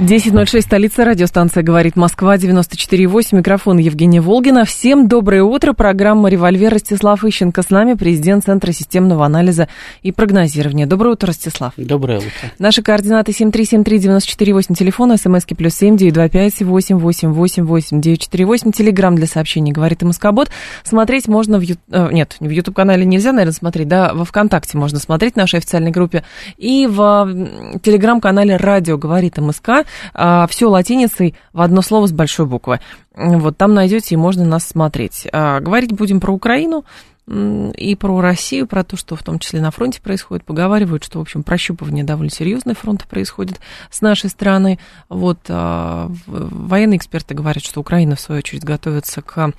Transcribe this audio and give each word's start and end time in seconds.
10.06, 0.00 0.62
столица, 0.62 1.04
радиостанция 1.04 1.62
«Говорит 1.62 1.94
Москва», 1.94 2.36
94.8, 2.36 3.36
микрофон 3.36 3.78
Евгения 3.78 4.20
Волгина. 4.20 4.64
Всем 4.64 5.06
доброе 5.06 5.44
утро, 5.44 5.72
программа 5.72 6.28
«Револьвер» 6.28 6.72
Ростислав 6.72 7.24
Ищенко 7.24 7.62
с 7.62 7.70
нами, 7.70 7.94
президент 7.94 8.44
Центра 8.44 8.72
системного 8.72 9.24
анализа 9.24 9.68
и 10.02 10.10
прогнозирования. 10.10 10.86
Доброе 10.86 11.10
утро, 11.10 11.28
Ростислав. 11.28 11.74
Доброе 11.76 12.18
утро. 12.18 12.30
Наши 12.58 12.82
координаты 12.82 13.30
7373948, 13.30 14.74
телефон, 14.74 15.16
смски 15.16 15.54
плюс 15.54 15.74
7 15.76 15.96
925 15.96 16.62
888 16.62 18.00
948, 18.00 18.72
телеграмм 18.72 19.14
для 19.14 19.28
сообщений 19.28 19.70
«Говорит 19.70 20.02
и 20.02 20.06
Москобот». 20.06 20.50
Смотреть 20.82 21.28
можно 21.28 21.58
в... 21.58 21.62
Ю... 21.62 21.76
Э, 21.92 22.08
нет, 22.10 22.34
в 22.40 22.50
YouTube-канале 22.50 23.04
нельзя, 23.04 23.30
наверное, 23.30 23.54
смотреть, 23.54 23.86
да, 23.86 24.12
во 24.12 24.24
ВКонтакте 24.24 24.76
можно 24.76 24.98
смотреть 24.98 25.34
в 25.34 25.36
нашей 25.36 25.60
официальной 25.60 25.92
группе 25.92 26.24
и 26.56 26.88
в 26.90 27.78
телеграм-канале 27.80 28.56
«Радио 28.56 28.98
говорит 28.98 29.38
МСК». 29.38 29.83
А, 30.12 30.46
все 30.46 30.68
латиницей 30.68 31.34
в 31.52 31.60
одно 31.60 31.82
слово 31.82 32.06
с 32.06 32.12
большой 32.12 32.46
буквы. 32.46 32.80
Вот 33.14 33.56
там 33.56 33.74
найдете 33.74 34.14
и 34.14 34.18
можно 34.18 34.44
нас 34.44 34.66
смотреть. 34.66 35.26
А, 35.32 35.60
говорить 35.60 35.92
будем 35.92 36.20
про 36.20 36.32
Украину 36.32 36.84
и 37.26 37.96
про 37.98 38.20
Россию, 38.20 38.66
про 38.66 38.84
то, 38.84 38.96
что 38.96 39.16
в 39.16 39.22
том 39.22 39.38
числе 39.38 39.60
на 39.60 39.70
фронте 39.70 40.00
происходит. 40.02 40.44
Поговаривают, 40.44 41.04
что, 41.04 41.18
в 41.18 41.22
общем, 41.22 41.42
прощупывание 41.42 42.04
довольно 42.04 42.30
серьезной 42.30 42.74
фронта 42.74 43.06
происходит 43.06 43.60
с 43.90 44.02
нашей 44.02 44.28
стороны. 44.28 44.78
Вот 45.08 45.38
а, 45.48 46.10
военные 46.26 46.98
эксперты 46.98 47.34
говорят, 47.34 47.64
что 47.64 47.80
Украина, 47.80 48.16
в 48.16 48.20
свою 48.20 48.40
очередь, 48.40 48.64
готовится 48.64 49.22
к, 49.22 49.52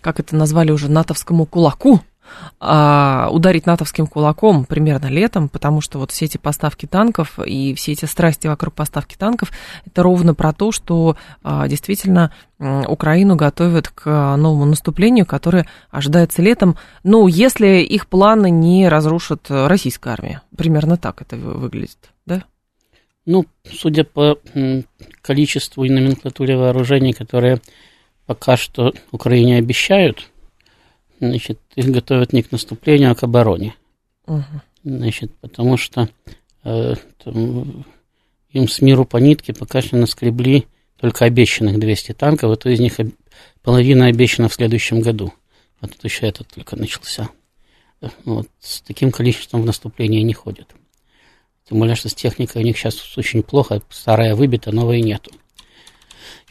как 0.00 0.18
это 0.18 0.34
назвали 0.34 0.72
уже, 0.72 0.90
натовскому 0.90 1.46
кулаку, 1.46 2.00
а, 2.60 3.28
ударить 3.30 3.66
натовским 3.66 4.06
кулаком 4.06 4.64
примерно 4.64 5.06
летом, 5.06 5.48
потому 5.48 5.80
что 5.80 5.98
вот 5.98 6.10
все 6.10 6.26
эти 6.26 6.38
поставки 6.38 6.86
танков 6.86 7.38
и 7.38 7.74
все 7.74 7.92
эти 7.92 8.04
страсти 8.04 8.46
вокруг 8.46 8.74
поставки 8.74 9.16
танков, 9.16 9.50
это 9.84 10.02
ровно 10.02 10.34
про 10.34 10.52
то, 10.52 10.72
что 10.72 11.16
а, 11.42 11.68
действительно 11.68 12.32
Украину 12.58 13.34
готовят 13.34 13.88
к 13.88 14.36
новому 14.36 14.66
наступлению, 14.66 15.26
которое 15.26 15.66
ожидается 15.90 16.42
летом. 16.42 16.76
Ну, 17.02 17.26
если 17.26 17.78
их 17.82 18.06
планы 18.06 18.50
не 18.50 18.88
разрушит 18.88 19.46
российская 19.50 20.10
армия. 20.10 20.42
Примерно 20.56 20.96
так 20.96 21.22
это 21.22 21.36
выглядит, 21.36 22.12
да? 22.24 22.44
Ну, 23.26 23.46
судя 23.70 24.04
по 24.04 24.38
количеству 25.20 25.84
и 25.84 25.90
номенклатуре 25.90 26.56
вооружений, 26.56 27.12
которые 27.12 27.60
пока 28.26 28.56
что 28.56 28.92
Украине 29.10 29.58
обещают, 29.58 30.30
значит, 31.28 31.60
их 31.76 31.86
готовят 31.86 32.32
не 32.32 32.42
к 32.42 32.52
наступлению, 32.52 33.12
а 33.12 33.14
к 33.14 33.22
обороне. 33.22 33.74
Угу. 34.26 34.44
Значит, 34.84 35.32
потому 35.40 35.76
что 35.76 36.08
э, 36.64 36.94
там, 37.22 37.84
им 38.50 38.68
с 38.68 38.80
миру 38.80 39.04
по 39.04 39.18
нитке 39.18 39.52
пока 39.52 39.80
что 39.80 39.96
наскребли 39.96 40.66
только 40.96 41.24
обещанных 41.24 41.78
200 41.78 42.12
танков, 42.12 42.50
а 42.50 42.56
то 42.56 42.68
из 42.68 42.80
них 42.80 42.96
половина 43.62 44.06
обещана 44.06 44.48
в 44.48 44.54
следующем 44.54 45.00
году. 45.00 45.32
А 45.80 45.88
тут 45.88 46.02
еще 46.04 46.26
этот 46.26 46.48
только 46.48 46.76
начался. 46.76 47.28
Вот, 48.24 48.48
с 48.60 48.80
таким 48.80 49.12
количеством 49.12 49.62
в 49.62 49.66
наступление 49.66 50.22
не 50.22 50.34
ходят. 50.34 50.68
Тем 51.68 51.78
более, 51.78 51.94
что 51.94 52.08
с 52.08 52.14
техникой 52.14 52.62
у 52.62 52.64
них 52.64 52.76
сейчас 52.76 53.16
очень 53.16 53.42
плохо, 53.42 53.80
старая 53.90 54.34
выбита, 54.34 54.72
новой 54.72 55.00
нету. 55.00 55.30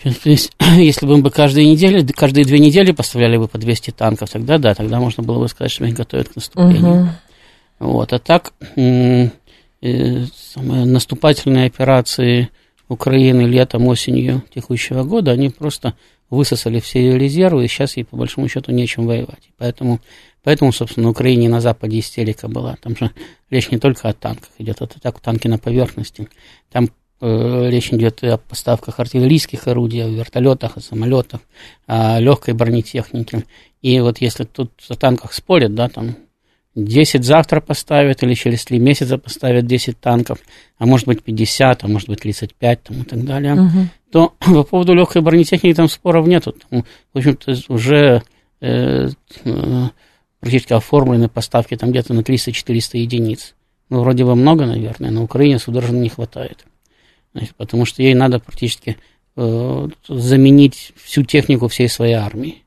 То 0.03 0.29
есть, 0.29 0.51
если 0.78 1.06
бы 1.06 1.17
мы 1.17 1.29
каждые 1.29 1.69
недели, 1.69 2.06
каждые 2.12 2.45
две 2.45 2.59
недели 2.59 2.91
поставляли 2.91 3.38
бы 3.38 3.47
по 3.47 3.57
200 3.57 3.91
танков, 3.91 4.29
тогда 4.29 4.57
да, 4.57 4.73
тогда 4.73 5.00
можно 5.00 5.23
было 5.23 5.39
бы 5.39 5.47
сказать, 5.47 5.72
что 5.72 5.85
их 5.85 5.94
готовят 5.94 6.29
к 6.29 6.35
наступлению. 6.35 7.01
Угу. 7.01 7.09
Вот, 7.79 8.13
а 8.13 8.19
так, 8.19 8.53
э, 8.75 9.29
самые 9.81 10.85
наступательные 10.85 11.66
операции 11.66 12.50
Украины 12.88 13.41
летом, 13.41 13.88
осенью 13.88 14.44
текущего 14.53 15.03
года, 15.03 15.31
они 15.31 15.50
просто 15.50 15.95
высосали 16.29 16.79
все 16.79 17.00
ее 17.00 17.18
резервы, 17.18 17.66
и 17.66 17.68
сейчас 17.68 17.97
ей, 17.97 18.03
по 18.03 18.18
большому 18.18 18.47
счету, 18.47 18.72
нечем 18.72 19.06
воевать. 19.06 19.50
Поэтому, 19.57 20.00
поэтому 20.44 20.72
собственно, 20.72 21.09
Украине 21.09 21.50
на 21.50 21.59
Западе 21.59 22.00
истерика 22.00 22.47
была. 22.47 22.78
Там 22.81 22.95
же 22.95 23.12
речь 23.50 23.69
не 23.69 23.79
только 23.79 24.09
о 24.09 24.13
танках 24.13 24.50
идет, 24.57 24.81
это 24.81 25.00
так 25.00 25.19
танки 25.19 25.47
на 25.47 25.57
поверхности. 25.57 26.29
Там 26.72 26.89
речь 27.21 27.93
идет 27.93 28.23
о 28.23 28.37
поставках 28.37 28.99
артиллерийских 28.99 29.67
орудий, 29.67 30.03
о 30.03 30.09
вертолетах, 30.09 30.77
о 30.77 30.81
самолетах, 30.81 31.41
о 31.87 32.19
легкой 32.19 32.53
бронетехнике. 32.53 33.45
И 33.81 33.99
вот 33.99 34.19
если 34.19 34.43
тут 34.43 34.71
о 34.89 34.95
танках 34.95 35.33
спорят, 35.33 35.73
да, 35.75 35.89
там 35.89 36.15
10 36.75 37.23
завтра 37.23 37.59
поставят 37.59 38.23
или 38.23 38.33
через 38.33 38.63
3 38.63 38.79
месяца 38.79 39.17
поставят 39.17 39.65
10 39.65 39.99
танков, 39.99 40.39
а 40.77 40.85
может 40.85 41.05
быть 41.05 41.21
50, 41.23 41.83
а 41.83 41.87
может 41.87 42.07
быть 42.07 42.21
35 42.21 42.83
там, 42.83 43.01
и 43.01 43.03
так 43.03 43.25
далее, 43.25 43.53
угу. 43.53 43.88
то 44.11 44.33
по 44.39 44.63
поводу 44.63 44.93
легкой 44.93 45.21
бронетехники 45.21 45.75
там 45.75 45.89
споров. 45.89 46.27
Там, 46.69 46.85
в 47.13 47.17
общем-то, 47.17 47.55
уже 47.67 48.23
э, 48.61 49.09
э, 49.43 49.89
практически 50.39 50.73
оформлены 50.73 51.27
поставки 51.27 51.75
там 51.75 51.91
где-то 51.91 52.13
на 52.13 52.21
300-400 52.21 52.97
единиц. 52.97 53.53
Ну, 53.89 54.01
вроде 54.01 54.23
бы 54.23 54.35
много, 54.35 54.65
наверное, 54.65 55.11
на 55.11 55.23
Украине 55.23 55.59
судорожно 55.59 55.97
не 55.97 56.09
хватает. 56.09 56.65
Значит, 57.34 57.56
потому 57.56 57.86
что 57.86 58.03
ей 58.03 58.14
надо 58.14 58.40
практически 58.40 58.97
э, 59.36 59.90
заменить 60.08 60.94
всю 60.97 61.24
технику 61.24 61.68
всей 61.68 61.88
своей 61.88 62.16
армии. 62.16 62.64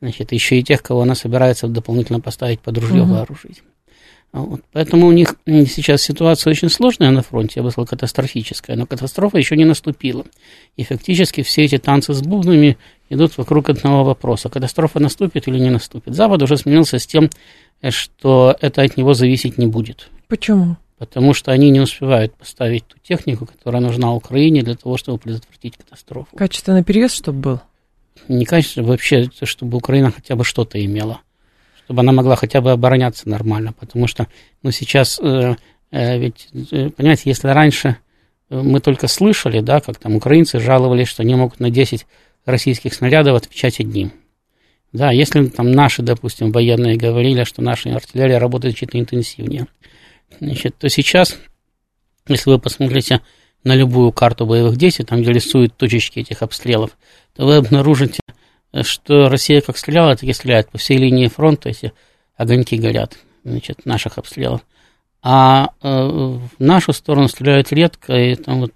Значит, 0.00 0.32
еще 0.32 0.58
и 0.58 0.64
тех, 0.64 0.82
кого 0.82 1.02
она 1.02 1.14
собирается 1.14 1.68
дополнительно 1.68 2.20
поставить 2.20 2.60
под 2.60 2.78
ружье, 2.78 3.02
угу. 3.02 3.12
вооружить. 3.12 3.62
Вот. 4.32 4.62
Поэтому 4.72 5.08
у 5.08 5.12
них 5.12 5.36
сейчас 5.46 6.02
ситуация 6.02 6.52
очень 6.52 6.70
сложная 6.70 7.10
на 7.10 7.22
фронте, 7.22 7.54
я 7.56 7.62
бы 7.62 7.70
сказал, 7.70 7.86
катастрофическая, 7.86 8.76
но 8.76 8.86
катастрофа 8.86 9.36
еще 9.36 9.56
не 9.56 9.66
наступила. 9.66 10.24
И 10.76 10.84
фактически 10.84 11.42
все 11.42 11.64
эти 11.64 11.76
танцы 11.76 12.14
с 12.14 12.22
бубнами 12.22 12.78
идут 13.10 13.36
вокруг 13.36 13.68
одного 13.68 14.04
вопроса. 14.04 14.48
Катастрофа 14.48 15.00
наступит 15.00 15.48
или 15.48 15.58
не 15.58 15.68
наступит? 15.68 16.14
Запад 16.14 16.42
уже 16.42 16.56
смирился 16.56 16.98
с 16.98 17.06
тем, 17.06 17.28
э, 17.82 17.90
что 17.90 18.56
это 18.60 18.80
от 18.80 18.96
него 18.96 19.12
зависеть 19.12 19.58
не 19.58 19.66
будет. 19.66 20.08
Почему? 20.28 20.78
Потому 21.02 21.34
что 21.34 21.50
они 21.50 21.70
не 21.70 21.80
успевают 21.80 22.32
поставить 22.32 22.86
ту 22.86 22.96
технику, 23.02 23.44
которая 23.44 23.82
нужна 23.82 24.14
Украине 24.14 24.62
для 24.62 24.76
того, 24.76 24.96
чтобы 24.96 25.18
предотвратить 25.18 25.76
катастрофу. 25.76 26.28
Качественный 26.36 26.84
переезд, 26.84 27.16
чтобы 27.16 27.40
был? 27.40 27.60
Не 28.28 28.44
качественный, 28.44 28.86
вообще, 28.86 29.28
чтобы 29.42 29.78
Украина 29.78 30.12
хотя 30.12 30.36
бы 30.36 30.44
что-то 30.44 30.82
имела, 30.84 31.20
чтобы 31.86 32.02
она 32.02 32.12
могла 32.12 32.36
хотя 32.36 32.60
бы 32.60 32.70
обороняться 32.70 33.28
нормально, 33.28 33.72
потому 33.72 34.06
что, 34.06 34.28
ну, 34.62 34.70
сейчас, 34.70 35.18
э, 35.20 35.56
э, 35.90 36.18
ведь, 36.20 36.46
э, 36.70 36.90
понимаете, 36.90 37.22
если 37.24 37.48
раньше 37.48 37.96
мы 38.48 38.78
только 38.78 39.08
слышали, 39.08 39.58
да, 39.58 39.80
как 39.80 39.98
там 39.98 40.14
украинцы 40.14 40.60
жаловались, 40.60 41.08
что 41.08 41.24
они 41.24 41.34
могут 41.34 41.58
на 41.58 41.70
10 41.70 42.06
российских 42.44 42.94
снарядов 42.94 43.38
отвечать 43.38 43.80
одним. 43.80 44.12
Да, 44.92 45.10
если 45.10 45.46
там 45.46 45.72
наши, 45.72 46.02
допустим, 46.02 46.52
военные 46.52 46.96
говорили, 46.96 47.42
что 47.42 47.60
наша 47.60 47.92
артиллерия 47.92 48.38
работает 48.38 48.76
чуть 48.76 48.90
интенсивнее, 48.92 49.66
значит, 50.40 50.76
то 50.78 50.88
сейчас, 50.88 51.38
если 52.26 52.50
вы 52.50 52.58
посмотрите 52.58 53.20
на 53.64 53.74
любую 53.74 54.12
карту 54.12 54.46
боевых 54.46 54.76
действий, 54.76 55.04
там, 55.04 55.22
где 55.22 55.32
рисуют 55.32 55.76
точечки 55.76 56.20
этих 56.20 56.42
обстрелов, 56.42 56.96
то 57.34 57.46
вы 57.46 57.56
обнаружите, 57.56 58.20
что 58.82 59.28
Россия 59.28 59.60
как 59.60 59.76
стреляла, 59.76 60.16
так 60.16 60.24
и 60.24 60.32
стреляет. 60.32 60.70
По 60.70 60.78
всей 60.78 60.98
линии 60.98 61.28
фронта 61.28 61.68
эти 61.68 61.92
огоньки 62.36 62.76
горят, 62.76 63.18
значит, 63.44 63.86
наших 63.86 64.18
обстрелов. 64.18 64.62
А 65.22 65.68
э, 65.80 65.88
в 65.88 66.50
нашу 66.58 66.92
сторону 66.92 67.28
стреляют 67.28 67.70
редко, 67.72 68.14
и 68.14 68.34
там 68.34 68.60
вот, 68.60 68.72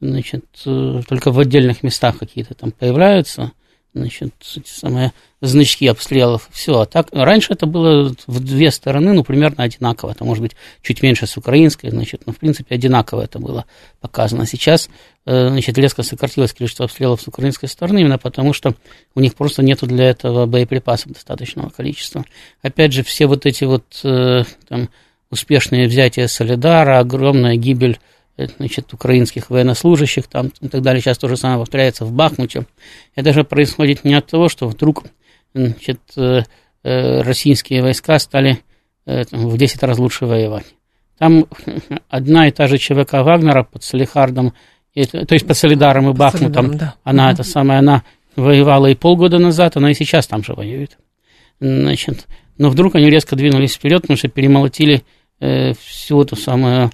значит, 0.00 0.46
э, 0.66 1.02
только 1.08 1.30
в 1.30 1.38
отдельных 1.38 1.84
местах 1.84 2.18
какие-то 2.18 2.54
там 2.54 2.72
появляются 2.72 3.52
значит, 3.94 4.34
самые 4.64 5.12
значки 5.40 5.86
обстрелов, 5.86 6.48
все. 6.52 6.80
А 6.80 6.86
так, 6.86 7.08
раньше 7.12 7.52
это 7.52 7.66
было 7.66 8.14
в 8.26 8.40
две 8.40 8.70
стороны, 8.70 9.12
ну, 9.12 9.24
примерно 9.24 9.64
одинаково. 9.64 10.12
Это 10.12 10.24
может 10.24 10.42
быть 10.42 10.52
чуть 10.82 11.02
меньше 11.02 11.26
с 11.26 11.36
украинской, 11.36 11.90
значит, 11.90 12.22
но, 12.26 12.32
в 12.32 12.36
принципе, 12.36 12.74
одинаково 12.74 13.22
это 13.22 13.38
было 13.38 13.64
показано. 14.00 14.46
Сейчас, 14.46 14.90
э, 15.26 15.48
значит, 15.48 15.76
резко 15.78 16.02
сократилось 16.02 16.52
количество 16.52 16.84
обстрелов 16.84 17.22
с 17.22 17.28
украинской 17.28 17.66
стороны, 17.66 18.00
именно 18.00 18.18
потому 18.18 18.52
что 18.52 18.74
у 19.14 19.20
них 19.20 19.34
просто 19.34 19.62
нету 19.62 19.86
для 19.86 20.10
этого 20.10 20.46
боеприпасов 20.46 21.12
достаточного 21.12 21.70
количества. 21.70 22.24
Опять 22.62 22.92
же, 22.92 23.02
все 23.02 23.26
вот 23.26 23.46
эти 23.46 23.64
вот 23.64 23.84
э, 24.04 24.44
там, 24.68 24.90
успешные 25.30 25.88
взятия 25.88 26.26
Солидара, 26.26 26.98
огромная 26.98 27.56
гибель 27.56 27.98
значит, 28.56 28.92
украинских 28.92 29.50
военнослужащих 29.50 30.26
там 30.26 30.52
и 30.60 30.68
так 30.68 30.82
далее. 30.82 31.00
Сейчас 31.00 31.18
то 31.18 31.28
же 31.28 31.36
самое 31.36 31.60
повторяется 31.60 32.04
в 32.04 32.12
Бахмуте. 32.12 32.66
Это 33.14 33.32
же 33.32 33.44
происходит 33.44 34.04
не 34.04 34.14
от 34.14 34.26
того, 34.26 34.48
что 34.48 34.68
вдруг 34.68 35.04
значит, 35.54 36.00
э, 36.16 36.42
российские 36.82 37.82
войска 37.82 38.18
стали 38.18 38.60
в 39.06 39.56
10 39.56 39.82
раз 39.82 39.98
лучше 39.98 40.26
воевать. 40.26 40.66
Там 41.18 41.46
одна 42.08 42.48
и 42.48 42.50
та 42.50 42.66
же 42.66 42.78
ЧВК 42.78 43.14
Вагнера 43.14 43.64
под 43.64 43.84
Салихардом, 43.84 44.54
то 44.94 45.34
есть 45.34 45.46
под 45.46 45.56
Солидаром 45.56 46.08
и 46.10 46.14
Бахмутом, 46.14 46.76
да. 46.76 46.94
она 47.04 47.30
это 47.30 47.42
самая, 47.42 47.80
она 47.80 48.02
воевала 48.36 48.86
и 48.86 48.94
полгода 48.94 49.38
назад, 49.38 49.76
она 49.76 49.90
и 49.90 49.94
сейчас 49.94 50.26
там 50.26 50.42
же 50.42 50.54
воюет. 50.54 50.98
Значит, 51.60 52.26
но 52.56 52.70
вдруг 52.70 52.94
они 52.94 53.10
резко 53.10 53.36
двинулись 53.36 53.74
вперед, 53.74 54.02
потому 54.02 54.16
что 54.16 54.28
перемолотили 54.28 55.02
э, 55.40 55.74
всю 55.74 56.22
эту 56.22 56.36
самую, 56.36 56.86
э, 56.86 56.90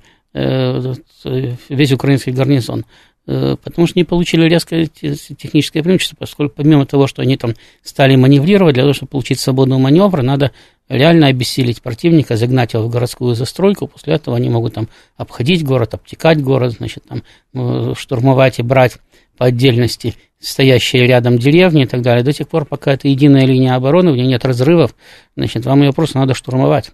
весь 1.69 1.93
украинский 1.93 2.33
гарнизон. 2.33 2.85
Э, 3.29 3.56
потому 3.61 3.88
что 3.88 3.99
не 3.99 4.05
получили 4.05 4.49
резкое 4.49 4.87
техническое 4.87 5.83
преимущество, 5.83 6.17
поскольку 6.17 6.55
помимо 6.56 6.87
того, 6.87 7.09
что 7.09 7.23
они 7.23 7.37
там 7.37 7.55
стали 7.83 8.15
маневрировать, 8.15 8.75
для 8.75 8.85
того, 8.85 8.93
чтобы 8.93 9.11
получить 9.11 9.41
свободный 9.41 9.79
маневр, 9.79 10.23
надо 10.23 10.53
реально 10.88 11.27
обессилить 11.27 11.83
противника, 11.83 12.37
загнать 12.37 12.75
его 12.75 12.85
в 12.85 12.91
городскую 12.91 13.35
застройку, 13.35 13.88
после 13.88 14.15
этого 14.15 14.37
они 14.37 14.49
могут 14.49 14.75
там 14.75 14.88
обходить 15.17 15.65
город, 15.65 15.94
обтекать 15.94 16.41
город, 16.41 16.75
значит, 16.75 17.03
там 17.09 17.25
э, 17.55 17.94
штурмовать 17.97 18.61
и 18.61 18.62
брать 18.62 18.99
по 19.37 19.47
отдельности 19.47 20.15
стоящие 20.38 21.06
рядом 21.06 21.38
деревни 21.38 21.83
и 21.83 21.87
так 21.87 22.03
далее. 22.03 22.23
До 22.23 22.33
тех 22.33 22.47
пор, 22.47 22.65
пока 22.65 22.93
это 22.93 23.09
единая 23.09 23.44
линия 23.44 23.75
обороны, 23.75 24.12
в 24.12 24.17
ней 24.17 24.27
нет 24.27 24.44
разрывов, 24.44 24.94
значит, 25.37 25.65
вам 25.67 25.83
ее 25.83 25.93
просто 25.93 26.19
надо 26.19 26.35
штурмовать. 26.35 26.93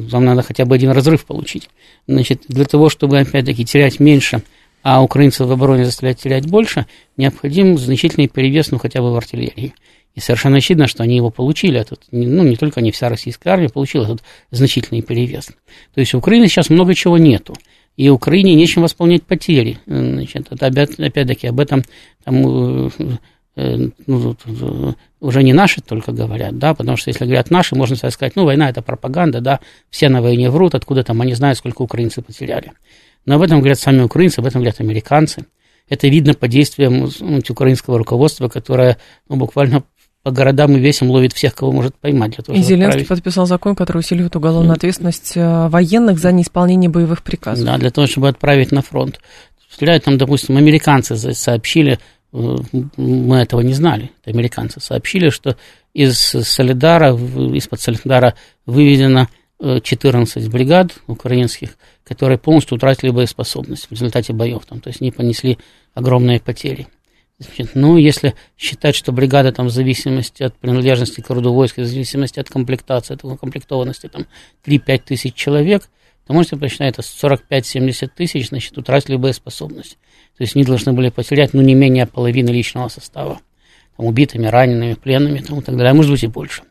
Вам 0.00 0.24
надо 0.24 0.42
хотя 0.42 0.64
бы 0.64 0.74
один 0.74 0.90
разрыв 0.90 1.24
получить. 1.24 1.68
Значит, 2.06 2.42
для 2.48 2.64
того, 2.64 2.88
чтобы, 2.88 3.18
опять-таки, 3.18 3.64
терять 3.64 4.00
меньше– 4.00 4.42
а 4.82 5.02
украинцев 5.02 5.46
в 5.46 5.52
обороне 5.52 5.84
заставлять 5.84 6.20
терять 6.20 6.46
больше, 6.46 6.86
необходим 7.16 7.76
значительный 7.78 8.28
перевес, 8.28 8.70
ну, 8.70 8.78
хотя 8.78 9.00
бы 9.02 9.12
в 9.12 9.16
артиллерии. 9.16 9.74
И 10.14 10.20
совершенно 10.20 10.56
очевидно, 10.56 10.86
что 10.86 11.02
они 11.02 11.16
его 11.16 11.30
получили. 11.30 11.78
Этот, 11.78 12.04
ну, 12.10 12.42
не 12.42 12.56
только 12.56 12.80
не 12.80 12.90
вся 12.90 13.08
российская 13.08 13.50
армия 13.50 13.68
получила 13.68 14.04
этот 14.04 14.22
значительный 14.50 15.02
перевес. 15.02 15.50
То 15.94 16.00
есть 16.00 16.14
у 16.14 16.18
Украины 16.18 16.48
сейчас 16.48 16.70
много 16.70 16.94
чего 16.94 17.18
нету. 17.18 17.54
И 17.96 18.08
Украине 18.08 18.54
нечем 18.54 18.82
восполнять 18.82 19.24
потери. 19.24 19.78
Значит, 19.86 20.46
это 20.50 20.66
опять-таки 20.66 21.48
об 21.48 21.60
этом 21.60 21.84
там, 22.24 22.86
э, 22.86 22.90
ну, 24.06 24.36
уже 25.20 25.42
не 25.42 25.52
наши 25.52 25.80
только 25.80 26.12
говорят, 26.12 26.58
да, 26.58 26.74
потому 26.74 26.96
что 26.96 27.10
если 27.10 27.24
говорят 27.24 27.50
наши, 27.50 27.74
можно 27.74 27.96
сказать, 27.96 28.36
ну, 28.36 28.44
война 28.44 28.70
это 28.70 28.82
пропаганда, 28.82 29.40
да, 29.40 29.60
все 29.90 30.08
на 30.08 30.22
войне 30.22 30.48
врут, 30.48 30.74
откуда 30.74 31.02
там 31.02 31.20
они 31.22 31.34
знают, 31.34 31.58
сколько 31.58 31.82
украинцы 31.82 32.22
потеряли. 32.22 32.72
Но 33.26 33.34
об 33.34 33.42
этом 33.42 33.58
говорят 33.58 33.80
сами 33.80 34.02
украинцы, 34.02 34.38
об 34.38 34.46
этом 34.46 34.60
говорят 34.60 34.80
американцы. 34.80 35.46
Это 35.88 36.06
видно 36.06 36.34
по 36.34 36.46
действиям 36.46 37.10
ну, 37.20 37.40
украинского 37.48 37.98
руководства, 37.98 38.48
которое 38.48 38.98
ну, 39.28 39.36
буквально 39.36 39.82
по 40.22 40.30
городам 40.30 40.76
и 40.76 40.80
весям 40.80 41.10
ловит 41.10 41.32
всех, 41.32 41.54
кого 41.54 41.72
может 41.72 41.94
поймать. 41.96 42.32
Для 42.32 42.44
того, 42.44 42.58
и 42.58 42.62
Зеленский 42.62 43.02
отправить. 43.02 43.08
подписал 43.08 43.46
закон, 43.46 43.74
который 43.74 43.98
усиливает 43.98 44.36
уголовную 44.36 44.74
ответственность 44.74 45.32
э, 45.36 45.68
военных 45.68 46.18
за 46.18 46.32
неисполнение 46.32 46.90
боевых 46.90 47.22
приказов. 47.22 47.64
Да, 47.64 47.78
для 47.78 47.90
того, 47.90 48.06
чтобы 48.06 48.28
отправить 48.28 48.70
на 48.70 48.82
фронт. 48.82 49.20
Стреляют 49.70 50.04
там, 50.04 50.18
допустим, 50.18 50.56
американцы 50.56 51.16
сообщили, 51.34 51.94
э, 51.94 51.98
мы 52.32 53.36
этого 53.36 53.60
не 53.60 53.72
знали, 53.72 54.12
американцы 54.24 54.80
сообщили, 54.80 55.30
что 55.30 55.56
из 55.94 56.18
Солидара, 56.18 57.14
из-под 57.14 57.80
Солидара 57.80 58.34
выведено 58.66 59.28
14 59.60 60.36
э, 60.36 60.48
бригад 60.48 60.92
украинских, 61.06 61.76
которые 62.04 62.38
полностью 62.38 62.76
утратили 62.76 63.10
боеспособность 63.10 63.86
в 63.86 63.92
результате 63.92 64.32
боев, 64.32 64.64
там, 64.66 64.80
то 64.80 64.88
есть 64.88 65.00
они 65.00 65.10
понесли 65.10 65.58
огромные 65.94 66.40
потери. 66.40 66.86
Значит, 67.38 67.70
ну, 67.74 67.96
если 67.96 68.34
считать, 68.56 68.96
что 68.96 69.12
бригада 69.12 69.52
там 69.52 69.66
в 69.66 69.70
зависимости 69.70 70.42
от 70.42 70.56
принадлежности 70.56 71.20
к 71.20 71.30
роду 71.30 71.52
войск, 71.52 71.78
в 71.78 71.84
зависимости 71.84 72.40
от 72.40 72.48
комплектации, 72.48 73.14
от 73.14 73.24
укомплектованности, 73.24 74.08
там 74.08 74.26
3-5 74.66 75.02
тысяч 75.04 75.34
человек, 75.34 75.88
то 76.26 76.32
можете 76.32 76.56
посчитать, 76.56 76.98
это 76.98 77.02
45-70 77.02 78.10
тысяч, 78.14 78.48
значит, 78.48 78.76
утратили 78.76 79.16
боеспособность. 79.16 79.98
То 80.38 80.44
есть 80.44 80.56
они 80.56 80.64
должны 80.64 80.92
были 80.92 81.10
потерять, 81.10 81.52
ну, 81.52 81.60
не 81.60 81.74
менее 81.74 82.06
половины 82.06 82.48
личного 82.48 82.88
состава. 82.88 83.40
Там, 83.96 84.06
убитыми, 84.06 84.46
ранеными, 84.46 84.94
пленными 84.94 85.40
там, 85.40 85.58
и 85.58 85.62
так 85.62 85.76
далее, 85.76 85.90
а 85.90 85.94
может 85.94 86.10
быть 86.10 86.22
и 86.22 86.28
больше. 86.28 86.62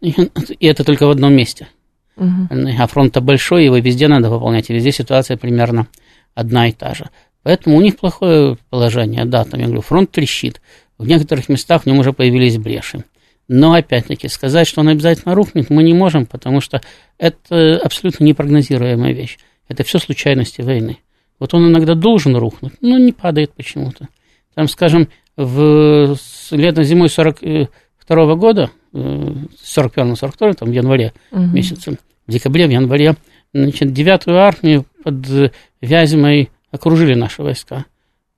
И 0.00 0.66
это 0.66 0.84
только 0.84 1.06
в 1.06 1.10
одном 1.10 1.32
месте– 1.32 1.68
Угу. 2.16 2.48
А 2.78 2.86
фронт-то 2.86 3.20
большой, 3.20 3.64
его 3.64 3.76
везде 3.78 4.08
надо 4.08 4.30
выполнять, 4.30 4.70
и 4.70 4.74
везде 4.74 4.92
ситуация 4.92 5.36
примерно 5.36 5.88
одна 6.34 6.68
и 6.68 6.72
та 6.72 6.94
же. 6.94 7.10
Поэтому 7.42 7.76
у 7.76 7.80
них 7.80 7.96
плохое 7.96 8.56
положение, 8.70 9.24
да, 9.24 9.44
там 9.44 9.60
я 9.60 9.66
говорю, 9.66 9.82
фронт 9.82 10.10
трещит, 10.10 10.60
в 10.96 11.06
некоторых 11.06 11.48
местах 11.48 11.82
в 11.82 11.86
нем 11.86 11.98
уже 11.98 12.12
появились 12.12 12.56
бреши. 12.56 13.04
Но, 13.46 13.74
опять-таки, 13.74 14.28
сказать, 14.28 14.66
что 14.66 14.80
он 14.80 14.88
обязательно 14.88 15.34
рухнет, 15.34 15.68
мы 15.68 15.82
не 15.82 15.92
можем, 15.92 16.24
потому 16.24 16.62
что 16.62 16.80
это 17.18 17.78
абсолютно 17.82 18.24
непрогнозируемая 18.24 19.12
вещь. 19.12 19.38
Это 19.68 19.84
все 19.84 19.98
случайности 19.98 20.62
войны. 20.62 20.98
Вот 21.44 21.52
он 21.52 21.68
иногда 21.68 21.94
должен 21.94 22.34
рухнуть, 22.36 22.72
но 22.80 22.96
не 22.96 23.12
падает 23.12 23.52
почему-то. 23.52 24.08
Там, 24.54 24.66
скажем, 24.66 25.10
в 25.36 26.16
летом 26.52 26.84
зимой 26.84 27.10
42 27.10 27.68
-го 28.08 28.36
года 28.36 28.70
41-42, 28.94 30.54
там, 30.54 30.70
в 30.70 30.72
январе 30.72 31.12
угу. 31.30 31.42
месяце, 31.42 31.98
в 32.26 32.32
декабре, 32.32 32.66
в 32.66 32.70
январе, 32.70 33.16
значит, 33.52 33.92
девятую 33.92 34.38
армию 34.38 34.86
под 35.02 35.52
Вязьмой 35.82 36.48
окружили 36.70 37.12
наши 37.12 37.42
войска. 37.42 37.84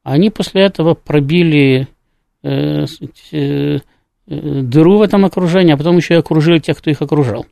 Они 0.02 0.30
после 0.30 0.62
этого 0.62 0.94
пробили 0.94 1.86
э, 2.42 2.86
э, 3.30 3.78
дыру 4.26 4.98
в 4.98 5.02
этом 5.02 5.24
окружении, 5.24 5.74
а 5.74 5.76
потом 5.76 5.96
еще 5.98 6.14
и 6.14 6.18
окружили 6.18 6.58
тех, 6.58 6.76
кто 6.78 6.90
их 6.90 7.02
окружал, 7.02 7.46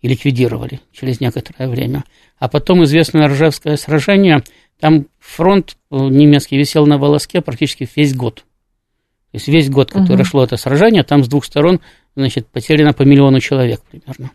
и 0.00 0.08
ликвидировали 0.08 0.80
через 0.90 1.20
некоторое 1.20 1.68
время. 1.68 2.02
А 2.40 2.48
потом 2.48 2.82
известное 2.82 3.28
Ржевское 3.28 3.76
сражение, 3.76 4.42
там 4.80 5.06
фронт 5.18 5.76
немецкий 5.90 6.56
висел 6.56 6.86
на 6.86 6.98
волоске 6.98 7.40
практически 7.40 7.88
весь 7.96 8.14
год. 8.14 8.44
То 9.30 9.34
есть 9.34 9.48
весь 9.48 9.68
год, 9.68 9.90
который 9.90 10.22
угу. 10.22 10.24
шло 10.24 10.44
это 10.44 10.56
сражение, 10.56 11.02
там 11.02 11.22
с 11.22 11.28
двух 11.28 11.44
сторон 11.44 11.80
значит, 12.16 12.46
потеряно 12.46 12.92
по 12.92 13.02
миллиону 13.02 13.40
человек 13.40 13.80
примерно. 13.90 14.30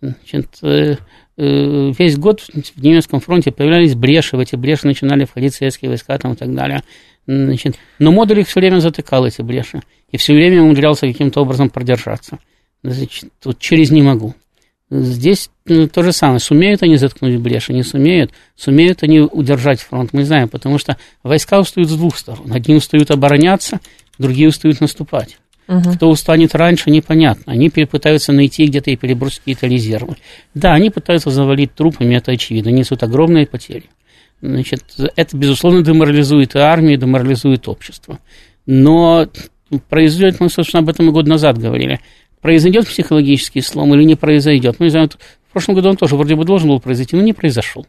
Значит, 0.00 0.58
э, 0.62 0.96
э, 1.36 1.92
весь 1.98 2.16
год 2.16 2.40
в 2.42 2.82
немецком 2.82 3.18
фронте 3.20 3.50
появлялись 3.50 3.96
бреши, 3.96 4.36
в 4.36 4.40
эти 4.40 4.54
бреши 4.54 4.86
начинали 4.86 5.24
входить 5.24 5.54
советские 5.54 5.88
войска 5.88 6.16
там, 6.18 6.34
и 6.34 6.36
так 6.36 6.54
далее. 6.54 6.82
Значит, 7.26 7.76
но 7.98 8.12
модуль 8.12 8.40
их 8.40 8.48
все 8.48 8.60
время 8.60 8.78
затыкал, 8.78 9.26
эти 9.26 9.42
бреши, 9.42 9.82
и 10.10 10.16
все 10.16 10.34
время 10.34 10.62
умудрялся 10.62 11.06
каким-то 11.06 11.42
образом 11.42 11.68
продержаться. 11.68 12.38
Значит, 12.84 13.30
тут 13.42 13.58
через 13.58 13.90
не 13.90 14.02
могу. 14.02 14.34
Здесь 14.90 15.50
то 15.66 16.02
же 16.02 16.12
самое. 16.12 16.40
Сумеют 16.40 16.82
они 16.82 16.96
заткнуть 16.96 17.38
бреши, 17.38 17.72
не 17.72 17.82
сумеют. 17.82 18.32
Сумеют 18.56 19.02
они 19.02 19.20
удержать 19.20 19.80
фронт, 19.80 20.12
мы 20.12 20.24
знаем, 20.24 20.48
потому 20.48 20.78
что 20.78 20.96
войска 21.22 21.60
устают 21.60 21.90
с 21.90 21.94
двух 21.94 22.16
сторон. 22.16 22.52
Одни 22.52 22.74
устают 22.74 23.10
обороняться, 23.10 23.80
другие 24.18 24.48
устают 24.48 24.80
наступать. 24.80 25.38
Угу. 25.68 25.92
Кто 25.94 26.08
устанет 26.08 26.54
раньше, 26.54 26.90
непонятно. 26.90 27.52
Они 27.52 27.68
пытаются 27.68 28.32
найти 28.32 28.64
где-то 28.66 28.90
и 28.90 28.96
перебросить 28.96 29.40
какие-то 29.40 29.66
резервы. 29.66 30.16
Да, 30.54 30.72
они 30.72 30.88
пытаются 30.88 31.30
завалить 31.30 31.74
трупами, 31.74 32.14
это 32.14 32.32
очевидно, 32.32 32.70
несут 32.70 33.02
огромные 33.02 33.46
потери. 33.46 33.84
Значит, 34.40 34.84
это, 35.16 35.36
безусловно, 35.36 35.82
деморализует 35.82 36.54
и 36.54 36.58
армию, 36.58 36.94
и 36.94 36.96
деморализует 36.96 37.68
общество. 37.68 38.18
Но 38.64 39.28
произойдет, 39.90 40.40
мы, 40.40 40.48
собственно, 40.48 40.82
об 40.82 40.88
этом 40.88 41.08
и 41.08 41.12
год 41.12 41.26
назад 41.26 41.58
говорили, 41.58 42.00
произойдет 42.40 42.86
психологический 42.86 43.60
слом 43.60 43.94
или 43.94 44.04
не 44.04 44.14
произойдет. 44.14 44.76
Мы 44.78 44.90
знаем, 44.90 45.08
в 45.08 45.52
прошлом 45.52 45.74
году 45.74 45.90
он 45.90 45.96
тоже 45.96 46.16
вроде 46.16 46.36
бы 46.36 46.44
должен 46.44 46.68
был 46.68 46.80
произойти, 46.80 47.16
но 47.16 47.22
не 47.22 47.32
произошел. 47.32 47.86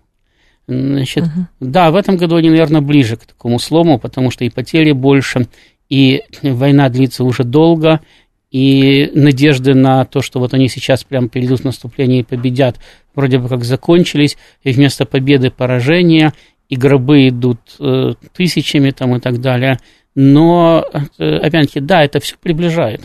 Значит, 0.68 1.26
uh 1.26 1.30
да, 1.60 1.90
в 1.90 1.96
этом 1.96 2.18
году 2.18 2.36
они, 2.36 2.50
наверное, 2.50 2.82
ближе 2.82 3.18
к 3.18 3.26
такому 3.26 3.58
слому, 3.60 3.98
потому 3.98 4.30
что 4.30 4.46
и 4.46 4.50
потери 4.50 4.92
больше, 4.92 5.48
и 5.90 6.22
война 6.44 6.90
длится 6.90 7.24
уже 7.24 7.44
долго, 7.44 8.02
и 8.52 9.12
надежды 9.14 9.74
на 9.74 10.06
то, 10.06 10.22
что 10.22 10.40
вот 10.40 10.54
они 10.54 10.70
сейчас 10.70 11.04
прям 11.04 11.30
перейдут 11.30 11.62
в 11.62 11.66
наступление 11.66 12.22
и 12.22 12.24
победят, 12.24 12.80
вроде 13.16 13.40
бы 13.40 13.48
как 13.48 13.64
закончились, 13.64 14.38
и 14.64 14.72
вместо 14.72 15.06
победы 15.06 15.52
поражения, 15.52 16.34
и 16.68 16.76
гробы 16.76 17.30
идут 17.30 17.60
э, 17.80 18.14
тысячами 18.34 18.92
там 18.92 19.16
и 19.16 19.20
так 19.20 19.42
далее. 19.42 19.80
Но, 20.16 20.86
э, 21.18 21.38
опять-таки, 21.38 21.80
да, 21.80 22.04
это 22.04 22.20
все 22.20 22.36
приближает. 22.40 23.02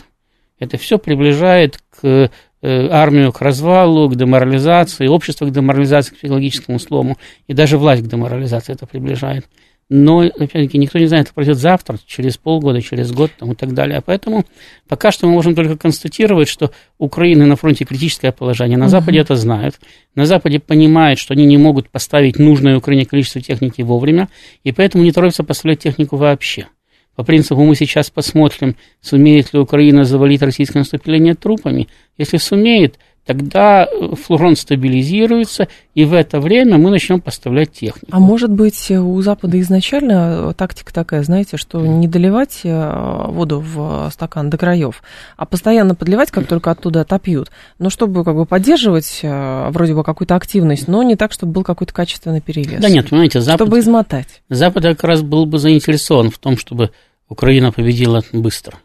Это 0.59 0.77
все 0.77 0.97
приближает 0.97 1.79
к 1.89 2.03
э, 2.03 2.29
армию 2.61 3.31
к 3.31 3.41
развалу, 3.41 4.09
к 4.09 4.15
деморализации, 4.15 5.07
общество 5.07 5.45
к 5.45 5.51
деморализации, 5.51 6.13
к 6.13 6.17
психологическому 6.17 6.79
слому, 6.79 7.17
и 7.47 7.53
даже 7.53 7.77
власть 7.77 8.03
к 8.03 8.07
деморализации 8.07 8.73
это 8.73 8.85
приближает 8.85 9.45
но, 9.87 10.21
опять-таки, 10.21 10.79
никто 10.79 10.97
не 10.97 11.05
знает, 11.05 11.27
это 11.27 11.33
произойдет 11.33 11.61
завтра, 11.61 11.99
через 12.07 12.37
полгода, 12.37 12.81
через 12.81 13.11
год 13.11 13.31
там, 13.37 13.51
и 13.51 13.55
так 13.55 13.73
далее. 13.73 14.01
Поэтому 14.03 14.45
пока 14.87 15.11
что 15.11 15.27
мы 15.27 15.33
можем 15.33 15.53
только 15.53 15.77
констатировать, 15.77 16.47
что 16.47 16.71
Украина 16.97 17.45
на 17.45 17.55
фронте 17.55 17.85
критическое 17.85 18.31
положение. 18.31 18.77
На 18.79 18.89
Западе 18.89 19.19
это 19.19 19.35
знают. 19.35 19.79
На 20.15 20.25
Западе 20.25 20.59
понимают, 20.59 21.19
что 21.19 21.33
они 21.33 21.45
не 21.45 21.57
могут 21.57 21.89
поставить 21.89 22.39
нужное 22.39 22.77
Украине 22.77 23.05
количество 23.05 23.41
техники 23.41 23.83
вовремя, 23.83 24.27
и 24.63 24.71
поэтому 24.71 25.03
не 25.03 25.11
торопятся 25.11 25.43
поставлять 25.43 25.79
технику 25.79 26.17
вообще. 26.17 26.67
По 27.15 27.23
принципу 27.23 27.63
мы 27.63 27.75
сейчас 27.75 28.09
посмотрим, 28.09 28.75
сумеет 29.01 29.53
ли 29.53 29.59
Украина 29.59 30.03
завалить 30.03 30.41
российское 30.41 30.79
наступление 30.79 31.33
трупами. 31.33 31.87
Если 32.17 32.37
сумеет, 32.37 32.99
тогда 33.25 33.85
э, 33.85 34.15
флорон 34.15 34.55
стабилизируется, 34.55 35.67
и 35.93 36.05
в 36.05 36.13
это 36.13 36.39
время 36.39 36.77
мы 36.77 36.91
начнем 36.91 37.19
поставлять 37.19 37.71
технику. 37.71 38.07
А 38.11 38.19
может 38.19 38.51
быть, 38.51 38.91
у 38.91 39.21
Запада 39.21 39.59
изначально 39.59 40.53
тактика 40.53 40.93
такая, 40.93 41.23
знаете, 41.23 41.57
что 41.57 41.85
не 41.85 42.07
доливать 42.07 42.61
э, 42.63 43.25
воду 43.27 43.59
в 43.59 44.09
стакан 44.13 44.49
до 44.49 44.57
краев, 44.57 45.01
а 45.37 45.45
постоянно 45.45 45.95
подливать, 45.95 46.31
как 46.31 46.47
только 46.47 46.71
оттуда 46.71 47.01
отопьют, 47.01 47.51
но 47.79 47.89
чтобы 47.89 48.23
как 48.23 48.35
бы 48.35 48.45
поддерживать 48.45 49.19
э, 49.23 49.69
вроде 49.71 49.95
бы 49.95 50.03
какую-то 50.03 50.35
активность, 50.35 50.87
но 50.87 51.01
не 51.03 51.15
так, 51.15 51.31
чтобы 51.31 51.53
был 51.53 51.63
какой-то 51.63 51.93
качественный 51.93 52.41
перевес. 52.41 52.81
Да 52.81 52.89
нет, 52.89 53.09
понимаете, 53.09 53.41
Запад... 53.41 53.67
Чтобы 53.67 53.79
измотать. 53.79 54.43
Запад 54.49 54.83
как 54.83 55.03
раз 55.03 55.23
был 55.23 55.45
бы 55.45 55.57
заинтересован 55.57 56.29
в 56.29 56.37
том, 56.37 56.57
чтобы 56.57 56.91
Украина 57.27 57.71
победила 57.71 58.21
быстро 58.31 58.77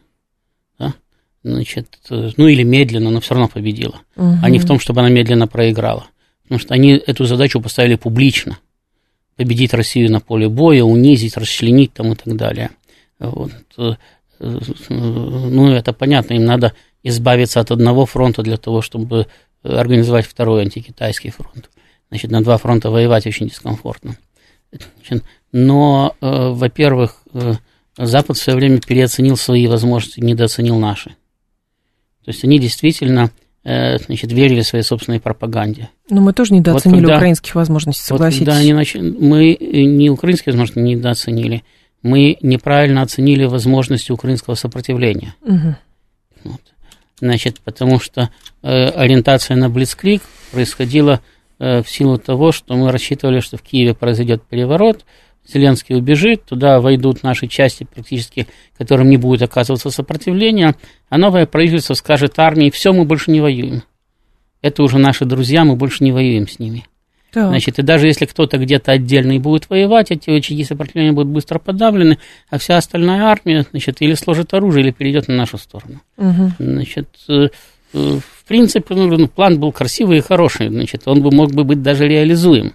значит, 1.43 1.97
ну 2.09 2.47
или 2.47 2.63
медленно, 2.63 3.09
но 3.09 3.19
все 3.19 3.33
равно 3.33 3.47
победила, 3.47 4.01
угу. 4.15 4.37
а 4.41 4.49
не 4.49 4.59
в 4.59 4.65
том, 4.65 4.79
чтобы 4.79 5.01
она 5.01 5.09
медленно 5.09 5.47
проиграла. 5.47 6.07
Потому 6.43 6.59
что 6.59 6.73
они 6.73 6.91
эту 6.91 7.25
задачу 7.25 7.61
поставили 7.61 7.95
публично. 7.95 8.59
Победить 9.37 9.73
Россию 9.73 10.11
на 10.11 10.19
поле 10.19 10.49
боя, 10.49 10.83
унизить, 10.83 11.37
расчленить 11.37 11.93
там 11.93 12.11
и 12.11 12.15
так 12.15 12.35
далее. 12.35 12.71
Вот. 13.19 13.51
Э, 13.77 13.95
ну, 14.39 15.71
это 15.71 15.93
понятно, 15.93 16.33
им 16.33 16.45
надо 16.45 16.73
избавиться 17.03 17.59
от 17.59 17.71
одного 17.71 18.05
фронта 18.05 18.43
для 18.43 18.57
того, 18.57 18.81
чтобы 18.81 19.27
организовать 19.63 20.25
второй 20.25 20.63
антикитайский 20.63 21.29
фронт. 21.29 21.69
Значит, 22.09 22.31
на 22.31 22.43
два 22.43 22.57
фронта 22.57 22.89
воевать 22.89 23.25
очень 23.25 23.47
дискомфортно. 23.47 24.17
Но, 25.51 26.15
э, 26.21 26.49
во-первых, 26.49 27.21
э, 27.33 27.53
Запад 27.97 28.37
в 28.37 28.41
свое 28.41 28.57
время 28.57 28.79
переоценил 28.79 29.37
свои 29.37 29.67
возможности, 29.67 30.21
недооценил 30.21 30.77
наши. 30.79 31.15
То 32.25 32.31
есть 32.31 32.43
они 32.43 32.59
действительно 32.59 33.31
э, 33.63 33.97
значит, 33.97 34.31
верили 34.31 34.61
своей 34.61 34.83
собственной 34.83 35.19
пропаганде. 35.19 35.89
Но 36.09 36.21
мы 36.21 36.33
тоже 36.33 36.53
недооценили 36.53 36.99
вот 36.99 37.05
когда, 37.05 37.17
украинских 37.17 37.55
возможностей, 37.55 38.03
согласитесь. 38.03 38.47
Вот 38.47 38.55
они 38.55 38.73
нач... 38.73 38.95
Мы 38.95 39.57
не 39.59 40.09
украинские 40.09 40.53
возможности 40.53 40.79
недооценили, 40.79 41.63
мы 42.03 42.37
неправильно 42.41 43.01
оценили 43.01 43.45
возможности 43.45 44.11
украинского 44.11 44.55
сопротивления. 44.55 45.35
Угу. 45.41 45.75
Вот. 46.45 46.61
Значит, 47.19 47.59
потому 47.59 47.99
что 47.99 48.29
э, 48.63 48.85
ориентация 48.87 49.55
на 49.55 49.69
Блицкрик 49.69 50.23
происходила 50.51 51.21
э, 51.59 51.83
в 51.83 51.89
силу 51.89 52.17
того, 52.17 52.51
что 52.51 52.75
мы 52.75 52.91
рассчитывали, 52.91 53.39
что 53.39 53.57
в 53.57 53.61
Киеве 53.61 53.93
произойдет 53.93 54.41
переворот, 54.43 55.05
Зеленский 55.47 55.95
убежит, 55.95 56.45
туда 56.45 56.79
войдут 56.79 57.23
наши 57.23 57.47
части 57.47 57.85
практически, 57.91 58.47
которым 58.77 59.09
не 59.09 59.17
будет 59.17 59.41
оказываться 59.41 59.89
сопротивления, 59.89 60.75
а 61.09 61.17
новое 61.17 61.45
правительство 61.45 61.93
скажет 61.93 62.37
армии, 62.37 62.69
все, 62.69 62.93
мы 62.93 63.05
больше 63.05 63.31
не 63.31 63.41
воюем. 63.41 63.83
Это 64.61 64.83
уже 64.83 64.99
наши 64.99 65.25
друзья, 65.25 65.65
мы 65.65 65.75
больше 65.75 66.03
не 66.03 66.11
воюем 66.11 66.47
с 66.47 66.59
ними. 66.59 66.85
Так. 67.31 67.47
Значит, 67.47 67.79
и 67.79 67.81
даже 67.81 68.07
если 68.07 68.25
кто-то 68.25 68.57
где-то 68.57 68.91
отдельный 68.91 69.39
будет 69.39 69.69
воевать, 69.69 70.11
эти 70.11 70.29
очаги 70.29 70.63
сопротивления 70.63 71.13
будут 71.13 71.29
быстро 71.31 71.59
подавлены, 71.59 72.19
а 72.49 72.57
вся 72.57 72.77
остальная 72.77 73.23
армия, 73.23 73.65
значит, 73.71 74.01
или 74.01 74.13
сложит 74.15 74.53
оружие, 74.53 74.83
или 74.83 74.91
перейдет 74.91 75.29
на 75.29 75.35
нашу 75.35 75.57
сторону. 75.57 76.01
Угу. 76.17 76.51
Значит, 76.59 77.07
э, 77.29 77.47
э, 77.93 78.19
в 78.19 78.47
принципе, 78.47 78.95
ну, 78.95 79.27
план 79.29 79.59
был 79.59 79.71
красивый 79.71 80.17
и 80.17 80.21
хороший, 80.21 80.67
значит, 80.67 81.03
он 81.05 81.21
бы 81.21 81.31
мог 81.31 81.53
бы 81.53 81.63
быть 81.63 81.81
даже 81.81 82.07
реализуем 82.07 82.73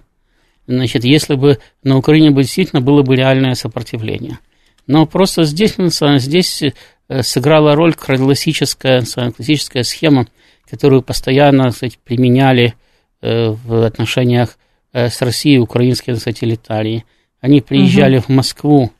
значит, 0.67 1.03
если 1.03 1.35
бы 1.35 1.59
на 1.83 1.97
Украине 1.97 2.31
бы 2.31 2.43
действительно 2.43 2.81
было 2.81 3.01
бы 3.01 3.15
реальное 3.15 3.55
сопротивление. 3.55 4.39
Но 4.85 5.05
просто 5.05 5.43
здесь, 5.43 5.75
здесь 5.77 6.63
э, 6.63 7.23
сыграла 7.23 7.75
роль 7.75 7.93
классическая, 7.93 9.03
классическая 9.03 9.83
схема, 9.83 10.27
которую 10.69 11.01
постоянно 11.01 11.71
кстати, 11.71 11.97
применяли 12.03 12.75
э, 13.21 13.49
в 13.49 13.85
отношениях 13.85 14.57
э, 14.93 15.09
с 15.09 15.21
Россией 15.21 15.59
украинские 15.59 16.15
сателлитарии. 16.17 17.05
Они 17.39 17.61
приезжали 17.61 18.17
угу. 18.17 18.25
в 18.25 18.29
Москву 18.29 18.91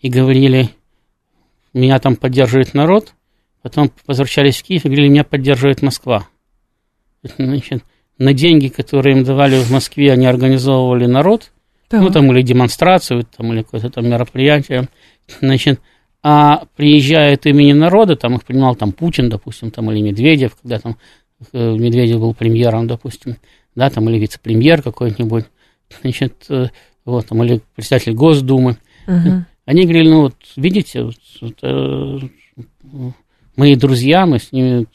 и 0.00 0.08
говорили, 0.08 0.70
меня 1.72 1.98
там 1.98 2.16
поддерживает 2.16 2.74
народ, 2.74 3.14
потом 3.62 3.90
возвращались 4.06 4.58
в 4.58 4.62
Киев 4.62 4.84
и 4.84 4.88
говорили, 4.88 5.08
меня 5.08 5.24
поддерживает 5.24 5.82
Москва. 5.82 6.28
Значит, 7.38 7.82
на 8.18 8.32
деньги, 8.32 8.68
которые 8.68 9.16
им 9.16 9.24
давали 9.24 9.58
в 9.58 9.70
Москве, 9.70 10.12
они 10.12 10.26
организовывали 10.26 11.06
народ, 11.06 11.50
да. 11.90 12.00
ну, 12.00 12.10
там, 12.10 12.30
или 12.32 12.42
демонстрацию, 12.42 13.24
там, 13.36 13.52
или 13.52 13.62
какое-то 13.62 13.90
там 13.90 14.08
мероприятие, 14.08 14.88
значит, 15.40 15.80
а 16.22 16.64
приезжая 16.76 17.34
от 17.34 17.44
имени 17.46 17.72
народа, 17.72 18.16
там 18.16 18.36
их 18.36 18.44
принимал 18.44 18.74
там 18.76 18.92
Путин, 18.92 19.28
допустим, 19.28 19.70
там, 19.70 19.90
или 19.90 20.00
Медведев, 20.00 20.56
когда 20.60 20.78
там 20.78 20.96
э, 21.52 21.76
Медведев 21.76 22.20
был 22.20 22.32
премьером, 22.34 22.86
допустим, 22.86 23.36
да, 23.74 23.90
там, 23.90 24.08
или 24.08 24.18
вице-премьер 24.18 24.82
какой-нибудь, 24.82 25.44
значит, 26.00 26.46
э, 26.48 26.68
вот, 27.04 27.26
там, 27.26 27.42
или 27.44 27.60
председатель 27.74 28.14
Госдумы, 28.14 28.78
угу. 29.06 29.44
они 29.66 29.82
говорили, 29.82 30.08
ну, 30.08 30.20
вот, 30.22 30.36
видите, 30.56 31.02
вот, 31.02 31.16
вот, 31.42 31.58
э, 31.62 32.18
мои 33.56 33.74
друзья, 33.74 34.24
мы 34.24 34.38
с 34.38 34.52
ними 34.52 34.86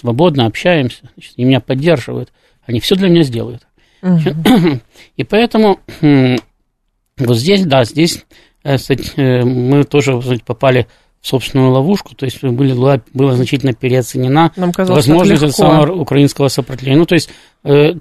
свободно 0.00 0.46
общаемся, 0.46 1.10
значит, 1.14 1.34
они 1.36 1.46
меня 1.46 1.60
поддерживают. 1.60 2.32
Они 2.66 2.80
все 2.80 2.96
для 2.96 3.08
меня 3.08 3.22
сделают. 3.22 3.66
Угу. 4.02 4.20
И 5.16 5.24
поэтому 5.24 5.80
вот 6.00 7.36
здесь, 7.36 7.64
да, 7.66 7.84
здесь 7.84 8.24
э, 8.64 8.76
кстати, 8.76 9.12
э, 9.16 9.44
мы 9.44 9.84
тоже 9.84 10.18
кстати, 10.18 10.42
попали 10.44 10.86
в 11.20 11.26
собственную 11.28 11.70
ловушку, 11.72 12.14
то 12.14 12.24
есть 12.24 12.42
были, 12.42 12.72
была, 12.72 13.00
была 13.12 13.34
значительно 13.34 13.74
переоценена 13.74 14.52
казалось, 14.74 15.06
возможность 15.06 15.54
самого 15.54 15.92
украинского 15.92 16.48
сопротивления. 16.48 16.98
Ну, 17.00 17.06
то 17.06 17.14
есть, 17.14 17.28
э, 17.62 17.92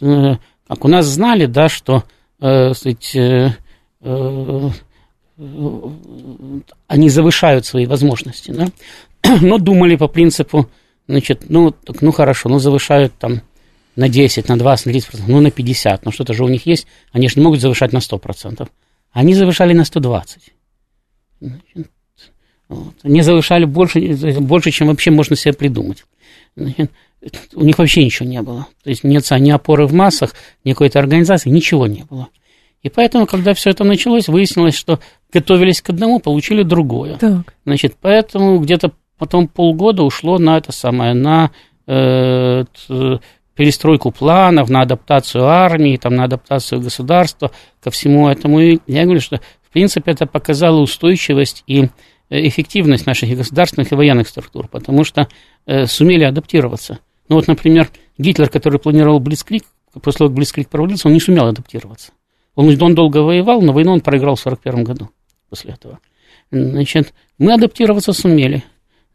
э, 0.00 0.36
как 0.68 0.84
у 0.84 0.88
нас 0.88 1.06
знали, 1.06 1.46
да, 1.46 1.68
что 1.68 2.04
э, 2.40 2.72
кстати, 2.72 3.18
э, 3.18 3.50
э, 4.02 4.70
они 6.86 7.08
завышают 7.08 7.66
свои 7.66 7.86
возможности, 7.86 8.52
да, 8.52 8.68
но 9.40 9.58
думали 9.58 9.96
по 9.96 10.06
принципу, 10.06 10.68
значит, 11.08 11.46
ну, 11.48 11.72
так, 11.72 12.02
ну 12.02 12.12
хорошо, 12.12 12.48
ну 12.48 12.60
завышают 12.60 13.14
там 13.18 13.42
на 13.96 14.08
10, 14.08 14.48
на 14.48 14.58
20, 14.58 14.86
на 14.86 14.90
30%, 14.90 15.24
ну 15.28 15.40
на 15.40 15.50
50, 15.50 16.04
но 16.04 16.10
что-то 16.10 16.34
же 16.34 16.44
у 16.44 16.48
них 16.48 16.66
есть, 16.66 16.86
они 17.12 17.28
же 17.28 17.34
не 17.36 17.42
могут 17.42 17.60
завышать 17.60 17.92
на 17.92 17.98
100%. 17.98 18.68
Они 19.12 19.34
завышали 19.34 19.72
на 19.72 19.84
120. 19.84 20.52
Вот. 22.68 22.94
Они 23.02 23.22
завышали 23.22 23.64
больше, 23.64 24.00
больше, 24.40 24.70
чем 24.70 24.88
вообще 24.88 25.10
можно 25.10 25.36
себе 25.36 25.52
придумать. 25.52 26.04
Значит, 26.56 26.90
у 27.54 27.64
них 27.64 27.78
вообще 27.78 28.04
ничего 28.04 28.28
не 28.28 28.42
было. 28.42 28.66
То 28.82 28.90
есть 28.90 29.04
нет 29.04 29.28
ни 29.30 29.50
опоры 29.50 29.86
в 29.86 29.94
массах, 29.94 30.34
ни 30.64 30.72
какой-то 30.72 30.98
организации, 30.98 31.50
ничего 31.50 31.86
не 31.86 32.04
было. 32.04 32.28
И 32.82 32.90
поэтому, 32.90 33.26
когда 33.26 33.54
все 33.54 33.70
это 33.70 33.82
началось, 33.82 34.28
выяснилось, 34.28 34.74
что 34.74 35.00
готовились 35.32 35.80
к 35.80 35.90
одному, 35.90 36.20
получили 36.20 36.62
другое. 36.62 37.16
Так. 37.16 37.54
Значит, 37.64 37.96
поэтому 38.00 38.58
где-то 38.58 38.92
потом 39.18 39.48
полгода 39.48 40.02
ушло 40.02 40.38
на 40.38 40.58
это 40.58 40.70
самое, 40.70 41.14
на 41.14 41.50
э, 41.86 42.64
перестройку 43.54 44.10
планов, 44.10 44.68
на 44.68 44.82
адаптацию 44.82 45.44
армии, 45.44 45.96
там, 45.96 46.14
на 46.14 46.24
адаптацию 46.24 46.80
государства, 46.80 47.50
ко 47.80 47.90
всему 47.90 48.28
этому. 48.28 48.60
И 48.60 48.78
я 48.86 49.04
говорю, 49.04 49.20
что, 49.20 49.40
в 49.62 49.70
принципе, 49.70 50.12
это 50.12 50.26
показало 50.26 50.80
устойчивость 50.80 51.62
и 51.66 51.84
э, 51.84 51.88
эффективность 52.48 53.06
наших 53.06 53.36
государственных 53.36 53.92
и 53.92 53.94
военных 53.94 54.28
структур, 54.28 54.68
потому 54.68 55.04
что 55.04 55.28
э, 55.66 55.86
сумели 55.86 56.24
адаптироваться. 56.24 56.98
Ну 57.28 57.36
вот, 57.36 57.46
например, 57.46 57.88
Гитлер, 58.18 58.48
который 58.48 58.78
планировал 58.78 59.20
Блицкрик, 59.20 59.64
после 60.02 60.18
того, 60.18 60.28
как 60.28 60.36
Блицкрик 60.36 60.68
провалился, 60.68 61.08
он 61.08 61.14
не 61.14 61.20
сумел 61.20 61.46
адаптироваться. 61.46 62.12
Он, 62.54 62.76
он 62.80 62.94
долго 62.94 63.18
воевал, 63.18 63.62
но 63.62 63.72
войну 63.72 63.92
он 63.92 64.00
проиграл 64.00 64.36
в 64.36 64.40
1941 64.40 64.84
году 64.84 65.10
после 65.48 65.72
этого. 65.72 65.98
Значит, 66.50 67.14
мы 67.38 67.54
адаптироваться 67.54 68.12
сумели. 68.12 68.62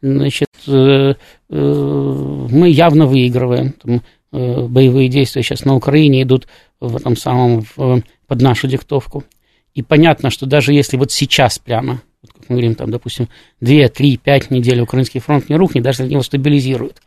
Значит, 0.02 0.48
э, 0.68 1.14
э, 1.14 1.16
мы 1.50 2.70
явно 2.70 3.06
выигрываем. 3.06 3.74
Там, 3.74 4.02
боевые 4.32 5.10
действия 5.10 5.44
сейчас 5.44 5.66
на 5.66 5.76
Украине 5.76 6.24
идут 6.24 6.48
в 6.80 6.96
этом 6.96 7.16
самом, 7.16 7.66
в, 7.76 8.02
под 8.28 8.42
нашу 8.42 8.68
диктовку. 8.68 9.24
И 9.74 9.82
понятно, 9.82 10.30
что 10.30 10.46
даже 10.46 10.74
если 10.74 10.98
вот 10.98 11.12
сейчас 11.12 11.60
прямо, 11.60 12.02
вот 12.22 12.34
как 12.34 12.50
мы 12.50 12.56
говорим, 12.56 12.76
там, 12.76 12.92
допустим, 12.92 13.30
2, 13.62 13.90
3, 13.90 14.18
5 14.18 14.52
недель 14.52 14.82
украинский 14.82 15.20
фронт 15.20 15.50
не 15.50 15.56
рухнет, 15.56 15.84
даже 15.84 16.04
если 16.04 16.14
его 16.14 16.24
стабилизируют, 16.24 17.02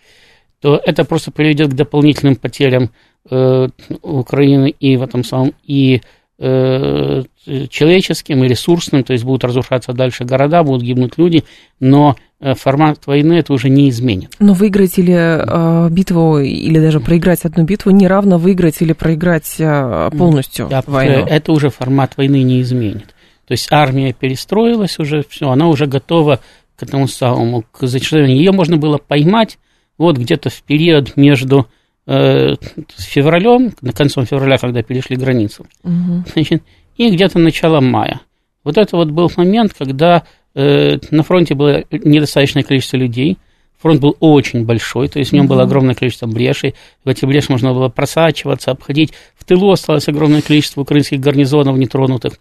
то 0.60 0.80
это 0.84 1.04
просто 1.04 1.30
приведет 1.32 1.70
к 1.70 1.74
дополнительным 1.74 2.36
потерям 2.36 2.90
э, 3.30 3.68
Украины 4.02 4.74
и 4.78 4.96
в 4.96 5.02
этом 5.02 5.24
самом, 5.24 5.54
и 5.64 6.00
э, 6.38 7.22
человеческим, 7.68 8.44
и 8.44 8.48
ресурсным, 8.48 9.02
то 9.02 9.12
есть 9.12 9.24
будут 9.24 9.44
разрушаться 9.44 9.92
дальше 9.92 10.24
города, 10.24 10.62
будут 10.62 10.82
гибнуть 10.82 11.18
люди, 11.18 11.44
но 11.80 12.16
Э, 12.16 12.31
формат 12.54 13.06
войны 13.06 13.34
это 13.34 13.52
уже 13.52 13.68
не 13.68 13.88
изменит. 13.88 14.34
Но 14.40 14.52
выиграть 14.52 14.98
или 14.98 15.14
э, 15.14 15.88
битву, 15.90 16.38
или 16.38 16.80
даже 16.80 17.00
проиграть 17.00 17.44
одну 17.44 17.64
битву, 17.64 17.90
не 17.90 18.08
равно 18.08 18.38
выиграть 18.38 18.82
или 18.82 18.92
проиграть 18.92 19.56
э, 19.58 20.10
полностью 20.16 20.68
да, 20.68 20.82
войну. 20.86 21.24
Это 21.26 21.52
уже 21.52 21.70
формат 21.70 22.16
войны 22.16 22.42
не 22.42 22.60
изменит. 22.60 23.14
То 23.46 23.52
есть 23.52 23.68
армия 23.70 24.12
перестроилась 24.12 24.98
уже, 24.98 25.24
все, 25.28 25.50
она 25.50 25.68
уже 25.68 25.86
готова 25.86 26.40
к 26.76 26.82
этому 26.82 27.06
самому, 27.06 27.64
к 27.70 27.86
зачислению. 27.86 28.36
Ее 28.36 28.52
можно 28.52 28.76
было 28.76 28.98
поймать 28.98 29.58
вот 29.98 30.16
где-то 30.16 30.50
в 30.50 30.62
период 30.62 31.16
между 31.16 31.68
э, 32.06 32.54
февралем, 32.96 33.72
на 33.80 33.92
концом 33.92 34.26
февраля, 34.26 34.58
когда 34.58 34.82
перешли 34.82 35.16
границу, 35.16 35.66
угу. 35.84 36.24
значит, 36.32 36.62
и 36.96 37.10
где-то 37.10 37.38
начало 37.38 37.80
мая. 37.80 38.20
Вот 38.64 38.78
это 38.78 38.96
вот 38.96 39.10
был 39.10 39.30
момент, 39.36 39.74
когда 39.74 40.18
э, 40.18 40.22
на 40.54 41.22
фронте 41.22 41.54
было 41.54 41.84
недостаточное 41.90 42.62
количество 42.62 42.96
людей, 42.96 43.38
фронт 43.82 44.00
был 44.00 44.16
очень 44.20 44.64
большой, 44.64 45.08
то 45.08 45.18
есть 45.18 45.32
в 45.32 45.34
нем 45.34 45.48
было 45.48 45.62
огромное 45.64 45.94
количество 45.94 46.26
брешей, 46.26 46.74
в 47.04 47.08
эти 47.08 47.24
бреши 47.24 47.50
можно 47.50 47.72
было 47.72 47.88
просачиваться, 47.88 48.70
обходить. 48.70 49.12
В 49.36 49.44
тылу 49.44 49.72
осталось 49.72 50.08
огромное 50.08 50.40
количество 50.40 50.82
украинских 50.82 51.20
гарнизонов 51.20 51.76
нетронутых. 51.76 52.34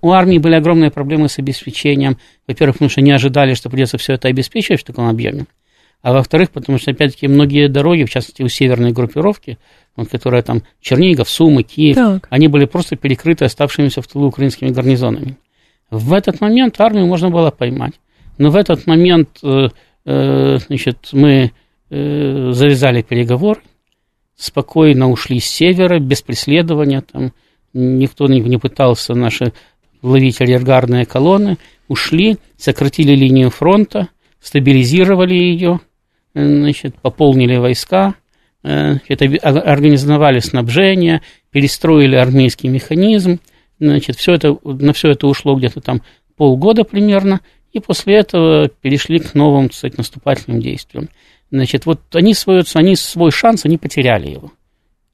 У 0.00 0.10
армии 0.10 0.38
были 0.38 0.56
огромные 0.56 0.90
проблемы 0.90 1.28
с 1.28 1.38
обеспечением. 1.38 2.18
Во-первых, 2.48 2.76
потому 2.76 2.90
что 2.90 3.00
не 3.00 3.12
ожидали, 3.12 3.54
что 3.54 3.70
придется 3.70 3.96
все 3.96 4.14
это 4.14 4.28
обеспечивать 4.28 4.80
в 4.80 4.84
таком 4.84 5.08
объеме. 5.08 5.46
А 6.02 6.12
во-вторых, 6.12 6.50
потому 6.50 6.78
что, 6.78 6.90
опять-таки, 6.90 7.26
многие 7.26 7.68
дороги, 7.68 8.04
в 8.04 8.10
частности, 8.10 8.42
у 8.42 8.48
северной 8.48 8.92
группировки, 8.92 9.58
вот, 9.96 10.08
которая 10.08 10.42
там 10.42 10.62
Чернигов, 10.80 11.28
Сумы, 11.28 11.62
Киев, 11.62 11.96
так. 11.96 12.26
они 12.30 12.48
были 12.48 12.64
просто 12.64 12.96
перекрыты 12.96 13.44
оставшимися 13.44 14.02
в 14.02 14.06
тылу 14.06 14.26
украинскими 14.26 14.70
гарнизонами. 14.70 15.36
В 15.90 16.12
этот 16.12 16.40
момент 16.40 16.80
армию 16.80 17.06
можно 17.06 17.30
было 17.30 17.50
поймать. 17.50 17.94
Но 18.38 18.50
в 18.50 18.56
этот 18.56 18.86
момент 18.86 19.38
э, 19.42 19.68
э, 20.04 20.58
значит, 20.66 21.08
мы 21.12 21.52
э, 21.90 22.50
завязали 22.52 23.02
переговоры, 23.02 23.60
спокойно 24.36 25.10
ушли 25.10 25.40
с 25.40 25.46
севера, 25.46 25.98
без 25.98 26.22
преследования, 26.22 27.00
там. 27.00 27.32
Никто 27.72 28.26
не, 28.26 28.56
пытался 28.56 29.14
наши 29.14 29.52
ловить 30.00 30.40
арьергарные 30.40 31.04
колонны, 31.04 31.58
ушли, 31.88 32.38
сократили 32.56 33.14
линию 33.14 33.50
фронта, 33.50 34.08
стабилизировали 34.40 35.34
ее, 35.34 35.80
значит, 36.34 36.94
пополнили 37.02 37.56
войска, 37.56 38.14
это, 38.62 39.26
организовали 39.42 40.38
снабжение, 40.38 41.20
перестроили 41.50 42.16
армейский 42.16 42.68
механизм, 42.68 43.40
значит, 43.78 44.16
все 44.16 44.32
это, 44.32 44.56
на 44.64 44.92
все 44.92 45.10
это 45.10 45.26
ушло 45.26 45.54
где-то 45.56 45.80
там 45.80 46.02
полгода 46.36 46.84
примерно, 46.84 47.40
и 47.72 47.80
после 47.80 48.16
этого 48.16 48.68
перешли 48.68 49.18
к 49.18 49.34
новым, 49.34 49.68
так 49.68 49.76
сказать, 49.76 49.98
наступательным 49.98 50.60
действиям. 50.60 51.08
Значит, 51.50 51.86
вот 51.86 52.00
они 52.14 52.34
свой, 52.34 52.62
они 52.74 52.96
свой 52.96 53.30
шанс, 53.30 53.64
они 53.64 53.78
потеряли 53.78 54.28
его. 54.28 54.52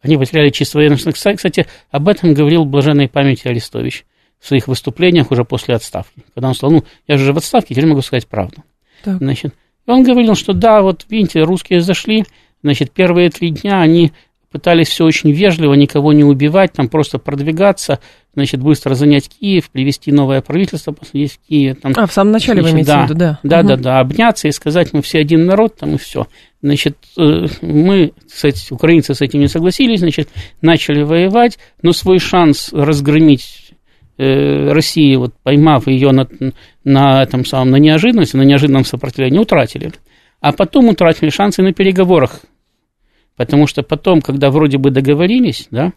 Они 0.01 0.17
потеряли 0.17 0.51
чисто 0.51 0.79
военный 0.79 0.97
Кстати, 0.97 1.67
об 1.91 2.09
этом 2.09 2.35
говорил 2.35 2.65
блаженной 2.65 3.09
памяти 3.09 3.49
Арестович 3.49 4.05
в 4.41 4.47
своих 4.49 4.67
выступлениях 4.67 5.31
уже 5.31 5.45
после 5.45 5.75
отставки. 5.77 6.25
Когда 6.35 6.49
он 6.49 6.55
сказал, 6.55 6.73
ну, 6.73 6.85
я 7.07 7.17
же 7.17 7.33
в 7.33 7.37
отставке, 7.37 7.75
теперь 7.75 7.87
могу 7.87 8.03
сказать 8.03 8.27
правду. 8.27 8.65
Так. 9.05 9.19
Значит, 9.19 9.55
он 9.87 10.03
говорил, 10.03 10.35
что 10.35 10.53
да, 10.53 10.83
вот 10.83 11.07
видите, 11.09 11.43
русские 11.43 11.81
зашли, 11.81 12.25
значит, 12.63 12.91
первые 12.91 13.31
три 13.31 13.51
дня 13.51 13.81
они 13.81 14.13
пытались 14.53 14.89
все 14.89 15.05
очень 15.05 15.33
вежливо, 15.33 15.75
никого 15.75 16.13
не 16.13 16.23
убивать, 16.23 16.73
там 16.73 16.89
просто 16.89 17.19
продвигаться, 17.19 17.99
значит, 18.35 18.61
быстро 18.61 18.95
занять 18.95 19.29
Киев, 19.29 19.71
привести 19.71 20.13
новое 20.13 20.43
правительство, 20.43 20.93
посадить 20.93 21.33
в 21.33 21.49
Киеве. 21.49 21.75
Там, 21.75 21.93
а, 21.97 22.07
в 22.07 22.13
самом 22.13 22.33
начале 22.33 22.61
значит, 22.61 22.73
вы 22.73 22.77
имеете 22.77 22.93
да, 22.93 23.01
в 23.01 23.05
виду, 23.05 23.19
да? 23.19 23.39
Да, 23.43 23.59
угу. 23.61 23.69
да, 23.69 23.77
да, 23.77 24.01
обняться 24.01 24.49
и 24.49 24.53
сказать, 24.53 24.93
мы 24.93 25.03
все 25.03 25.19
один 25.19 25.47
народ, 25.47 25.77
там 25.77 25.95
и 25.95 25.99
все. 25.99 26.27
Значит, 26.63 26.97
э, 27.19 27.47
мы, 27.63 28.13
кстати, 28.33 28.73
украинцы 28.73 29.15
с 29.15 29.21
этим 29.21 29.41
не 29.41 29.49
согласились, 29.49 30.01
значит, 30.01 30.29
начали 30.61 31.03
воевать, 31.03 31.59
но 31.83 31.93
свой 31.93 32.21
шанс 32.21 32.73
разгромить 32.73 33.63
Э, 34.19 34.73
России, 34.73 35.17
вот 35.17 35.33
поймав 35.43 35.89
ее 35.89 36.13
на, 36.13 36.29
на 36.85 37.23
этом 37.23 37.47
самом, 37.47 37.71
на 37.71 37.77
неожиданности, 37.77 38.37
на 38.37 38.43
неожиданном 38.43 38.85
сопротивлении, 38.85 39.39
утратили. 39.39 39.91
А 40.41 40.53
потом 40.53 40.89
утратили 40.89 41.31
шансы 41.31 41.63
на 41.63 41.73
переговорах. 41.73 42.41
Потому 43.37 43.67
что 43.67 43.83
потом, 43.83 44.21
когда 44.21 44.51
вроде 44.51 44.79
бы 44.79 44.91
договорились, 44.91 45.69
да, 45.71 45.93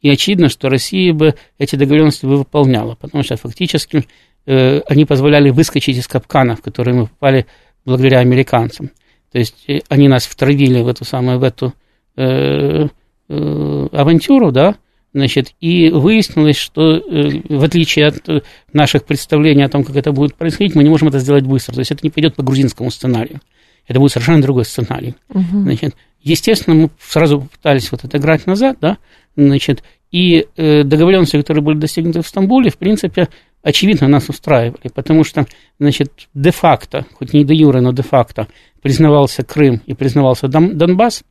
и 0.00 0.08
очевидно, 0.08 0.48
что 0.48 0.68
Россия 0.68 1.12
бы 1.12 1.34
эти 1.58 1.76
договоренности 1.76 2.26
бы 2.26 2.38
выполняла, 2.38 2.94
потому 2.94 3.22
что 3.22 3.36
фактически 3.36 4.06
э, 4.46 4.80
они 4.88 5.04
позволяли 5.04 5.50
выскочить 5.50 5.96
из 5.96 6.08
капкана, 6.08 6.56
в 6.56 6.62
которые 6.62 6.94
мы 6.94 7.06
попали 7.06 7.46
благодаря 7.84 8.20
американцам. 8.20 8.90
То 9.30 9.38
есть 9.38 9.64
э, 9.68 9.80
они 9.88 10.08
нас 10.08 10.26
втравили 10.26 10.80
в 10.80 10.88
эту 10.88 11.04
самую, 11.04 11.38
в 11.38 11.44
эту 11.44 11.74
э, 12.16 12.86
э, 13.28 13.88
авантюру, 13.92 14.52
да, 14.52 14.76
Значит, 15.12 15.54
и 15.60 15.90
выяснилось, 15.90 16.56
что 16.56 16.98
э, 16.98 17.42
в 17.48 17.64
отличие 17.64 18.06
от 18.06 18.28
э, 18.28 18.42
наших 18.72 19.04
представлений 19.04 19.64
о 19.64 19.68
том, 19.68 19.82
как 19.82 19.96
это 19.96 20.12
будет 20.12 20.36
происходить, 20.36 20.76
мы 20.76 20.84
не 20.84 20.88
можем 20.88 21.08
это 21.08 21.18
сделать 21.18 21.44
быстро. 21.44 21.74
То 21.74 21.80
есть 21.80 21.90
это 21.90 22.00
не 22.04 22.10
пойдет 22.10 22.36
по 22.36 22.44
грузинскому 22.44 22.92
сценарию. 22.92 23.40
Это 23.88 23.98
будет 23.98 24.12
совершенно 24.12 24.40
другой 24.40 24.64
сценарий. 24.64 25.16
Угу. 25.30 25.62
Значит, 25.62 25.96
естественно, 26.22 26.76
мы 26.76 26.90
сразу 27.00 27.40
попытались 27.40 27.90
вот 27.92 28.04
отыграть 28.04 28.46
назад, 28.46 28.78
да, 28.80 28.98
значит, 29.36 29.82
и 30.10 30.46
э, 30.56 30.82
договоренности, 30.82 31.36
которые 31.36 31.62
были 31.62 31.78
достигнуты 31.78 32.22
в 32.22 32.26
Стамбуле, 32.26 32.70
в 32.70 32.78
принципе, 32.78 33.28
очевидно, 33.62 34.08
нас 34.08 34.28
устраивали, 34.28 34.88
потому 34.94 35.24
что, 35.24 35.46
значит, 35.78 36.28
де-факто, 36.34 37.06
хоть 37.14 37.32
не 37.32 37.44
де 37.44 37.54
юре, 37.54 37.80
но 37.80 37.92
де-факто, 37.92 38.48
признавался 38.82 39.44
Крым 39.44 39.82
и 39.86 39.94
признавался 39.94 40.48
Донбасс, 40.48 41.22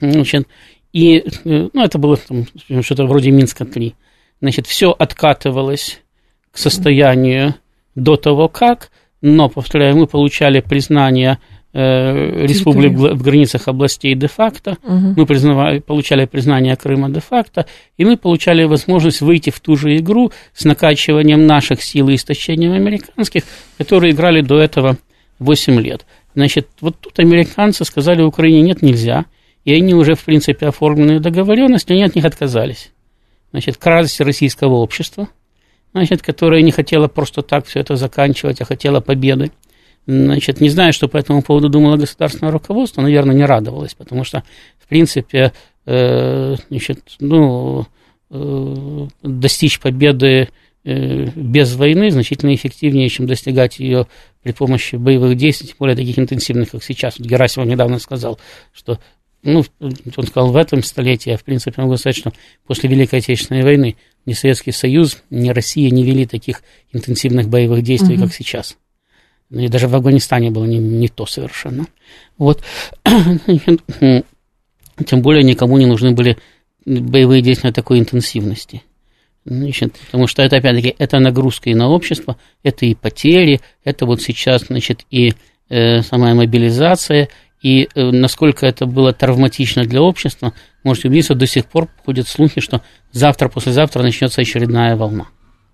значит, 0.00 0.48
и, 0.92 1.18
э, 1.18 1.68
ну, 1.72 1.82
это 1.82 1.98
было 1.98 2.16
там, 2.16 2.46
что-то 2.82 3.04
вроде 3.06 3.30
Минска-3. 3.30 3.94
Значит, 4.40 4.66
все 4.66 4.90
откатывалось 4.90 6.00
к 6.52 6.58
состоянию 6.58 7.54
до 7.94 8.16
того, 8.16 8.48
как, 8.48 8.90
но, 9.20 9.48
повторяю, 9.48 9.96
мы 9.96 10.06
получали 10.06 10.60
признание 10.60 11.38
республик 11.74 12.92
в 12.92 13.22
границах 13.22 13.68
областей 13.68 14.14
де-факто, 14.14 14.78
угу. 14.82 15.14
мы 15.16 15.26
признавали, 15.26 15.80
получали 15.80 16.24
признание 16.24 16.76
Крыма 16.76 17.10
де-факто, 17.10 17.66
и 17.96 18.04
мы 18.04 18.16
получали 18.16 18.64
возможность 18.64 19.20
выйти 19.20 19.50
в 19.50 19.60
ту 19.60 19.76
же 19.76 19.96
игру 19.96 20.30
с 20.54 20.64
накачиванием 20.64 21.46
наших 21.46 21.82
сил 21.82 22.08
и 22.08 22.14
истощением 22.14 22.72
американских, 22.72 23.42
которые 23.76 24.12
играли 24.12 24.40
до 24.40 24.58
этого 24.58 24.96
8 25.40 25.80
лет. 25.80 26.06
Значит, 26.34 26.68
вот 26.80 26.96
тут 27.00 27.18
американцы 27.18 27.84
сказали 27.84 28.22
Украине 28.22 28.62
нет, 28.62 28.80
нельзя– 28.80 29.26
и 29.64 29.72
они 29.74 29.94
уже, 29.94 30.14
в 30.14 30.24
принципе, 30.24 30.66
оформленные 30.66 31.20
договоренности, 31.20 31.92
они 31.92 32.02
от 32.02 32.14
них 32.14 32.24
отказались. 32.24 32.92
Значит, 33.50 33.76
к 33.76 33.86
радости 33.86 34.22
российского 34.22 34.74
общества, 34.74 35.28
значит, 35.92 36.22
которое 36.22 36.62
не 36.62 36.70
хотело 36.70 37.08
просто 37.08 37.42
так 37.42 37.66
все 37.66 37.80
это 37.80 37.96
заканчивать, 37.96 38.60
а 38.60 38.64
хотело 38.64 39.00
победы. 39.00 39.52
Значит, 40.06 40.60
не 40.60 40.68
знаю, 40.68 40.92
что 40.92 41.08
по 41.08 41.16
этому 41.16 41.42
поводу 41.42 41.68
думало 41.68 41.96
государственное 41.96 42.52
руководство, 42.52 43.00
наверное, 43.00 43.34
не 43.34 43.44
радовалось, 43.44 43.94
потому 43.94 44.24
что, 44.24 44.42
в 44.78 44.86
принципе, 44.86 45.52
э, 45.86 46.56
значит, 46.68 47.00
ну, 47.20 47.86
э, 48.30 49.06
достичь 49.22 49.80
победы 49.80 50.50
э, 50.84 51.26
без 51.34 51.74
войны 51.74 52.10
значительно 52.10 52.54
эффективнее, 52.54 53.08
чем 53.08 53.26
достигать 53.26 53.78
ее 53.78 54.06
при 54.42 54.52
помощи 54.52 54.96
боевых 54.96 55.36
действий, 55.38 55.68
тем 55.68 55.76
более 55.78 55.96
таких 55.96 56.18
интенсивных, 56.18 56.70
как 56.70 56.84
сейчас. 56.84 57.18
Вот 57.18 57.26
Герасимов 57.26 57.66
недавно 57.66 57.98
сказал, 57.98 58.38
что 58.74 58.98
ну, 59.42 59.62
он 59.80 60.26
сказал, 60.26 60.52
в 60.52 60.56
этом 60.56 60.82
столетии, 60.82 61.30
а 61.30 61.36
в 61.36 61.44
принципе 61.44 61.80
могу 61.80 61.96
сказать, 61.96 62.16
что 62.16 62.32
после 62.66 62.88
Великой 62.88 63.20
Отечественной 63.20 63.62
войны 63.62 63.96
ни 64.26 64.32
Советский 64.32 64.72
Союз, 64.72 65.22
ни 65.30 65.50
Россия 65.50 65.90
не 65.90 66.02
вели 66.02 66.26
таких 66.26 66.62
интенсивных 66.92 67.48
боевых 67.48 67.82
действий, 67.82 68.16
угу. 68.16 68.24
как 68.24 68.34
сейчас. 68.34 68.76
Ну, 69.54 69.60
и 69.60 69.68
даже 69.68 69.86
в 69.86 69.94
Афганистане 69.94 70.50
было 70.50 70.64
не, 70.64 70.78
не 70.78 71.06
то 71.06 71.26
совершенно. 71.26 71.86
Вот. 72.38 72.60
Тем 73.04 74.24
более 75.22 75.44
никому 75.44 75.78
не 75.78 75.86
нужны 75.86 76.10
были 76.10 76.38
боевые 76.84 77.40
действия 77.40 77.70
такой 77.70 78.00
интенсивности. 78.00 78.82
Значит, 79.44 79.94
потому 80.06 80.26
что 80.26 80.42
это, 80.42 80.56
опять-таки, 80.56 80.96
это 80.98 81.20
нагрузка 81.20 81.70
и 81.70 81.74
на 81.74 81.88
общество, 81.88 82.36
это 82.64 82.84
и 82.84 82.94
потери, 82.94 83.60
это 83.84 84.06
вот 84.06 84.22
сейчас, 84.22 84.66
значит, 84.66 85.04
и 85.10 85.34
э, 85.68 86.02
самая 86.02 86.34
мобилизация, 86.34 87.28
и 87.62 87.88
э, 87.94 88.10
насколько 88.10 88.66
это 88.66 88.86
было 88.86 89.12
травматично 89.12 89.84
для 89.84 90.02
общества, 90.02 90.52
можете 90.82 91.08
убедиться, 91.08 91.36
до 91.36 91.46
сих 91.46 91.66
пор 91.66 91.88
ходят 92.04 92.26
слухи, 92.26 92.60
что 92.60 92.82
завтра, 93.12 93.48
послезавтра 93.48 94.02
начнется 94.02 94.40
очередная 94.40 94.96
волна. 94.96 95.26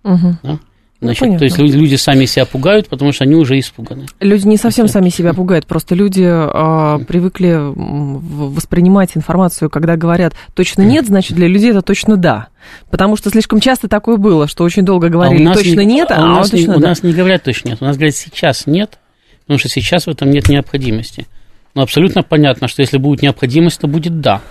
Угу. 0.03 0.37
Да? 0.43 0.59
Ну, 1.01 1.07
Значит, 1.07 1.29
ну, 1.29 1.37
то 1.39 1.45
есть 1.45 1.57
люди 1.57 1.95
сами 1.95 2.25
себя 2.25 2.45
пугают, 2.45 2.87
потому 2.87 3.11
что 3.11 3.23
они 3.23 3.33
уже 3.33 3.57
испуганы. 3.57 4.05
Люди 4.19 4.47
не 4.47 4.57
совсем 4.57 4.87
сами 4.87 5.09
себя 5.09 5.33
пугают, 5.33 5.65
просто 5.65 5.95
люди 5.95 6.23
а, 6.23 6.99
привыкли 6.99 7.57
воспринимать 7.57 9.17
информацию, 9.17 9.71
когда 9.71 9.97
говорят 9.97 10.35
точно 10.53 10.83
нет, 10.83 11.07
значит 11.07 11.35
для 11.35 11.47
людей 11.47 11.71
это 11.71 11.81
точно 11.81 12.17
да. 12.17 12.49
Потому 12.91 13.15
что 13.15 13.31
слишком 13.31 13.59
часто 13.59 13.87
такое 13.87 14.17
было, 14.17 14.47
что 14.47 14.63
очень 14.63 14.85
долго 14.85 15.09
говорили 15.09 15.43
а 15.43 15.53
точно 15.55 15.79
не, 15.79 15.95
нет, 15.95 16.11
а, 16.11 16.17
а 16.17 16.23
у, 16.23 16.27
нас, 16.27 16.51
точно 16.51 16.75
у 16.75 16.79
да. 16.79 16.89
нас 16.89 17.01
не 17.01 17.13
говорят 17.13 17.41
точно 17.41 17.69
нет, 17.69 17.79
у 17.81 17.85
нас 17.85 17.97
говорят 17.97 18.15
сейчас 18.15 18.67
нет, 18.67 18.99
потому 19.41 19.57
что 19.57 19.69
сейчас 19.69 20.05
в 20.05 20.09
этом 20.09 20.29
нет 20.29 20.49
необходимости. 20.49 21.25
Но 21.73 21.81
абсолютно 21.81 22.21
понятно, 22.21 22.67
что 22.67 22.83
если 22.83 22.97
будет 22.97 23.23
необходимость, 23.23 23.81
то 23.81 23.87
будет 23.87 24.19
да. 24.19 24.41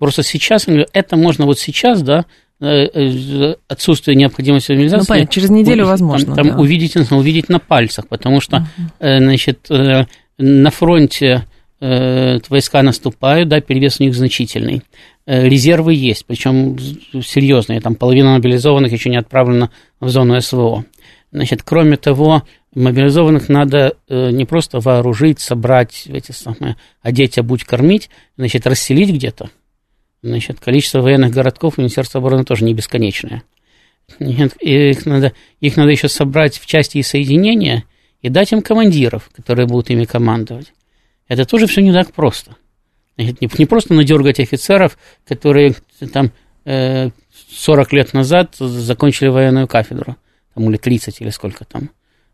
Просто 0.00 0.24
сейчас, 0.24 0.66
это 0.92 1.16
можно 1.16 1.44
вот 1.44 1.60
сейчас, 1.60 2.02
да, 2.02 2.24
отсутствие 2.60 4.16
необходимости 4.16 4.72
мобилизации. 4.72 5.00
Ну, 5.00 5.06
понятно, 5.06 5.32
через 5.32 5.50
неделю 5.50 5.86
возможно. 5.86 6.34
Там, 6.34 6.44
там 6.44 6.56
да. 6.56 6.60
увидеть, 6.60 6.94
увидеть 7.10 7.48
на 7.48 7.58
пальцах, 7.58 8.06
потому 8.08 8.40
что, 8.40 8.66
uh-huh. 9.00 9.18
значит, 9.18 9.66
на 10.38 10.70
фронте 10.70 11.46
войска 11.80 12.82
наступают, 12.82 13.48
да, 13.48 13.60
перевес 13.60 14.00
у 14.00 14.02
них 14.02 14.14
значительный. 14.14 14.82
Резервы 15.26 15.94
есть, 15.94 16.26
причем 16.26 16.78
серьезные, 16.78 17.80
там 17.80 17.94
половина 17.94 18.32
мобилизованных 18.32 18.92
еще 18.92 19.08
не 19.08 19.16
отправлена 19.16 19.70
в 20.00 20.08
зону 20.08 20.38
СВО. 20.40 20.84
Значит, 21.32 21.62
кроме 21.62 21.96
того, 21.96 22.42
мобилизованных 22.74 23.48
надо 23.48 23.94
э, 24.08 24.30
не 24.30 24.44
просто 24.44 24.80
вооружить, 24.80 25.38
собрать, 25.38 26.04
эти 26.08 26.32
самые, 26.32 26.76
одеть, 27.02 27.38
обуть, 27.38 27.62
кормить, 27.62 28.10
значит, 28.36 28.66
расселить 28.66 29.10
где-то. 29.10 29.50
Значит, 30.22 30.60
количество 30.60 31.00
военных 31.00 31.32
городков 31.32 31.74
у 31.76 31.80
Министерства 31.80 32.20
обороны 32.20 32.44
тоже 32.44 32.64
не 32.64 32.74
бесконечное. 32.74 33.42
Нет, 34.18 34.54
их, 34.60 35.06
надо, 35.06 35.32
их 35.60 35.76
надо 35.76 35.90
еще 35.90 36.08
собрать 36.08 36.58
в 36.58 36.66
части 36.66 36.98
и 36.98 37.02
соединения 37.02 37.84
и 38.20 38.28
дать 38.28 38.52
им 38.52 38.60
командиров, 38.60 39.30
которые 39.34 39.66
будут 39.66 39.90
ими 39.90 40.04
командовать. 40.04 40.72
Это 41.28 41.44
тоже 41.44 41.66
все 41.66 41.80
не 41.80 41.92
так 41.92 42.12
просто. 42.12 42.56
Значит, 43.16 43.40
не, 43.40 43.48
не 43.58 43.66
просто 43.66 43.94
надергать 43.94 44.40
офицеров, 44.40 44.98
которые 45.26 45.74
там 46.12 46.32
э, 46.64 47.10
40 47.52 47.92
лет 47.92 48.12
назад 48.12 48.56
закончили 48.56 49.28
военную 49.28 49.68
кафедру, 49.68 50.16
там, 50.54 50.68
или 50.68 50.76
30, 50.76 51.20
или 51.20 51.30
сколько 51.30 51.64
там. 51.64 51.90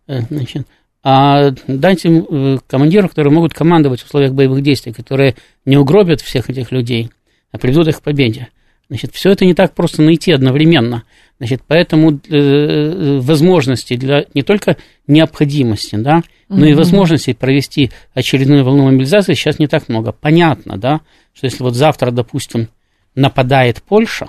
Э, 0.07 0.23
значит, 0.31 0.67
а 1.03 1.53
дайте 1.69 2.09
им 2.09 2.27
э, 2.29 2.59
командиров, 2.67 3.11
которые 3.11 3.33
могут 3.33 3.55
командовать 3.55 4.01
в 4.01 4.07
условиях 4.07 4.33
боевых 4.33 4.63
действий, 4.63 4.93
которые 4.93 5.37
не 5.65 5.77
угробят 5.77 6.21
всех 6.21 6.51
этих 6.51 6.73
людей, 6.73 7.11
приведут 7.59 7.89
их 7.89 7.99
к 7.99 8.03
победе. 8.03 8.49
Значит, 8.89 9.13
все 9.15 9.31
это 9.31 9.45
не 9.45 9.55
так 9.55 9.75
просто 9.75 10.03
найти 10.03 10.33
одновременно. 10.33 11.03
Значит, 11.39 11.63
поэтому 11.67 12.21
э, 12.29 13.19
возможности 13.21 13.97
для 13.97 14.27
не 14.33 14.43
только 14.43 14.77
необходимости, 15.07 15.97
да, 15.97 16.23
но 16.49 16.65
mm-hmm. 16.65 16.71
и 16.71 16.75
возможности 16.75 17.33
провести 17.33 17.91
очередную 18.15 18.65
волну 18.65 18.85
мобилизации 18.85 19.35
сейчас 19.35 19.59
не 19.59 19.67
так 19.67 19.89
много. 19.89 20.13
Понятно, 20.13 20.79
да, 20.79 21.01
что 21.35 21.47
если 21.47 21.63
вот 21.63 21.75
завтра, 21.75 22.13
допустим, 22.13 22.69
нападает 23.15 23.83
Польша, 23.83 24.29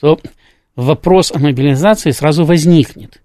то 0.00 0.18
вопрос 0.74 1.32
о 1.32 1.38
мобилизации 1.38 2.10
сразу 2.10 2.44
возникнет. 2.44 3.20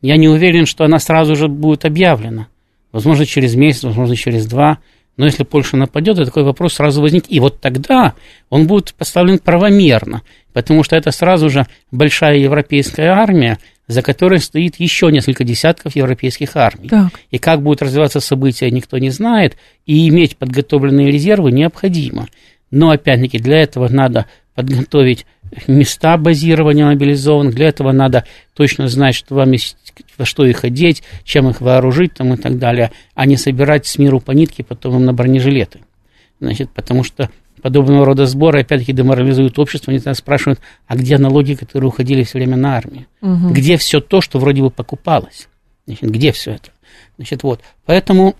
Я 0.00 0.16
не 0.16 0.28
уверен, 0.28 0.66
что 0.66 0.84
она 0.84 0.98
сразу 0.98 1.34
же 1.34 1.48
будет 1.48 1.84
объявлена. 1.84 2.48
Возможно, 2.92 3.26
через 3.26 3.54
месяц, 3.54 3.84
возможно, 3.84 4.16
через 4.16 4.46
два. 4.46 4.78
Но 5.20 5.26
если 5.26 5.42
Польша 5.44 5.76
нападет, 5.76 6.16
то 6.16 6.24
такой 6.24 6.44
вопрос 6.44 6.76
сразу 6.76 7.02
возникнет. 7.02 7.30
И 7.30 7.40
вот 7.40 7.60
тогда 7.60 8.14
он 8.48 8.66
будет 8.66 8.94
поставлен 8.94 9.38
правомерно, 9.38 10.22
потому 10.54 10.82
что 10.82 10.96
это 10.96 11.10
сразу 11.10 11.50
же 11.50 11.66
большая 11.90 12.38
европейская 12.38 13.08
армия, 13.08 13.58
за 13.86 14.00
которой 14.00 14.38
стоит 14.38 14.76
еще 14.80 15.12
несколько 15.12 15.44
десятков 15.44 15.94
европейских 15.94 16.56
армий. 16.56 16.88
Так. 16.88 17.10
И 17.30 17.36
как 17.36 17.60
будут 17.60 17.82
развиваться 17.82 18.20
события, 18.20 18.70
никто 18.70 18.96
не 18.96 19.10
знает, 19.10 19.58
и 19.84 20.08
иметь 20.08 20.38
подготовленные 20.38 21.10
резервы 21.10 21.52
необходимо. 21.52 22.26
Но, 22.70 22.88
опять-таки, 22.88 23.38
для 23.38 23.58
этого 23.58 23.88
надо 23.90 24.24
подготовить 24.54 25.26
места 25.66 26.16
базирования 26.16 26.86
мобилизованных. 26.86 27.54
Для 27.54 27.68
этого 27.68 27.92
надо 27.92 28.24
точно 28.54 28.88
знать, 28.88 29.14
что 29.14 29.34
вам 29.34 29.52
есть, 29.52 29.76
во 30.16 30.24
что 30.24 30.44
их 30.44 30.64
одеть, 30.64 31.02
чем 31.24 31.48
их 31.48 31.60
вооружить 31.60 32.14
там, 32.14 32.34
и 32.34 32.36
так 32.36 32.58
далее, 32.58 32.92
а 33.14 33.26
не 33.26 33.36
собирать 33.36 33.86
с 33.86 33.98
миру 33.98 34.20
по 34.20 34.32
нитке 34.32 34.64
потом 34.64 34.96
им 34.96 35.04
на 35.04 35.12
бронежилеты. 35.12 35.80
Значит, 36.40 36.70
потому 36.70 37.04
что 37.04 37.30
подобного 37.60 38.04
рода 38.06 38.26
сборы, 38.26 38.60
опять-таки, 38.60 38.92
деморализуют 38.92 39.58
общество, 39.58 39.92
они 39.92 40.14
спрашивают, 40.14 40.60
а 40.86 40.96
где 40.96 41.18
налоги, 41.18 41.54
которые 41.54 41.88
уходили 41.88 42.22
все 42.22 42.38
время 42.38 42.56
на 42.56 42.76
армию? 42.76 43.06
Угу. 43.20 43.50
Где 43.50 43.76
все 43.76 44.00
то, 44.00 44.20
что 44.20 44.38
вроде 44.38 44.62
бы 44.62 44.70
покупалось? 44.70 45.48
Значит, 45.86 46.10
где 46.10 46.32
все 46.32 46.52
это? 46.52 46.70
Значит, 47.16 47.42
вот, 47.42 47.60
поэтому 47.84 48.34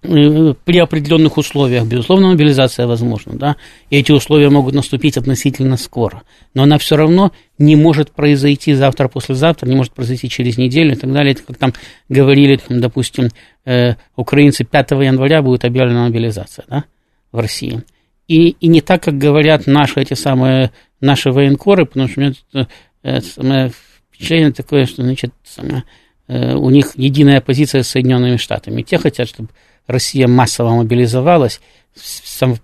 при 0.00 0.78
определенных 0.78 1.38
условиях, 1.38 1.84
безусловно, 1.86 2.28
мобилизация 2.28 2.86
возможна, 2.86 3.34
да, 3.34 3.56
и 3.90 3.98
эти 3.98 4.12
условия 4.12 4.48
могут 4.48 4.74
наступить 4.74 5.16
относительно 5.16 5.76
скоро, 5.76 6.22
но 6.54 6.62
она 6.62 6.78
все 6.78 6.96
равно 6.96 7.32
не 7.58 7.74
может 7.74 8.12
произойти 8.12 8.74
завтра-послезавтра, 8.74 9.68
не 9.68 9.74
может 9.74 9.92
произойти 9.92 10.28
через 10.28 10.56
неделю 10.56 10.92
и 10.92 10.96
так 10.96 11.12
далее, 11.12 11.32
это 11.32 11.42
как 11.42 11.56
там 11.56 11.72
говорили, 12.08 12.60
допустим, 12.68 13.30
э, 13.64 13.94
украинцы 14.14 14.64
5 14.64 14.90
января 14.92 15.42
будет 15.42 15.64
объявлена 15.64 16.04
мобилизация, 16.04 16.64
да, 16.68 16.84
в 17.32 17.40
России, 17.40 17.82
и, 18.28 18.50
и 18.50 18.68
не 18.68 18.80
так, 18.80 19.02
как 19.02 19.18
говорят 19.18 19.66
наши 19.66 20.00
эти 20.00 20.14
самые, 20.14 20.70
наши 21.00 21.32
военкоры, 21.32 21.86
потому 21.86 22.06
что 22.06 22.20
у 22.20 22.22
меня 22.22 22.34
это, 22.52 22.68
это 23.02 23.26
самое 23.26 23.72
впечатление 24.12 24.52
такое, 24.52 24.86
что, 24.86 25.02
значит, 25.02 25.32
самое, 25.42 25.82
э, 26.28 26.54
у 26.54 26.70
них 26.70 26.92
единая 26.94 27.40
позиция 27.40 27.82
с 27.82 27.88
Соединенными 27.88 28.36
Штатами, 28.36 28.82
те 28.82 28.98
хотят, 28.98 29.28
чтобы 29.28 29.48
Россия 29.88 30.28
массово 30.28 30.74
мобилизовалась, 30.74 31.60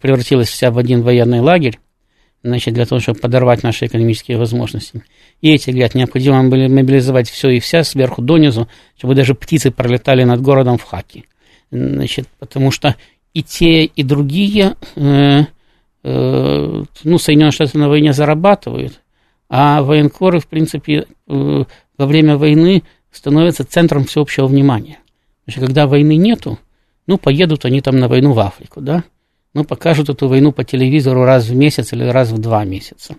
превратилась 0.01 0.49
вся 0.49 0.71
в 0.71 0.79
один 0.79 1.03
военный 1.03 1.41
лагерь, 1.41 1.81
значит, 2.45 2.75
для 2.75 2.85
того, 2.85 3.01
чтобы 3.01 3.19
подорвать 3.19 3.63
наши 3.63 3.87
экономические 3.87 4.37
возможности. 4.37 5.03
И 5.41 5.51
эти 5.51 5.71
говорят, 5.71 5.95
необходимо 5.95 6.43
мобилизовать 6.43 7.31
все 7.31 7.49
и 7.49 7.61
вся 7.61 7.83
сверху 7.83 8.21
донизу, 8.21 8.69
чтобы 8.99 9.15
даже 9.15 9.35
птицы 9.35 9.71
пролетали 9.71 10.23
над 10.23 10.43
городом 10.43 10.77
в 10.77 10.85
хаке. 10.85 11.25
Значит, 11.71 12.29
потому 12.39 12.71
что 12.71 12.95
и 13.33 13.43
те, 13.43 13.85
и 13.87 14.03
другие, 14.03 14.77
э, 14.95 15.45
э, 16.05 16.85
ну, 17.05 17.19
Соединенные 17.19 17.53
Штаты 17.53 17.79
на 17.79 17.89
войне 17.89 18.13
зарабатывают, 18.13 19.01
а 19.49 19.83
военкоры, 19.83 20.41
в 20.41 20.47
принципе, 20.47 21.07
э, 21.27 21.65
во 21.97 22.07
время 22.07 22.37
войны 22.37 22.83
становятся 23.11 23.65
центром 23.65 24.05
всеобщего 24.05 24.47
внимания. 24.47 24.99
Потому 25.47 25.67
когда 25.67 25.87
войны 25.87 26.17
нету, 26.17 26.59
ну, 27.07 27.19
поедут 27.19 27.64
они 27.64 27.81
там 27.81 27.99
на 27.99 28.09
войну 28.09 28.33
в 28.33 28.40
Африку, 28.40 28.81
да? 28.81 29.05
Ну, 29.53 29.64
покажут 29.64 30.09
эту 30.09 30.29
войну 30.29 30.53
по 30.53 30.64
телевизору 30.64 31.25
раз 31.25 31.47
в 31.47 31.55
месяц 31.55 31.93
или 31.93 32.05
раз 32.05 32.31
в 32.31 32.38
два 32.38 32.64
месяца. 32.64 33.17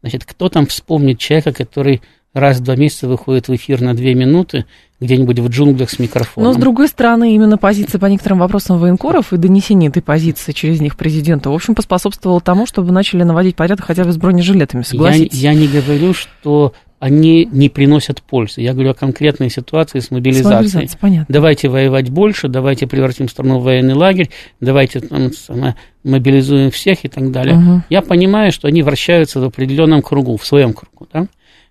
Значит, 0.00 0.24
кто 0.24 0.48
там 0.48 0.66
вспомнит 0.66 1.18
человека, 1.18 1.52
который 1.52 2.02
раз 2.34 2.58
в 2.58 2.62
два 2.62 2.76
месяца 2.76 3.08
выходит 3.08 3.48
в 3.48 3.54
эфир 3.54 3.80
на 3.80 3.94
две 3.94 4.14
минуты 4.14 4.64
где-нибудь 5.00 5.38
в 5.40 5.48
джунглях 5.48 5.90
с 5.90 5.98
микрофоном. 5.98 6.52
Но, 6.52 6.54
с 6.54 6.60
другой 6.60 6.88
стороны, 6.88 7.34
именно 7.34 7.58
позиция 7.58 7.98
по 7.98 8.06
некоторым 8.06 8.38
вопросам 8.38 8.78
военкоров 8.78 9.32
и 9.32 9.36
донесение 9.36 9.90
этой 9.90 10.02
позиции 10.02 10.52
через 10.52 10.80
них 10.80 10.96
президенту, 10.96 11.50
в 11.50 11.54
общем, 11.54 11.74
поспособствовало 11.74 12.40
тому, 12.40 12.66
чтобы 12.66 12.92
начали 12.92 13.22
наводить 13.22 13.56
порядок 13.56 13.84
хотя 13.86 14.04
бы 14.04 14.12
с 14.12 14.16
бронежилетами, 14.16 14.82
согласитесь? 14.82 15.38
Я, 15.38 15.52
я 15.52 15.58
не 15.58 15.66
говорю, 15.66 16.14
что 16.14 16.72
они 17.02 17.46
не 17.46 17.68
приносят 17.68 18.22
пользы. 18.22 18.60
Я 18.60 18.74
говорю 18.74 18.90
о 18.90 18.94
конкретной 18.94 19.50
ситуации 19.50 19.98
с 19.98 20.12
мобилизацией. 20.12 20.50
С 20.50 20.54
мобилизацией 20.54 21.00
понятно. 21.00 21.26
Давайте 21.28 21.68
воевать 21.68 22.10
больше, 22.10 22.46
давайте 22.46 22.86
превратим 22.86 23.28
страну 23.28 23.58
в 23.58 23.64
военный 23.64 23.94
лагерь, 23.94 24.30
давайте 24.60 25.00
там, 25.00 25.32
самое, 25.32 25.74
мобилизуем 26.04 26.70
всех 26.70 27.04
и 27.04 27.08
так 27.08 27.32
далее. 27.32 27.56
Угу. 27.56 27.82
Я 27.90 28.02
понимаю, 28.02 28.52
что 28.52 28.68
они 28.68 28.84
вращаются 28.84 29.40
в 29.40 29.44
определенном 29.44 30.00
кругу, 30.00 30.36
в 30.36 30.46
своем 30.46 30.74
кругу, 30.74 31.08
да? 31.12 31.26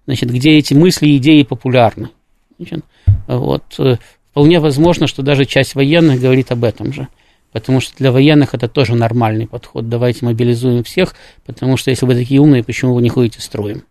Значит, 0.05 0.33
где 0.33 0.57
эти 0.57 0.73
мысли 0.73 1.15
идеи 1.15 1.43
популярны. 1.43 2.09
Значит, 2.57 2.83
вот, 3.25 3.63
э, 3.79 3.95
вполне 4.31 4.59
возможно, 4.59 5.07
что 5.07 5.21
даже 5.21 5.45
часть 5.45 5.75
военных 5.75 6.19
говорит 6.19 6.51
об 6.51 6.65
этом 6.65 6.91
же. 6.91 7.07
Потому 7.53 7.79
что 7.79 7.95
для 7.97 8.11
военных 8.11 8.53
это 8.53 8.67
тоже 8.67 8.95
нормальный 8.95 9.47
подход. 9.47 9.87
Давайте 9.87 10.25
мобилизуем 10.25 10.83
всех, 10.83 11.15
потому 11.45 11.77
что 11.77 11.89
если 11.89 12.05
вы 12.05 12.15
такие 12.15 12.41
умные, 12.41 12.65
почему 12.65 12.95
вы 12.95 13.01
не 13.01 13.07
ходите 13.07 13.39
строем? 13.39 13.83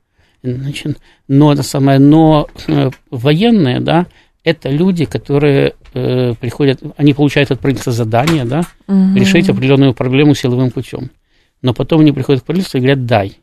Значит, 0.42 0.98
но 1.28 1.52
это 1.52 1.62
самое, 1.62 1.98
но 1.98 2.48
э, 2.66 2.90
военные, 3.10 3.80
да, 3.80 4.06
это 4.42 4.70
люди, 4.70 5.04
которые 5.04 5.74
э, 5.92 6.34
приходят, 6.40 6.80
они 6.96 7.12
получают 7.12 7.50
от 7.50 7.60
правительства 7.60 7.92
задание, 7.92 8.44
да, 8.44 8.62
угу. 8.86 9.14
решить 9.14 9.50
определенную 9.50 9.92
проблему 9.92 10.34
силовым 10.34 10.70
путем. 10.70 11.10
Но 11.60 11.74
потом 11.74 12.00
они 12.00 12.12
приходят 12.12 12.42
к 12.42 12.46
правительству 12.46 12.78
и 12.78 12.80
говорят, 12.80 13.04
дай. 13.04 13.36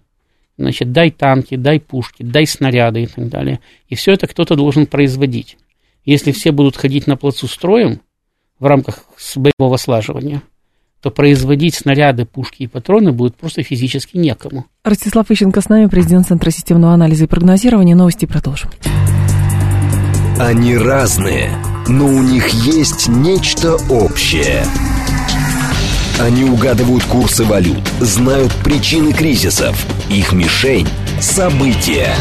Значит, 0.58 0.92
дай 0.92 1.12
танки, 1.12 1.56
дай 1.56 1.80
пушки, 1.80 2.24
дай 2.24 2.48
снаряды 2.48 3.04
и 3.04 3.06
так 3.06 3.30
далее. 3.30 3.60
И 3.90 3.96
все 3.96 4.14
это 4.14 4.26
кто-то 4.26 4.56
должен 4.56 4.88
производить. 4.88 5.58
Если 6.04 6.32
все 6.32 6.52
будут 6.52 6.78
ходить 6.78 7.06
на 7.06 7.16
плацу 7.16 7.48
строем 7.48 8.02
в 8.60 8.66
рамках 8.66 9.04
боевого 9.36 9.78
слаживания– 9.78 10.42
то 11.02 11.12
производить 11.12 11.76
снаряды, 11.76 12.26
пушки 12.26 12.64
и 12.64 12.68
патроны 12.68 13.12
будет 13.12 13.36
просто 13.36 13.64
физически 13.64 14.18
некому. 14.18 14.66
Ростислав 14.84 15.30
Ищенко 15.30 15.62
с 15.62 15.70
нами, 15.70 15.88
президент 15.88 16.28
Центра 16.28 16.50
системного 16.50 16.94
анализа 16.94 17.26
и 17.26 17.28
прогнозирования. 17.28 17.96
Новости 17.96 18.26
продолжим. 18.26 18.70
Они 20.40 20.78
разные, 20.78 21.50
но 21.88 22.06
у 22.06 22.22
них 22.22 22.50
есть 22.50 23.08
нечто 23.08 23.76
общее. 23.90 24.64
Они 26.20 26.44
угадывают 26.44 27.04
курсы 27.04 27.44
валют, 27.44 27.82
знают 28.00 28.52
причины 28.64 29.14
кризисов. 29.14 29.86
Их 30.10 30.34
мишень– 30.34 30.88
события. 31.22 32.14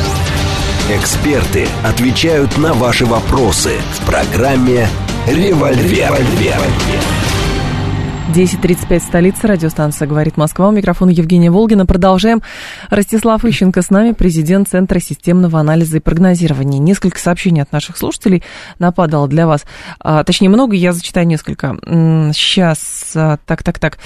Эксперты 0.91 1.67
отвечают 1.83 2.59
на 2.59 2.73
ваши 2.73 3.07
вопросы 3.07 3.73
в 3.95 4.07
программе 4.07 4.87
«Револьвер». 5.27 6.13
«Револьвер». 6.13 7.26
10.35 8.35 9.01
столица, 9.01 9.47
радиостанция 9.47 10.09
«Говорит 10.09 10.37
Москва». 10.37 10.69
У 10.69 10.73
микрофона 10.73 11.11
Евгения 11.11 11.49
Волгина. 11.49 11.87
Продолжаем. 11.87 12.43
Ростислав 12.91 13.45
Ищенко 13.45 13.83
с 13.83 13.89
нами, 13.89 14.13
президент 14.13 14.69
Центра 14.69 14.99
системного 14.99 15.61
анализа 15.61 15.99
и 15.99 16.01
прогнозирования. 16.01 16.81
Несколько 16.81 17.21
сообщений 17.21 17.63
от 17.63 17.71
наших 17.71 17.97
слушателей 17.97 18.43
нападало 18.81 19.29
для 19.29 19.47
вас. 19.47 19.65
А, 20.01 20.25
точнее, 20.25 20.49
много, 20.49 20.75
я 20.75 20.93
зачитаю 20.93 21.25
несколько. 21.29 21.79
Сейчас, 22.35 23.13
а, 23.15 23.39
так, 23.47 23.63
так, 23.63 23.79
так. 23.79 23.99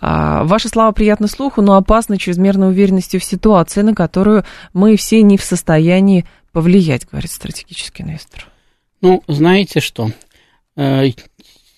А, 0.00 0.42
ваши 0.42 0.68
слова 0.68 0.90
приятны 0.90 1.28
слуху, 1.28 1.62
но 1.62 1.76
опасны 1.76 2.18
чрезмерной 2.18 2.70
уверенностью 2.70 3.20
в 3.20 3.24
ситуации, 3.24 3.82
на 3.82 3.94
которую 3.94 4.44
мы 4.72 4.96
все 4.96 5.22
не 5.22 5.38
в 5.38 5.44
состоянии 5.44 6.26
повлиять, 6.50 7.06
говорит 7.08 7.30
стратегический 7.30 8.02
инвестор. 8.02 8.44
Ну, 9.02 9.22
знаете 9.28 9.78
что? 9.78 10.10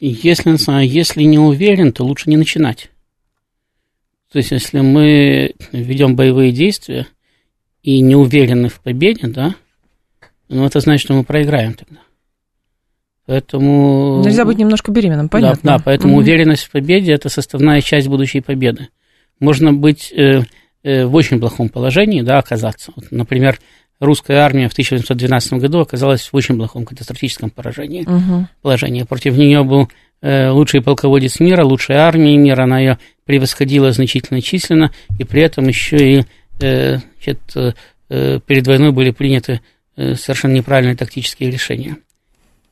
Если, 0.00 0.84
если 0.84 1.22
не 1.22 1.38
уверен, 1.38 1.92
то 1.92 2.04
лучше 2.04 2.30
не 2.30 2.38
начинать. 2.38 2.90
То 4.32 4.38
есть, 4.38 4.50
если 4.50 4.80
мы 4.80 5.54
ведем 5.72 6.16
боевые 6.16 6.52
действия 6.52 7.06
и 7.82 8.00
не 8.00 8.16
уверены 8.16 8.68
в 8.68 8.80
победе, 8.80 9.26
да, 9.26 9.54
ну, 10.48 10.64
это 10.64 10.80
значит, 10.80 11.04
что 11.04 11.14
мы 11.14 11.24
проиграем 11.24 11.74
тогда. 11.74 12.00
Поэтому... 13.26 14.22
Нельзя 14.24 14.44
быть 14.44 14.58
немножко 14.58 14.90
беременным, 14.90 15.28
понятно. 15.28 15.60
Да, 15.62 15.78
да 15.78 15.82
поэтому 15.84 16.14
угу. 16.14 16.22
уверенность 16.22 16.64
в 16.64 16.70
победе– 16.70 17.12
это 17.14 17.28
составная 17.28 17.80
часть 17.80 18.08
будущей 18.08 18.40
победы. 18.40 18.88
Можно 19.38 19.72
быть 19.72 20.12
э, 20.12 20.42
э, 20.82 21.04
в 21.04 21.14
очень 21.14 21.38
плохом 21.38 21.68
положении, 21.68 22.22
да, 22.22 22.38
оказаться. 22.38 22.92
Вот, 22.96 23.06
например, 23.10 23.60
русская 24.00 24.38
армия 24.38 24.68
в 24.68 24.72
1812 24.72 25.52
году 25.54 25.80
оказалась 25.80 26.22
в 26.32 26.34
очень 26.34 26.56
плохом 26.56 26.84
катастрофическом 26.84 27.50
поражении, 27.50 28.02
угу. 28.02 28.48
положении. 28.62 29.02
Против 29.04 29.36
нее 29.36 29.62
был 29.62 29.88
э, 30.22 30.48
лучший 30.48 30.82
полководец 30.82 31.38
мира, 31.38 31.64
лучшая 31.64 31.98
армия 31.98 32.36
мира, 32.36 32.64
она 32.64 32.80
ее 32.80 32.98
превосходила 33.24 33.92
значительно 33.92 34.40
численно, 34.40 34.90
и 35.18 35.24
при 35.24 35.42
этом 35.42 35.68
еще 35.68 35.96
и 35.96 36.24
э, 36.60 36.98
значит, 37.16 37.40
э, 38.08 38.40
перед 38.44 38.66
войной 38.66 38.90
были 38.90 39.10
приняты 39.10 39.60
э, 39.96 40.14
совершенно 40.14 40.54
неправильные 40.54 40.96
тактические 40.96 41.50
решения. 41.50 41.98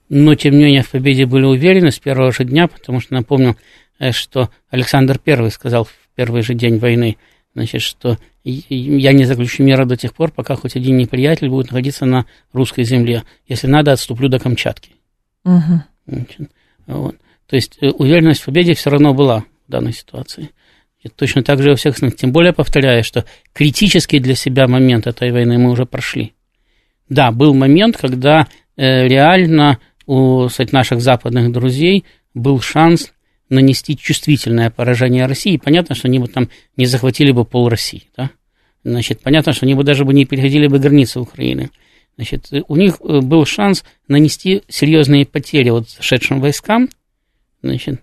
Но, 0.09 0.35
тем 0.35 0.57
не 0.57 0.64
менее, 0.64 0.83
в 0.83 0.91
победе 0.91 1.27
были 1.27 1.45
уверены 1.45 1.93
с 1.93 1.99
первого 1.99 2.33
же 2.33 2.45
дня, 2.45 2.67
потому 2.67 3.01
что 3.01 3.12
напомню, 3.12 3.57
э, 3.99 4.12
что 4.12 4.49
Александр 4.71 5.21
I 5.25 5.51
сказал 5.51 5.85
в 5.85 5.93
первый 6.17 6.43
же 6.43 6.55
день 6.55 6.79
войны– 6.79 7.19
значит, 7.59 7.83
что 7.83 8.19
я 8.50 9.12
не 9.12 9.24
заключу 9.24 9.62
мира 9.62 9.84
до 9.84 9.96
тех 9.96 10.14
пор, 10.14 10.30
пока 10.30 10.56
хоть 10.56 10.76
один 10.76 10.96
неприятель 10.96 11.48
будет 11.48 11.66
находиться 11.66 12.06
на 12.06 12.26
русской 12.52 12.84
земле. 12.84 13.24
Если 13.46 13.66
надо, 13.66 13.92
отступлю 13.92 14.28
до 14.28 14.38
Камчатки. 14.38 14.92
Угу. 15.44 15.82
Значит, 16.06 16.50
вот. 16.87 17.16
То 17.46 17.56
есть 17.56 17.78
э, 17.80 17.88
уверенность 17.90 18.42
в 18.42 18.46
победе 18.46 18.74
все 18.74 18.90
равно 18.90 19.14
была 19.14 19.44
в 19.66 19.70
данной 19.70 19.92
ситуации. 19.92 20.50
И 21.02 21.08
точно 21.08 21.42
так 21.42 21.62
же 21.62 21.70
во 21.70 21.76
всех 21.76 21.94
остальных. 21.94 22.16
Тем 22.16 22.32
более, 22.32 22.52
повторяю, 22.52 23.04
что 23.04 23.24
критический 23.52 24.18
для 24.18 24.34
себя 24.34 24.66
момент 24.66 25.06
этой 25.06 25.30
войны 25.30 25.58
мы 25.58 25.70
уже 25.70 25.87
прошли. 25.87 26.32
Да, 27.08 27.30
был 27.30 27.54
момент, 27.54 27.96
когда 27.96 28.46
э, 28.76 29.06
реально 29.06 29.78
у 30.06 30.48
кстати, 30.48 30.72
наших 30.72 31.00
западных 31.00 31.52
друзей 31.52 32.04
был 32.34 32.61
шанс 32.61 33.12
нанести 33.50 33.96
чувствительное 33.96 34.70
поражение 34.70 35.26
России, 35.26 35.56
понятно, 35.56 35.94
что 35.94 36.08
они 36.08 36.18
бы 36.18 36.28
там 36.28 36.48
не 36.76 36.87
захватили 36.87 37.30
бы 37.30 37.44
пол 37.44 37.68
России, 37.68 38.08
да? 38.16 38.30
Значит, 38.88 39.20
понятно, 39.20 39.53
что 39.53 39.66
они 39.66 39.74
бы 39.74 39.85
даже 39.85 40.05
бы 40.05 40.14
не 40.14 40.24
переходили 40.24 40.66
бы 40.66 40.79
границы 40.79 41.20
Украины. 41.20 41.70
Значит, 42.16 42.51
у 42.66 42.77
них 42.77 42.96
э, 43.01 43.20
был 43.20 43.44
шанс 43.44 43.85
нанести 44.09 44.62
серьезные 44.68 45.27
потери 45.27 45.70
вот 45.70 45.88
зашедшим 45.90 46.40
войскам, 46.40 46.88
значит, 47.62 48.01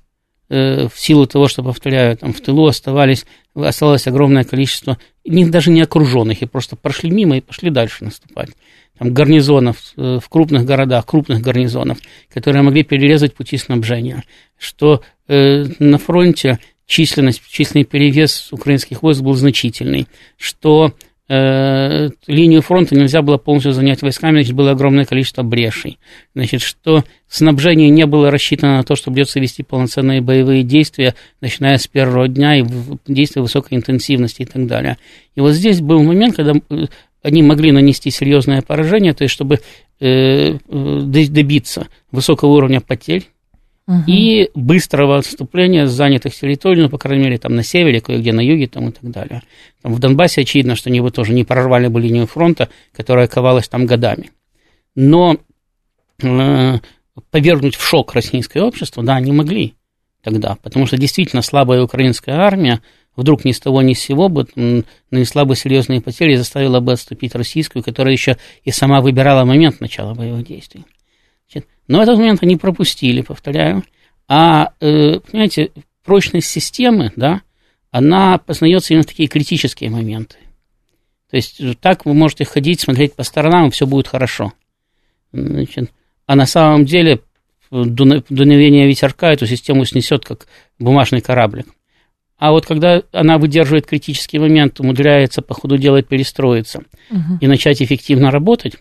э, 0.49 0.87
в 0.87 0.97
силу 0.97 1.25
того, 1.25 1.47
что, 1.47 1.63
повторяю, 1.63 2.15
там 2.17 2.33
в 2.33 2.39
тылу 2.39 2.67
оставались, 2.67 3.25
осталось 3.55 4.07
огромное 4.07 4.43
количество, 4.43 4.97
них 5.25 5.49
даже 5.49 5.71
не 5.71 5.81
окруженных, 5.81 6.41
и 6.41 6.45
просто 6.45 6.75
прошли 6.75 7.09
мимо 7.09 7.37
и 7.37 7.41
пошли 7.41 7.71
дальше 7.71 8.05
наступать 8.05 8.49
там, 8.97 9.13
гарнизонов 9.13 9.77
э, 9.97 10.19
в 10.21 10.29
крупных 10.29 10.65
городах, 10.65 11.05
крупных 11.05 11.41
гарнизонов, 11.41 11.97
которые 12.33 12.61
могли 12.61 12.83
перерезать 12.83 13.33
пути 13.33 13.57
снабжения, 13.57 14.23
что 14.57 15.01
на 15.27 15.97
фронте 15.97 16.59
численность, 16.87 17.41
численный 17.49 17.85
перевес 17.85 18.49
украинских 18.51 19.01
войск 19.01 19.21
был 19.21 19.33
значительный, 19.33 20.07
что 20.37 20.93
э, 21.27 22.09
линию 22.27 22.61
фронта 22.61 22.95
нельзя 22.95 23.21
было 23.21 23.37
полностью 23.37 23.73
занять 23.73 24.01
войсками, 24.01 24.37
значит, 24.37 24.53
было 24.53 24.71
огромное 24.71 25.05
количество 25.05 25.43
брешей, 25.43 25.97
значит, 26.35 26.61
что 26.61 27.03
снабжение 27.27 27.89
не 27.89 28.05
было 28.05 28.29
рассчитано 28.29 28.77
на 28.77 28.83
то, 28.83 28.95
что 28.95 29.11
придется 29.11 29.39
вести 29.39 29.63
полноценные 29.63 30.21
боевые 30.21 30.63
действия, 30.63 31.15
начиная 31.41 31.77
с 31.77 31.87
первого 31.87 32.27
дня 32.27 32.59
и 32.59 32.65
действия 33.07 33.41
высокой 33.41 33.77
интенсивности 33.77 34.43
и 34.43 34.45
так 34.45 34.67
далее. 34.67 34.97
И 35.35 35.41
вот 35.41 35.53
здесь 35.53 35.81
был 35.81 36.03
момент, 36.03 36.35
когда 36.35 36.53
э, 36.69 36.85
они 37.23 37.41
могли 37.41 37.71
нанести 37.71 38.11
серьезное 38.11 38.61
поражение, 38.61 39.13
то 39.13 39.23
есть 39.23 39.33
чтобы 39.33 39.59
э, 39.99 40.57
э 40.69 41.01
добиться 41.01 41.87
высокого 42.11 42.51
уровня 42.51 42.81
потерь 42.81 43.27
угу. 43.87 44.03
и 44.07 44.49
быстрого 44.53 45.17
отступления 45.17 45.87
с 45.87 45.91
занятых 45.91 46.35
территорий, 46.35 46.83
ну, 46.83 46.89
по 46.89 46.97
крайней 46.97 47.25
мере, 47.25 47.37
там 47.37 47.55
на 47.55 47.63
севере, 47.63 48.01
кое-где 48.01 48.31
на 48.33 48.41
юге 48.41 48.67
там, 48.67 48.89
и 48.89 48.91
так 48.91 49.09
далее. 49.11 49.43
Там, 49.81 49.93
в 49.93 49.99
Донбассе 49.99 50.41
очевидно, 50.41 50.75
что 50.75 50.89
они 50.89 51.01
бы 51.01 51.11
тоже 51.11 51.33
не 51.33 51.43
прорвали 51.43 51.87
бы 51.87 52.01
линию 52.01 52.27
фронта, 52.27 52.69
которая 52.93 53.27
ковалась 53.27 53.67
там 53.67 53.85
годами. 53.85 54.31
Но 54.95 55.37
э, 56.21 56.79
повергнуть 57.31 57.75
в 57.75 57.85
шок 57.85 58.13
российское 58.13 58.61
общество, 58.61 59.03
да, 59.03 59.15
они 59.15 59.31
могли 59.31 59.75
тогда, 60.23 60.57
потому 60.61 60.87
что 60.87 60.97
действительно 60.97 61.41
слабая 61.41 61.83
украинская 61.83 62.37
армия 62.37 62.81
вдруг 63.15 63.45
ни 63.45 63.51
с 63.51 63.59
того 63.59 63.81
ни 63.81 63.93
с 63.93 63.99
сего 63.99 64.27
бы 64.27 64.47
нанесла 65.11 65.45
бы 65.45 65.55
серьезные 65.55 66.01
потери 66.01 66.33
и 66.33 66.37
заставила 66.37 66.79
бы 66.79 66.93
отступить 66.93 67.35
российскую, 67.35 67.83
которая 67.83 68.13
еще 68.13 68.37
и 68.63 68.71
сама 68.71 69.01
выбирала 69.01 69.45
момент 69.45 69.79
начала 69.79 70.13
боевых 70.13 70.45
действий. 70.45 70.85
Но 71.87 72.01
этот 72.01 72.17
момент 72.17 72.41
они 72.41 72.57
пропустили, 72.57 73.21
повторяю. 73.21 73.83
А, 74.27 74.73
э, 74.79 75.19
понимаете, 75.19 75.71
прочность 76.03 76.47
системы, 76.47 77.11
да, 77.15 77.41
она 77.91 78.37
познается 78.37 78.93
именно 78.93 79.03
в 79.03 79.07
такие 79.07 79.29
критические 79.29 79.89
моменты. 79.89 80.37
То 81.29 81.37
есть 81.37 81.61
так 81.81 82.05
вы 82.05 82.13
можете 82.13 82.45
ходить, 82.45 82.81
смотреть 82.81 83.13
по 83.13 83.23
сторонам, 83.23 83.67
и 83.67 83.71
все 83.71 83.85
будет 83.85 84.07
хорошо. 84.07 84.53
Значит, 85.31 85.91
а 86.25 86.35
на 86.35 86.45
самом 86.45 86.85
деле 86.85 87.21
дуновение 87.71 88.87
ветерка 88.87 89.33
эту 89.33 89.45
систему 89.47 89.85
снесет, 89.85 90.23
как 90.23 90.47
бумажный 90.79 91.21
кораблик. 91.21 91.67
А 92.37 92.51
вот 92.51 92.65
когда 92.65 93.01
она 93.11 93.37
выдерживает 93.37 93.87
критический 93.87 94.39
момент, 94.39 94.79
умудряется 94.79 95.41
по 95.41 95.53
ходу 95.53 95.77
дела 95.77 96.01
перестроиться 96.01 96.83
угу. 97.09 97.37
и 97.39 97.47
начать 97.47 97.81
эффективно 97.81 98.29
работать, 98.29 98.75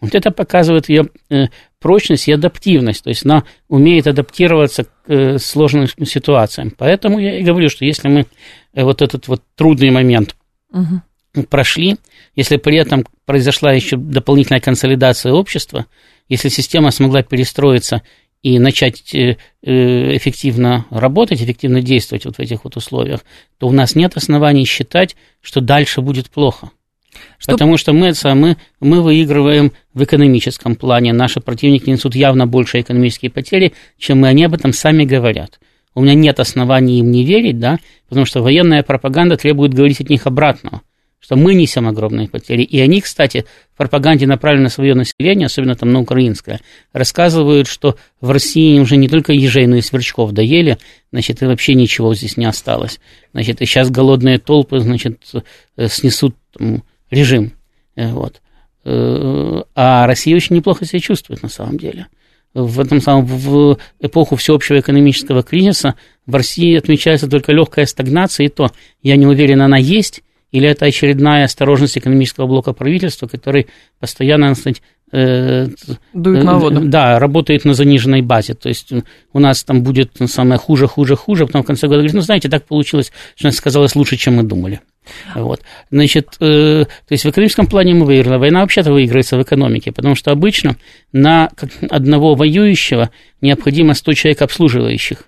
вот 0.00 0.14
это 0.14 0.30
показывает 0.30 0.88
ее 0.88 1.08
э, 1.28 1.46
прочность 1.78 2.28
и 2.28 2.32
адаптивность, 2.32 3.04
то 3.04 3.10
есть 3.10 3.24
она 3.24 3.44
умеет 3.68 4.06
адаптироваться 4.06 4.84
к 4.84 4.88
э, 5.08 5.38
сложным 5.38 5.86
ситуациям. 6.04 6.72
Поэтому 6.76 7.18
я 7.18 7.38
и 7.38 7.42
говорю, 7.42 7.68
что 7.68 7.84
если 7.84 8.08
мы 8.08 8.26
э, 8.72 8.82
вот 8.82 9.02
этот 9.02 9.28
вот 9.28 9.42
трудный 9.56 9.90
момент 9.90 10.36
угу. 10.72 11.02
прошли, 11.48 11.96
если 12.34 12.56
при 12.56 12.78
этом 12.78 13.04
произошла 13.26 13.72
еще 13.72 13.96
дополнительная 13.96 14.60
консолидация 14.60 15.32
общества, 15.32 15.86
если 16.28 16.48
система 16.48 16.90
смогла 16.92 17.22
перестроиться 17.22 18.02
и 18.42 18.58
начать 18.58 19.14
эффективно 19.62 20.86
работать, 20.88 21.42
эффективно 21.42 21.82
действовать 21.82 22.24
вот 22.24 22.36
в 22.36 22.40
этих 22.40 22.64
вот 22.64 22.76
условиях, 22.76 23.20
то 23.58 23.68
у 23.68 23.72
нас 23.72 23.94
нет 23.94 24.16
оснований 24.16 24.64
считать, 24.64 25.14
что 25.42 25.60
дальше 25.60 26.00
будет 26.00 26.30
плохо. 26.30 26.70
Что... 27.38 27.52
Потому 27.52 27.76
что 27.76 27.92
мы, 27.92 28.12
мы, 28.34 28.56
мы 28.80 29.02
выигрываем 29.02 29.72
в 29.94 30.02
экономическом 30.02 30.76
плане. 30.76 31.12
Наши 31.12 31.40
противники 31.40 31.88
несут 31.90 32.14
явно 32.14 32.46
больше 32.46 32.80
экономические 32.80 33.30
потери, 33.30 33.72
чем 33.98 34.20
мы, 34.20 34.28
они 34.28 34.44
об 34.44 34.54
этом 34.54 34.72
сами 34.72 35.04
говорят. 35.04 35.60
У 35.94 36.02
меня 36.02 36.14
нет 36.14 36.38
оснований 36.40 37.00
им 37.00 37.10
не 37.10 37.24
верить, 37.24 37.58
да, 37.58 37.78
потому 38.08 38.24
что 38.24 38.42
военная 38.42 38.82
пропаганда 38.82 39.36
требует 39.36 39.74
говорить 39.74 40.00
от 40.00 40.08
них 40.08 40.26
обратного 40.26 40.82
что 41.20 41.36
мы 41.36 41.54
несем 41.54 41.86
огромные 41.86 42.28
потери. 42.28 42.62
И 42.62 42.80
они, 42.80 43.00
кстати, 43.00 43.44
в 43.74 43.76
пропаганде, 43.76 44.26
направленной 44.26 44.64
на 44.64 44.70
свое 44.70 44.94
население, 44.94 45.46
особенно 45.46 45.76
там 45.76 45.92
на 45.92 46.00
украинское, 46.00 46.60
рассказывают, 46.92 47.68
что 47.68 47.96
в 48.20 48.30
России 48.30 48.80
уже 48.80 48.96
не 48.96 49.08
только 49.08 49.32
ежей, 49.32 49.66
но 49.66 49.76
и 49.76 49.82
сверчков 49.82 50.32
доели, 50.32 50.78
значит, 51.12 51.42
и 51.42 51.46
вообще 51.46 51.74
ничего 51.74 52.14
здесь 52.14 52.36
не 52.36 52.46
осталось. 52.46 52.98
Значит, 53.32 53.60
и 53.60 53.66
сейчас 53.66 53.90
голодные 53.90 54.38
толпы, 54.38 54.80
значит, 54.80 55.20
э, 55.76 55.88
снесут 55.88 56.34
там, 56.58 56.82
режим. 57.10 57.52
Э, 57.96 58.12
вот. 58.12 58.40
Э, 58.84 59.62
а 59.74 60.06
Россия 60.06 60.36
очень 60.36 60.56
неплохо 60.56 60.84
себя 60.84 61.00
чувствует 61.00 61.42
на 61.42 61.48
самом 61.48 61.78
деле. 61.78 62.06
В 62.52 62.80
этом 62.80 63.00
самом 63.00 63.26
в 63.26 63.78
эпоху 64.00 64.34
всеобщего 64.36 64.80
экономического 64.80 65.42
кризиса 65.42 65.94
в 66.26 66.34
России 66.34 66.76
отмечается 66.76 67.28
только 67.28 67.52
легкая 67.52 67.86
стагнация, 67.86 68.46
и 68.46 68.48
то, 68.48 68.72
я 69.02 69.14
не 69.16 69.26
уверен, 69.26 69.62
она 69.62 69.78
есть, 69.78 70.22
или 70.50 70.68
это 70.68 70.86
очередная 70.86 71.44
осторожность 71.44 71.96
экономического 71.96 72.46
блока 72.46 72.72
правительства, 72.72 73.28
который 73.28 73.68
постоянно 74.00 74.54
сказать, 74.56 74.82
э, 75.12 75.68
Дует 76.12 76.42
на 76.44 76.58
воду. 76.58 76.80
Да, 76.82 77.20
работает 77.20 77.64
на 77.64 77.74
заниженной 77.74 78.22
базе. 78.22 78.54
То 78.54 78.68
есть 78.68 78.92
у 79.32 79.38
нас 79.38 79.62
там 79.62 79.84
будет 79.84 80.12
самое 80.26 80.58
хуже, 80.58 80.88
хуже, 80.88 81.14
хуже, 81.14 81.44
а 81.44 81.46
потом 81.46 81.62
в 81.62 81.66
конце 81.66 81.86
года 81.86 81.98
говорит, 81.98 82.14
ну, 82.14 82.20
знаете, 82.20 82.48
так 82.48 82.66
получилось, 82.66 83.12
что 83.36 83.50
сказалось 83.52 83.94
лучше, 83.94 84.16
чем 84.16 84.36
мы 84.36 84.42
думали. 84.42 84.80
Вот. 85.34 85.62
Значит, 85.90 86.36
э, 86.40 86.84
то 86.84 87.12
есть 87.12 87.24
в 87.24 87.30
экономическом 87.30 87.66
плане 87.66 87.94
мы 87.94 88.06
выиграли. 88.06 88.38
Война 88.38 88.60
вообще-то 88.60 88.92
выигрывается 88.92 89.36
в 89.36 89.42
экономике, 89.42 89.92
потому 89.92 90.14
что 90.14 90.30
обычно 90.30 90.76
на 91.12 91.50
одного 91.88 92.34
воюющего 92.34 93.10
необходимо 93.40 93.94
100 93.94 94.12
человек 94.14 94.42
обслуживающих. 94.42 95.24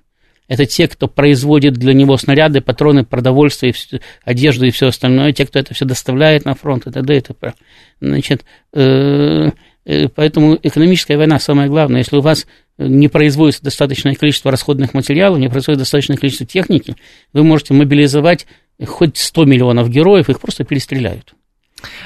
Это 0.49 0.67
те, 0.67 0.87
кто 0.87 1.09
производит 1.09 1.75
для 1.75 1.95
него 1.95 2.17
снаряды, 2.19 2.61
патроны, 2.61 3.05
продовольствие, 3.05 3.75
одежду 4.25 4.67
и 4.67 4.71
все 4.71 4.89
остальное, 4.89 5.33
те, 5.33 5.47
кто 5.47 5.59
это 5.59 5.73
все 5.73 5.85
доставляет 5.85 6.45
на 6.45 6.55
фронт 6.55 6.87
и 6.87 6.91
т.д. 6.91 7.17
и 7.17 7.21
т.п. 7.21 7.55
Значит, 8.01 8.45
э, 8.75 9.51
э, 9.87 10.09
поэтому 10.09 10.59
экономическая 10.63 11.17
война 11.17 11.39
самое 11.39 11.69
главное. 11.69 12.01
Если 12.01 12.17
у 12.17 12.21
вас 12.21 12.47
не 12.77 13.09
производится 13.09 13.63
достаточное 13.63 14.15
количество 14.15 14.51
расходных 14.51 14.95
материалов, 14.95 15.39
не 15.39 15.49
производится 15.49 15.85
достаточное 15.85 16.17
количество 16.17 16.47
техники, 16.47 16.97
вы 17.33 17.45
можете 17.45 17.73
мобилизовать 17.73 18.47
хоть 18.85 19.17
100 19.17 19.45
миллионов 19.45 19.89
героев, 19.89 20.29
их 20.29 20.41
просто 20.41 20.65
перестреляют. 20.65 21.35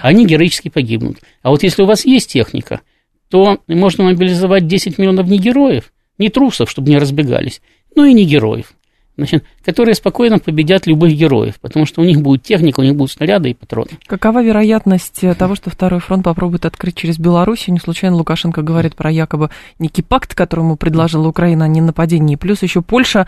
Они 0.01 0.27
героически 0.27 0.69
погибнут. 0.69 1.19
А 1.43 1.51
вот 1.51 1.63
если 1.63 1.83
у 1.83 1.87
вас 1.87 2.05
есть 2.05 2.31
техника, 2.31 2.81
то 3.29 3.61
можно 3.67 4.05
мобилизовать 4.05 4.67
10 4.67 4.99
миллионов 4.99 5.27
не 5.27 5.39
героев, 5.39 5.93
не 6.19 6.29
трусов, 6.29 6.71
чтобы 6.71 6.91
не 6.91 6.99
разбегались, 6.99 7.61
но 7.95 8.05
и 8.05 8.15
не 8.15 8.25
героев 8.25 8.76
значит, 9.17 9.45
которые 9.65 9.95
спокойно 9.95 10.39
победят 10.39 10.87
любых 10.87 11.13
героев, 11.13 11.59
потому 11.61 11.87
что 11.87 12.03
у 12.03 12.05
них 12.05 12.21
будет 12.21 12.43
техника, 12.43 12.81
у 12.81 12.83
них 12.83 12.95
будут 12.95 13.13
снаряды 13.13 13.51
и 13.51 13.55
патроны. 13.55 13.91
Какова 14.07 14.43
вероятность 14.43 15.23
того, 15.39 15.55
что 15.55 15.71
второй 15.71 16.01
фронт 16.01 16.25
попробует 16.25 16.67
открыть 16.67 16.97
через 16.97 17.19
Белоруссию? 17.19 17.75
Не 17.75 17.81
случайно 17.81 18.17
Лукашенко 18.17 18.63
говорит 18.63 18.95
про 18.95 19.11
якобы 19.11 19.51
некий 19.79 20.03
пакт, 20.03 20.35
который 20.35 20.61
ему 20.61 20.77
предложила 20.77 21.27
Украина 21.29 21.65
о 21.65 21.69
ненападении, 21.69 22.37
плюс 22.37 22.63
еще 22.63 22.83
Польша, 22.83 23.27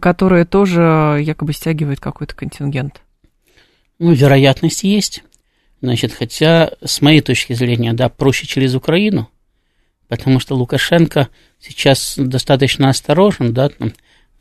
которая 0.00 0.44
тоже 0.44 1.20
якобы 1.22 1.52
стягивает 1.52 2.00
какой-то 2.00 2.34
контингент. 2.34 3.00
Ну, 3.98 4.12
вероятность 4.12 4.82
есть. 4.82 5.22
Значит, 5.82 6.12
хотя, 6.12 6.72
с 6.84 7.00
моей 7.00 7.22
точки 7.22 7.54
зрения, 7.54 7.94
да, 7.94 8.10
проще 8.10 8.46
через 8.46 8.74
Украину, 8.74 9.30
потому 10.08 10.40
что 10.40 10.54
Лукашенко 10.54 11.28
сейчас 11.58 12.14
достаточно 12.18 12.90
осторожен, 12.90 13.54
да, 13.54 13.70
там, 13.70 13.92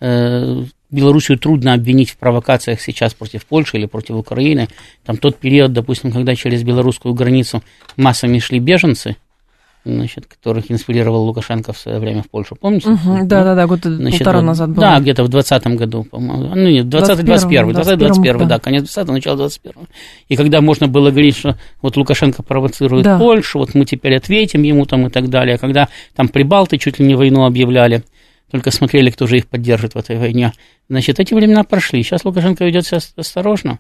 э, 0.02 0.64
Белоруссию 0.92 1.38
трудно 1.38 1.74
обвинить 1.74 2.10
в 2.10 2.18
провокациях 2.18 2.82
сейчас 2.82 3.14
против 3.14 3.46
Польши 3.46 3.78
или 3.78 3.86
против 3.86 4.16
Украины. 4.16 4.68
Там 5.06 5.18
тот 5.18 5.38
период, 5.38 5.72
допустим, 5.72 6.12
когда 6.12 6.36
через 6.36 6.64
белорусскую 6.64 7.14
границу 7.14 7.62
массами 7.96 8.40
шли 8.40 8.60
беженцы, 8.60 9.16
значит, 9.86 10.26
которых 10.26 10.72
инспирировал 10.72 11.26
Лукашенко 11.26 11.74
в 11.74 11.78
свое 11.78 12.00
время 12.00 12.24
в 12.24 12.30
Польшу. 12.30 12.56
Помните? 12.56 12.90
Угу, 12.90 13.20
да, 13.24 13.44
да, 13.44 13.56
да, 13.56 13.68
год 13.68 13.80
значит, 13.84 14.20
полтора 14.20 14.42
назад 14.42 14.70
было. 14.70 14.82
Да, 14.82 15.00
где-то 15.00 15.24
в 15.24 15.30
20 15.30 15.68
году, 15.78 16.04
по-моему. 16.04 16.56
Ну, 16.56 16.70
нет, 16.70 16.86
20-21, 16.88 17.72
20-21, 17.72 18.38
да. 18.40 18.46
да, 18.46 18.60
конец 18.60 18.84
20 18.84 19.08
начало 19.10 19.38
21 19.38 19.88
И 20.28 20.36
когда 20.36 20.62
можно 20.62 20.88
было 20.88 21.12
говорить, 21.12 21.38
что 21.38 21.58
вот 21.82 21.98
Лукашенко 21.98 22.44
провоцирует 22.44 23.06
да. 23.06 23.18
Польшу, 23.18 23.60
вот 23.60 23.74
мы 23.74 23.86
теперь 23.86 24.16
ответим 24.16 24.64
ему 24.64 24.86
там 24.86 25.08
и 25.08 25.10
так 25.10 25.30
далее. 25.30 25.58
Когда 25.58 25.88
там 26.16 26.28
прибалты 26.28 26.78
чуть 26.78 27.00
ли 27.00 27.06
не 27.06 27.16
войну 27.16 27.46
объявляли, 27.46 28.04
только 28.52 28.72
смотрели, 28.72 29.10
кто 29.10 29.28
же 29.28 29.38
их 29.38 29.48
поддержит 29.48 29.96
в 29.96 29.98
этой 29.98 30.18
войне. 30.18 30.54
Значит, 30.90 31.20
эти 31.20 31.34
времена 31.34 31.64
прошли. 31.64 32.02
Сейчас 32.04 32.26
Лукашенко 32.26 32.66
ведет 32.66 32.86
себя 32.86 33.00
осторожно. 33.16 33.78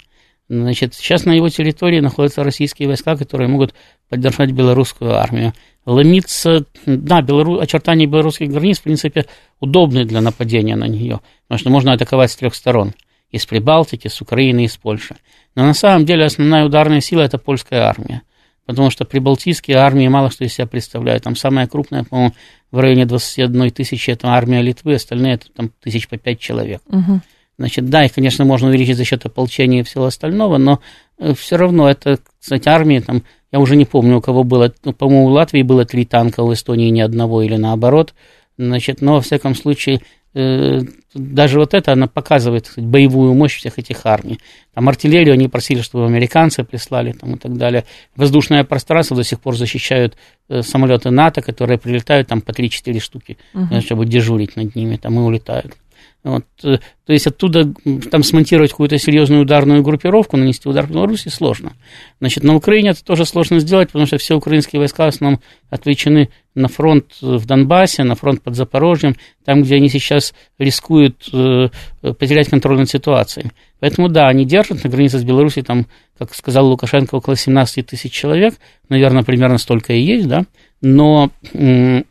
Значит, 0.47 0.95
сейчас 0.95 1.25
на 1.25 1.32
его 1.32 1.49
территории 1.49 1.99
находятся 1.99 2.43
российские 2.43 2.88
войска, 2.88 3.15
которые 3.15 3.47
могут 3.47 3.75
поддержать 4.10 4.51
белорусскую 4.51 5.15
армию. 5.15 5.53
Ломиться, 5.86 6.65
да, 6.86 7.21
белору, 7.21 7.60
очертания 7.60 8.08
белорусских 8.08 8.49
границ, 8.49 8.79
в 8.79 8.84
принципе, 8.84 9.25
удобны 9.60 10.05
для 10.05 10.21
нападения 10.21 10.75
на 10.75 10.88
нее, 10.88 11.21
потому 11.47 11.60
что 11.60 11.69
можно 11.69 11.93
атаковать 11.93 12.32
с 12.32 12.36
трех 12.36 12.55
сторон. 12.55 12.93
Из 13.29 13.45
Прибалтики, 13.45 14.08
с 14.08 14.21
Украины, 14.21 14.65
из 14.65 14.75
Польши. 14.75 15.17
Но 15.53 15.65
на 15.65 15.75
самом 15.75 16.05
деле 16.05 16.25
основная 16.25 16.65
ударная 16.65 16.99
сила– 16.99 17.21
это 17.23 17.38
польская 17.38 17.82
армия 17.82 18.23
потому 18.69 18.91
что 18.91 19.03
прибалтийские 19.03 19.77
армии 19.77 20.08
мало 20.08 20.29
что 20.29 20.45
из 20.45 20.53
себя 20.53 20.67
представляют. 20.67 21.23
Там 21.23 21.36
самая 21.36 21.65
крупная, 21.65 22.03
по-моему, 22.03 22.36
в 22.69 22.77
районе 22.77 23.08
21 23.08 23.71
тысячи, 23.71 24.12
это 24.12 24.27
армия 24.27 24.62
Литвы, 24.62 24.93
остальные 24.93 25.34
это 25.34 25.47
там 25.51 25.71
тысяч 25.82 26.08
по 26.08 26.17
пять 26.17 26.38
человек. 26.38 26.79
Угу. 26.86 27.19
Значит, 27.58 27.89
да, 27.89 28.05
их, 28.05 28.13
конечно, 28.13 28.45
можно 28.45 28.67
увеличить 28.67 28.97
за 28.97 29.05
счет 29.05 29.25
ополчения 29.25 29.79
и 29.79 29.84
всего 29.84 30.05
остального, 30.05 30.60
но 30.60 30.82
э, 31.17 31.34
все 31.34 31.58
равно 31.58 31.89
это, 31.89 32.19
кстати, 32.39 32.69
армии, 32.69 32.99
там, 32.99 33.23
я 33.51 33.60
уже 33.60 33.75
не 33.75 33.86
помню, 33.86 34.17
у 34.17 34.21
кого 34.21 34.43
было, 34.43 34.71
ну, 34.84 34.93
по-моему, 34.93 35.25
у 35.25 35.29
Латвии 35.29 35.63
было 35.63 35.84
три 35.84 36.05
танка, 36.05 36.41
у 36.41 36.53
Эстонии 36.53 36.91
ни 36.91 37.01
одного 37.01 37.41
или 37.41 37.55
наоборот, 37.55 38.13
значит, 38.60 39.01
но, 39.01 39.15
во 39.15 39.21
всяком 39.21 39.55
случае, 39.55 40.01
Э, 40.36 40.82
даже 41.13 41.60
вот 41.60 41.74
это, 41.74 41.93
она 41.93 42.08
показывает 42.08 42.67
сказать, 42.67 42.89
боевую 42.89 43.34
мощь 43.34 43.58
всех 43.58 43.80
этих 43.80 44.06
армий. 44.06 44.39
Там 44.74 44.88
артиллерию 44.88 45.34
они 45.34 45.48
просили, 45.48 45.82
чтобы 45.82 46.06
американцы 46.06 46.63
прислали 46.63 47.13
там, 47.13 47.36
и 47.36 47.38
так 47.38 47.58
далее. 47.58 47.86
Воздушное 48.15 48.63
пространство 48.63 49.17
до 49.17 49.24
сих 49.24 49.39
пор 49.39 49.58
защищают 49.58 50.15
э, 50.50 50.62
самолеты 50.62 51.10
НАТО, 51.10 51.41
которые 51.41 51.80
прилетают 51.80 52.28
там 52.28 52.41
по 52.41 52.52
3-4 52.52 53.00
штуки, 53.00 53.38
uh-huh. 53.54 53.82
чтобы 53.82 54.06
дежурить 54.06 54.56
над 54.56 54.76
ними, 54.76 54.98
там 54.98 55.15
и 55.15 55.22
улетают. 55.22 55.76
Вот, 56.21 56.43
э, 56.63 56.79
то 57.05 57.13
есть 57.13 57.27
оттуда 57.27 57.73
там 58.12 58.23
смонтировать 58.23 58.71
какую-то 58.71 58.97
серьезную 58.97 59.43
ударную 59.43 59.82
группировку, 59.82 60.36
нанести 60.36 60.67
удар 60.67 60.86
в 60.86 60.91
Беларуси 60.91 61.29
сложно. 61.29 61.73
Значит, 62.19 62.43
на 62.43 62.55
Украине 62.55 62.89
это 62.89 63.05
тоже 63.05 63.25
сложно 63.25 63.60
сделать, 63.60 63.88
потому 63.88 64.05
что 64.05 64.17
все 64.17 64.36
украинские 64.36 64.82
войска 64.82 65.05
в 65.05 65.08
основном 65.15 65.39
отвлечены 65.69 66.29
на 66.55 66.67
фронт 66.67 67.13
в 67.21 67.45
Донбассе, 67.45 68.03
на 68.03 68.15
фронт 68.15 68.41
под 68.41 68.55
Запорожьем, 68.55 69.15
там, 69.45 69.63
где 69.63 69.75
они 69.75 69.88
сейчас 69.88 70.34
рискуют 70.58 71.29
э, 71.32 71.69
потерять 72.01 72.49
контроль 72.49 72.79
над 72.79 72.89
ситуацией. 72.89 73.51
Поэтому, 73.79 74.10
да, 74.10 74.27
они 74.27 74.43
держат 74.43 74.84
на 74.84 74.89
границе 74.89 75.19
с 75.19 75.23
Беларусью, 75.23 75.63
там, 75.63 75.88
как 76.17 76.36
сказал 76.36 76.67
Лукашенко, 76.67 77.15
около 77.15 77.38
17 77.38 77.86
тысяч 77.86 78.12
человек, 78.12 78.55
наверное, 78.89 79.23
примерно 79.23 79.58
столько 79.58 79.93
и 79.93 80.01
есть, 80.01 80.27
да, 80.27 80.45
но 80.82 81.32
м- 81.53 82.03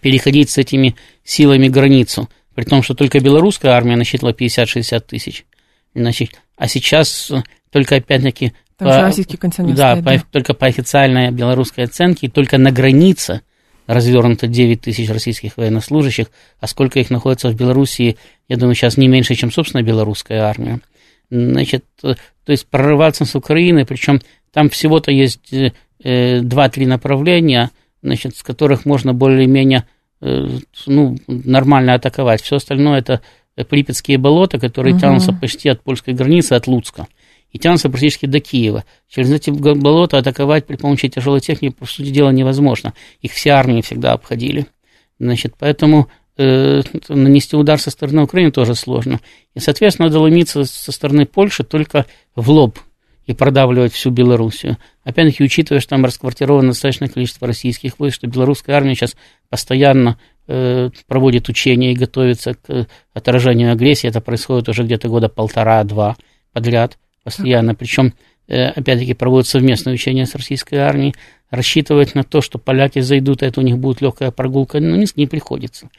переходить 0.00 0.48
с 0.48 0.56
этими 0.56 0.96
силами 1.24 1.68
границу– 1.68 2.30
при 2.58 2.64
том, 2.64 2.82
что 2.82 2.94
только 2.94 3.20
белорусская 3.20 3.68
армия 3.68 3.94
насчитала 3.94 4.32
50-60 4.32 4.98
тысяч. 5.06 5.46
Значит, 5.94 6.40
а 6.56 6.66
сейчас 6.66 7.30
только 7.70 7.94
опять-таки... 7.94 8.52
Там 8.76 8.88
по, 8.88 9.00
российский 9.00 9.36
контингент 9.36 9.76
да, 9.76 9.92
стоит, 9.92 10.04
по, 10.04 10.10
да, 10.10 10.22
только 10.32 10.54
по 10.54 10.66
официальной 10.66 11.30
белорусской 11.30 11.84
оценке, 11.84 12.28
только 12.28 12.58
на 12.58 12.72
границе 12.72 13.42
развернуто 13.86 14.48
9 14.48 14.80
тысяч 14.80 15.08
российских 15.08 15.56
военнослужащих, 15.56 16.32
а 16.58 16.66
сколько 16.66 16.98
их 16.98 17.10
находится 17.10 17.48
в 17.48 17.54
Белоруссии, 17.54 18.16
я 18.48 18.56
думаю, 18.56 18.74
сейчас 18.74 18.96
не 18.96 19.06
меньше, 19.06 19.36
чем, 19.36 19.52
собственно, 19.52 19.84
белорусская 19.84 20.40
армия. 20.40 20.80
Значит, 21.30 21.84
то 22.00 22.16
есть 22.48 22.66
прорываться 22.66 23.24
с 23.24 23.36
Украины, 23.36 23.86
причем 23.86 24.20
там 24.52 24.68
всего-то 24.68 25.12
есть 25.12 25.52
э, 25.52 25.70
2-3 26.02 26.86
направления, 26.88 27.70
значит, 28.02 28.34
с 28.36 28.42
которых 28.42 28.84
можно 28.84 29.14
более-менее 29.14 29.84
Э, 29.84 29.97
ну, 30.20 31.16
нормально 31.26 31.94
атаковать. 31.94 32.42
Все 32.42 32.56
остальное 32.56 32.98
это 32.98 33.20
Припятские 33.64 34.18
болота, 34.18 34.58
которые 34.58 34.94
угу. 34.94 35.00
тянутся 35.00 35.32
почти 35.32 35.68
от 35.68 35.82
польской 35.82 36.14
границы, 36.14 36.52
от 36.52 36.66
Луцка. 36.66 37.06
И 37.50 37.58
тянутся 37.58 37.88
практически 37.88 38.26
до 38.26 38.40
Киева. 38.40 38.84
Через 39.08 39.32
эти 39.32 39.50
болота 39.50 40.18
атаковать 40.18 40.66
при 40.66 40.76
помощи 40.76 41.08
тяжелой 41.08 41.40
техники, 41.40 41.74
по 41.74 41.86
сути 41.86 42.10
дела, 42.10 42.30
невозможно. 42.30 42.92
Их 43.20 43.32
все 43.32 43.50
армии 43.50 43.80
всегда 43.80 44.12
обходили. 44.12 44.66
Значит, 45.18 45.54
поэтому 45.58 46.08
э, 46.36 46.82
нанести 47.08 47.56
удар 47.56 47.80
со 47.80 47.90
стороны 47.90 48.22
Украины 48.22 48.52
тоже 48.52 48.74
сложно. 48.74 49.20
И, 49.54 49.60
соответственно, 49.60 50.08
надо 50.08 50.20
ломиться 50.20 50.64
со 50.64 50.92
стороны 50.92 51.24
Польши 51.24 51.64
только 51.64 52.06
в 52.36 52.50
лоб 52.50 52.78
и 53.28 53.34
продавливать 53.34 53.92
всю 53.92 54.10
Белоруссию. 54.10 54.78
Опять-таки, 55.04 55.44
учитывая, 55.44 55.80
что 55.80 55.90
там 55.90 56.04
расквартировано 56.06 56.68
достаточное 56.68 57.10
количество 57.10 57.46
российских 57.46 57.98
войск, 57.98 58.16
что 58.16 58.26
белорусская 58.26 58.72
армия 58.72 58.94
сейчас 58.94 59.16
постоянно 59.50 60.18
э, 60.46 60.88
проводит 61.06 61.50
учения 61.50 61.92
и 61.92 61.94
готовится 61.94 62.54
к 62.54 62.86
отражению 63.12 63.72
агрессии. 63.72 64.08
Это 64.08 64.22
происходит 64.22 64.70
уже 64.70 64.82
где-то 64.82 65.08
года 65.08 65.28
полтора-два 65.28 66.16
подряд 66.54 66.96
постоянно. 67.22 67.74
Причем, 67.74 68.14
э, 68.46 68.68
опять-таки, 68.68 69.12
проводят 69.12 69.46
совместные 69.46 69.92
учения 69.92 70.24
с 70.24 70.34
российской 70.34 70.76
армией. 70.76 71.14
Рассчитывать 71.50 72.14
на 72.14 72.24
то, 72.24 72.40
что 72.40 72.58
поляки 72.58 73.00
зайдут, 73.00 73.42
а 73.42 73.46
это 73.46 73.60
у 73.60 73.62
них 73.62 73.76
будет 73.76 74.00
легкая 74.00 74.30
прогулка, 74.30 74.80
ну, 74.80 74.96
не, 74.96 75.06
не 75.16 75.26
приходится. 75.26 75.90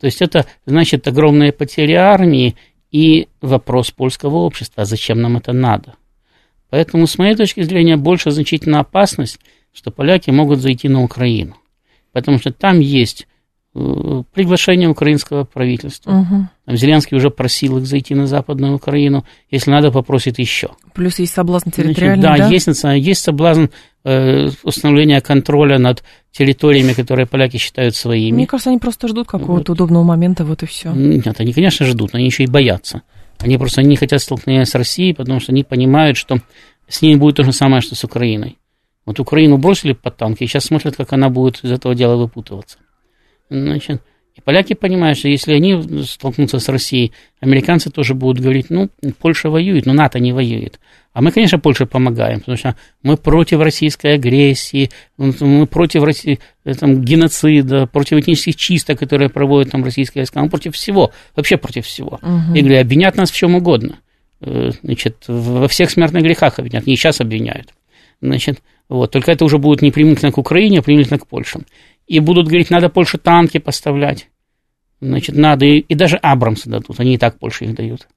То 0.00 0.06
есть 0.06 0.22
это 0.22 0.46
значит 0.64 1.06
огромные 1.06 1.52
потери 1.52 1.92
армии 1.92 2.56
и 2.90 3.28
вопрос 3.42 3.90
польского 3.90 4.36
общества, 4.36 4.86
зачем 4.86 5.20
нам 5.20 5.36
это 5.36 5.52
надо. 5.52 5.96
Поэтому, 6.70 7.06
с 7.06 7.18
моей 7.18 7.34
точки 7.34 7.62
зрения, 7.62 7.96
больше 7.96 8.30
значительная 8.30 8.80
опасность, 8.80 9.40
что 9.72 9.90
поляки 9.90 10.30
могут 10.30 10.60
зайти 10.60 10.88
на 10.88 11.02
Украину. 11.02 11.56
Потому 12.12 12.38
что 12.38 12.52
там 12.52 12.80
есть 12.80 13.26
э, 13.74 14.22
приглашение 14.34 14.88
украинского 14.88 15.44
правительства. 15.44 16.10
Угу. 16.10 16.48
Там 16.66 16.76
Зеленский 16.76 17.16
уже 17.16 17.30
просил 17.30 17.78
их 17.78 17.86
зайти 17.86 18.14
на 18.14 18.26
Западную 18.26 18.74
Украину. 18.74 19.24
Если 19.50 19.70
надо, 19.70 19.90
попросит 19.90 20.38
еще. 20.38 20.70
Плюс 20.94 21.18
есть 21.18 21.32
соблазн 21.32 21.70
территориальный, 21.70 22.20
Значит, 22.20 22.38
да, 22.38 22.48
да? 22.48 22.52
Есть, 22.52 23.06
есть 23.06 23.22
соблазн 23.22 23.66
э, 24.04 24.48
установления 24.62 25.20
контроля 25.20 25.78
над 25.78 26.02
территориями, 26.32 26.92
которые 26.92 27.26
поляки 27.26 27.56
считают 27.56 27.94
своими. 27.94 28.34
Мне 28.34 28.46
кажется, 28.46 28.70
они 28.70 28.78
просто 28.78 29.08
ждут 29.08 29.28
какого-то 29.28 29.72
удобного 29.72 30.02
момента, 30.02 30.44
вот 30.44 30.62
и 30.62 30.66
все. 30.66 30.92
Нет, 30.92 31.40
они, 31.40 31.52
конечно, 31.52 31.86
ждут, 31.86 32.12
но 32.12 32.18
они 32.18 32.26
еще 32.26 32.44
и 32.44 32.48
боятся. 32.48 33.02
Они 33.40 33.56
просто 33.56 33.82
не 33.82 33.96
хотят 33.96 34.20
столкновения 34.20 34.64
с 34.64 34.74
Россией, 34.74 35.14
потому 35.14 35.40
что 35.40 35.52
они 35.52 35.64
понимают, 35.64 36.16
что 36.16 36.38
с 36.88 37.02
ними 37.02 37.16
будет 37.16 37.36
то 37.36 37.44
же 37.44 37.52
самое, 37.52 37.82
что 37.82 37.94
с 37.94 38.04
Украиной. 38.04 38.58
Вот 39.06 39.20
Украину 39.20 39.58
бросили 39.58 39.92
под 39.92 40.16
танки, 40.16 40.42
и 40.42 40.46
сейчас 40.46 40.66
смотрят, 40.66 40.96
как 40.96 41.12
она 41.12 41.28
будет 41.28 41.64
из 41.64 41.70
этого 41.70 41.94
дела 41.94 42.16
выпутываться. 42.16 42.78
Значит, 43.48 44.02
и 44.34 44.40
поляки 44.40 44.74
понимают, 44.74 45.18
что 45.18 45.28
если 45.28 45.52
они 45.52 46.04
столкнутся 46.04 46.58
с 46.58 46.68
Россией, 46.68 47.12
американцы 47.40 47.90
тоже 47.90 48.14
будут 48.14 48.42
говорить, 48.42 48.66
ну, 48.70 48.88
Польша 49.18 49.50
воюет, 49.50 49.86
но 49.86 49.92
НАТО 49.92 50.18
не 50.20 50.32
воюет. 50.32 50.78
А 51.12 51.20
мы, 51.20 51.32
конечно, 51.32 51.58
Польше 51.58 51.86
помогаем, 51.86 52.40
потому 52.40 52.56
что 52.56 52.76
мы 53.02 53.16
против 53.16 53.60
российской 53.60 54.14
агрессии, 54.14 54.90
мы 55.16 55.66
против 55.66 56.04
России, 56.04 56.38
там, 56.78 57.02
геноцида, 57.02 57.86
против 57.86 58.18
этнических 58.18 58.56
чисток, 58.56 58.98
которые 59.00 59.28
проводят 59.28 59.72
там 59.72 59.82
российские 59.82 60.22
войска, 60.22 60.42
мы 60.42 60.48
против 60.48 60.74
всего, 60.74 61.10
вообще 61.34 61.56
против 61.56 61.86
всего. 61.86 62.20
Мгм. 62.22 62.54
И 62.54 62.60
говорю, 62.60 62.80
обвинят 62.80 63.16
нас 63.16 63.30
в 63.30 63.34
чем 63.34 63.54
угодно. 63.54 63.98
Э, 64.40 64.70
Значит, 64.82 65.24
во 65.26 65.66
всех 65.66 65.90
смертных 65.90 66.22
грехах 66.22 66.58
обвинят, 66.58 66.86
не 66.86 66.94
сейчас 66.94 67.20
обвиняют. 67.20 67.74
Значит, 68.20 68.62
вот, 68.88 69.10
только 69.10 69.32
это 69.32 69.44
уже 69.44 69.58
будет 69.58 69.82
не 69.82 69.90
применительно 69.90 70.32
к 70.32 70.38
Украине, 70.38 70.78
а 70.78 70.82
применительно 70.82 71.18
к 71.18 71.26
Польше. 71.26 71.60
И 72.06 72.20
будут 72.20 72.46
говорить, 72.46 72.70
надо 72.70 72.88
Польше 72.88 73.18
танки 73.18 73.58
поставлять. 73.58 74.28
Значит, 75.00 75.36
надо, 75.36 75.64
и, 75.64 75.78
и 75.78 75.94
даже 75.94 76.16
Абрамсы 76.16 76.68
дадут, 76.68 76.98
они 76.98 77.14
и 77.14 77.18
так 77.18 77.38
Польше 77.38 77.64
их 77.64 77.74
дают. 77.74 78.08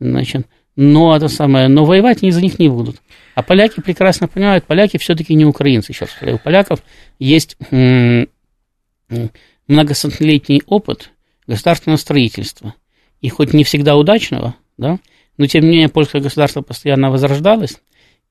Значит, 0.00 0.46
но 0.76 1.16
это 1.16 1.28
самое, 1.28 1.68
но 1.68 1.84
воевать 1.84 2.22
они 2.22 2.30
за 2.30 2.42
них 2.42 2.58
не 2.58 2.68
будут. 2.68 2.96
А 3.34 3.42
поляки 3.42 3.80
прекрасно 3.80 4.28
понимают, 4.28 4.64
поляки 4.64 4.98
все-таки 4.98 5.34
не 5.34 5.44
украинцы, 5.44 5.92
говорю. 6.20 6.36
У 6.36 6.38
поляков 6.38 6.82
есть 7.18 7.56
многосотлетний 9.68 10.62
опыт 10.66 11.10
государственного 11.46 11.98
строительства. 11.98 12.74
И 13.20 13.28
хоть 13.28 13.52
не 13.52 13.64
всегда 13.64 13.96
удачного, 13.96 14.54
да, 14.76 14.98
но 15.38 15.46
тем 15.46 15.64
не 15.64 15.70
менее 15.70 15.88
польское 15.88 16.22
государство 16.22 16.62
постоянно 16.62 17.10
возрождалось 17.10 17.78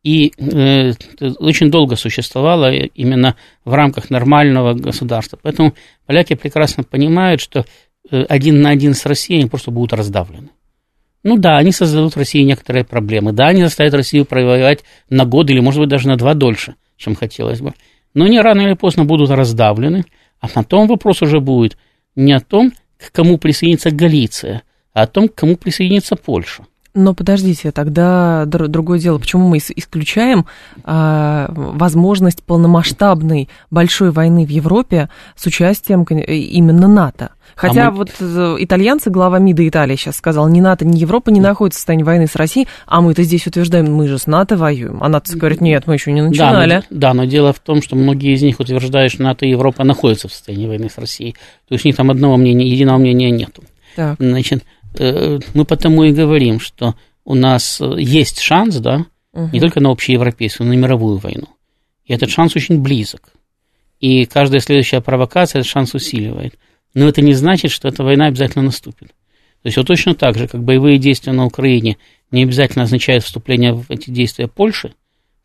и 0.05 0.33
э, 0.37 0.93
очень 1.39 1.71
долго 1.71 1.95
существовало 1.95 2.71
именно 2.71 3.35
в 3.65 3.73
рамках 3.73 4.11
нормального 4.11 4.75
государства. 4.75 5.39
Поэтому 5.41 5.73
поляки 6.05 6.35
прекрасно 6.35 6.83
понимают, 6.83 7.41
что 7.41 7.65
э, 8.11 8.23
один 8.29 8.61
на 8.61 8.69
один 8.69 8.93
с 8.93 9.07
Россией 9.07 9.39
они 9.39 9.49
просто 9.49 9.71
будут 9.71 9.93
раздавлены. 9.93 10.49
Ну 11.25 11.37
да, 11.37 11.57
они 11.57 11.71
создадут 11.71 12.15
России 12.17 12.43
некоторые 12.43 12.85
проблемы. 12.85 13.31
Да, 13.33 13.47
они 13.47 13.63
заставят 13.63 13.95
Россию 13.95 14.25
провоевать 14.25 14.83
на 15.09 15.25
год 15.25 15.49
или, 15.49 15.59
может 15.59 15.81
быть, 15.81 15.89
даже 15.89 16.07
на 16.07 16.17
два 16.17 16.35
дольше, 16.35 16.75
чем 16.97 17.15
хотелось 17.15 17.61
бы. 17.61 17.73
Но 18.13 18.25
они 18.25 18.39
рано 18.39 18.61
или 18.61 18.75
поздно 18.75 19.05
будут 19.05 19.31
раздавлены, 19.31 20.05
а 20.39 20.47
потом 20.47 20.87
вопрос 20.87 21.23
уже 21.23 21.39
будет 21.39 21.77
не 22.15 22.31
о 22.31 22.39
том, 22.39 22.71
к 22.99 23.11
кому 23.11 23.39
присоединится 23.39 23.89
Галиция, 23.89 24.61
а 24.93 25.01
о 25.01 25.07
том, 25.07 25.27
к 25.27 25.33
кому 25.33 25.57
присоединится 25.57 26.15
Польша. 26.15 26.63
Но 26.93 27.15
подождите, 27.15 27.71
тогда 27.71 28.45
др- 28.45 28.67
другое 28.67 28.99
дело, 28.99 29.17
почему 29.17 29.49
мы 29.49 29.57
ис- 29.57 29.73
исключаем 29.75 30.45
а, 30.83 31.47
возможность 31.49 32.43
полномасштабной 32.43 33.49
большой 33.71 34.11
войны 34.11 34.45
в 34.45 34.49
Европе 34.49 35.09
с 35.35 35.45
участием 35.47 36.03
именно 36.03 36.87
НАТО? 36.87 37.31
Хотя 37.55 37.87
А 37.87 37.91
мы- 37.91 37.97
вот 37.97 38.09
э, 38.19 38.55
итальянцы, 38.59 39.09
глава 39.09 39.39
МИДа 39.39 39.67
Италии 39.67 39.95
сейчас 39.95 40.17
сказал, 40.17 40.47
ни 40.49 40.59
НАТО, 40.59 40.85
ни 40.85 40.97
Европа 40.97 41.29
не 41.29 41.39
находятся 41.39 41.77
в 41.77 41.79
состоянии 41.79 42.03
войны 42.03 42.27
с 42.27 42.35
Россией, 42.35 42.67
а 42.85 42.99
мы-то 43.01 43.23
здесь 43.23 43.47
утверждаем, 43.47 43.93
мы 43.93 44.07
же 44.07 44.17
с 44.19 44.27
НАТО 44.27 44.57
воюем. 44.57 45.01
А 45.01 45.07
НАТО 45.07 45.37
говорит, 45.37 45.61
нет, 45.61 45.87
мы 45.87 45.93
еще 45.93 46.11
не 46.11 46.21
начинали. 46.21 46.69
Да 46.69 46.83
но, 46.89 46.97
да, 46.99 47.13
но 47.13 47.25
дело 47.25 47.53
в 47.53 47.59
том, 47.59 47.81
что 47.81 47.95
многие 47.95 48.33
из 48.33 48.41
них 48.41 48.59
утверждают, 48.59 49.13
что 49.13 49.23
НАТО 49.23 49.45
и 49.45 49.49
Европа 49.51 49.83
находятся 49.85 50.27
в 50.27 50.33
состоянии 50.33 50.67
войны 50.67 50.89
с 50.89 50.97
Россией. 50.97 51.33
То 51.67 51.75
есть 51.75 51.85
у 51.85 51.87
них 51.87 51.95
там 51.95 52.11
одного 52.11 52.35
мнения, 52.37 52.67
единого 52.67 52.97
мнения 52.97 53.31
нету. 53.31 53.63
Так. 53.95 54.17
Значит, 54.19 54.65
э, 54.99 55.39
мы 55.53 55.63
потому 55.63 56.03
и 56.03 56.11
говорим, 56.11 56.59
что 56.59 56.95
у 57.23 57.35
нас 57.35 57.79
э, 57.79 57.95
есть 57.99 58.39
шанс, 58.41 58.75
да, 58.77 59.05
Мгм. 59.33 59.51
не 59.53 59.59
только 59.61 59.79
на 59.79 59.91
общеевропейскую, 59.91 60.67
но 60.67 60.73
и 60.73 60.77
на 60.77 60.81
мировую 60.81 61.17
войну. 61.17 61.47
И 62.05 62.13
этот 62.13 62.29
шанс 62.29 62.55
очень 62.55 62.81
близок. 62.81 63.33
И 63.99 64.25
каждая 64.25 64.59
следующая 64.59 64.99
провокация 65.01 65.59
этот 65.61 65.71
шанс 65.71 65.93
усиливает. 65.93 66.55
Но 66.95 67.07
это 67.07 67.21
не 67.21 67.33
значит, 67.33 67.69
что 67.69 67.87
эта 67.87 68.03
война 68.03 68.25
обязательно 68.25 68.63
наступит. 68.63 69.09
То 69.09 69.67
есть 69.67 69.77
вот 69.77 69.85
точно 69.85 70.15
так 70.15 70.37
же, 70.37 70.47
как 70.47 70.63
боевые 70.63 70.97
действия 70.97 71.33
на 71.33 71.45
Украине 71.45 71.97
не 72.31 72.43
обязательно 72.43 72.83
означают 72.83 73.23
вступление 73.23 73.73
в 73.73 73.85
эти 73.89 74.09
действия 74.09 74.47
Польши, 74.47 74.93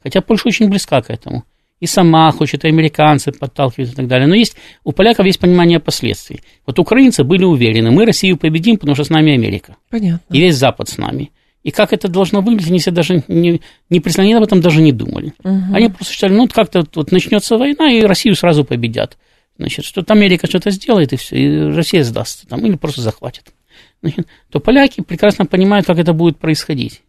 хотя 0.02 0.20
Польша 0.20 0.48
очень 0.48 0.68
близка 0.68 1.02
к 1.02 1.10
этому. 1.10 1.44
И 1.80 1.86
сама 1.86 2.30
хочет, 2.30 2.64
и 2.64 2.68
американцы 2.68 3.32
подталкивают 3.32 3.92
и 3.92 3.96
так 3.96 4.06
далее. 4.06 4.28
Но 4.28 4.34
есть, 4.34 4.56
у 4.84 4.92
поляков 4.92 5.24
есть 5.24 5.40
понимание 5.40 5.80
последствий. 5.80 6.42
Вот 6.66 6.78
украинцы 6.78 7.24
были 7.24 7.44
уверены, 7.44 7.90
мы 7.90 8.04
Россию 8.04 8.36
победим, 8.36 8.76
потому 8.76 8.94
что 8.94 9.04
с 9.04 9.10
нами 9.10 9.32
Америка. 9.32 9.76
Понятно. 9.88 10.34
И 10.34 10.38
весь 10.38 10.56
Запад 10.56 10.90
с 10.90 10.98
нами. 10.98 11.30
И 11.62 11.70
как 11.70 11.92
это 11.92 12.08
должно 12.08 12.40
выглядеть, 12.42 12.68
они 12.68 12.78
себе 12.78 12.96
даже 12.96 13.24
не, 13.28 13.60
не 13.88 14.00
представляли, 14.00 14.36
об 14.36 14.42
этом 14.42 14.60
даже 14.60 14.80
не 14.80 14.92
думали. 14.92 15.32
Мгм. 15.42 15.74
Они 15.74 15.88
просто 15.88 16.12
считали, 16.12 16.32
ну, 16.32 16.48
как-то 16.48 16.86
вот 16.94 17.12
начнется 17.12 17.56
война, 17.56 17.90
и 17.90 18.02
Россию 18.02 18.34
сразу 18.34 18.64
победят. 18.64 19.18
Значит, 19.60 19.84
что 19.84 20.02
Америка 20.08 20.46
что-то 20.46 20.70
сделает, 20.70 21.12
и 21.12 21.16
все, 21.16 21.36
и 21.36 21.74
Россия 21.74 22.02
сдастся 22.02 22.46
там, 22.48 22.64
или 22.64 22.76
просто 22.76 23.02
захватит. 23.02 23.52
Значит, 24.00 24.26
то 24.48 24.58
поляки 24.58 25.02
прекрасно 25.02 25.44
понимают, 25.44 25.86
как 25.86 25.98
это 25.98 26.14
будет 26.14 26.38
происходить. 26.38 27.02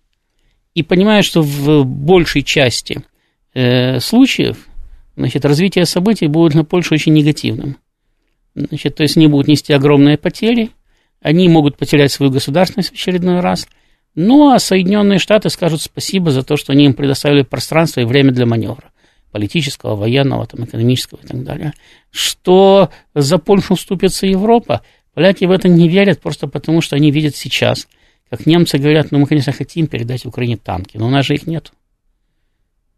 И 0.75 0.83
понимают, 0.83 1.25
что 1.25 1.41
в 1.41 1.85
большей 1.85 2.43
части 2.43 3.05
э, 3.53 4.01
случаев 4.01 4.67
значит, 5.15 5.45
развитие 5.45 5.85
событий 5.85 6.27
будет 6.27 6.53
на 6.53 6.65
Польшу 6.65 6.95
очень 6.95 7.13
негативным. 7.13 7.77
Значит, 8.53 8.95
то 8.95 9.03
есть 9.03 9.15
они 9.15 9.27
будут 9.27 9.47
нести 9.47 9.71
огромные 9.71 10.17
потери, 10.17 10.71
они 11.21 11.47
могут 11.47 11.77
потерять 11.77 12.11
свою 12.11 12.33
государственность 12.33 12.89
в 12.89 12.95
очередной 12.95 13.39
раз. 13.39 13.65
Ну, 14.13 14.51
а 14.51 14.59
Соединенные 14.59 15.19
Штаты 15.19 15.49
скажут 15.49 15.81
спасибо 15.81 16.31
за 16.31 16.43
то, 16.43 16.57
что 16.57 16.73
они 16.73 16.83
им 16.83 16.95
предоставили 16.95 17.43
пространство 17.43 18.01
и 18.01 18.05
время 18.05 18.33
для 18.33 18.45
маневра 18.45 18.90
политического, 19.31 19.95
военного, 19.95 20.45
там, 20.45 20.65
экономического 20.65 21.19
и 21.23 21.27
так 21.27 21.43
далее. 21.43 21.73
Что 22.09 22.89
за 23.15 23.37
Польшу 23.37 23.75
вступится 23.75 24.27
Европа, 24.27 24.81
поляки 25.13 25.45
в 25.45 25.51
это 25.51 25.67
не 25.67 25.87
верят 25.87 26.21
просто 26.21 26.47
потому, 26.47 26.81
что 26.81 26.95
они 26.95 27.11
видят 27.11 27.35
сейчас, 27.35 27.87
как 28.29 28.45
немцы 28.45 28.77
говорят, 28.77 29.11
ну, 29.11 29.19
мы, 29.19 29.27
конечно, 29.27 29.51
хотим 29.51 29.87
передать 29.87 30.25
Украине 30.25 30.57
танки, 30.57 30.97
но 30.97 31.07
у 31.07 31.09
нас 31.09 31.25
же 31.25 31.35
их 31.35 31.47
нет. 31.47 31.71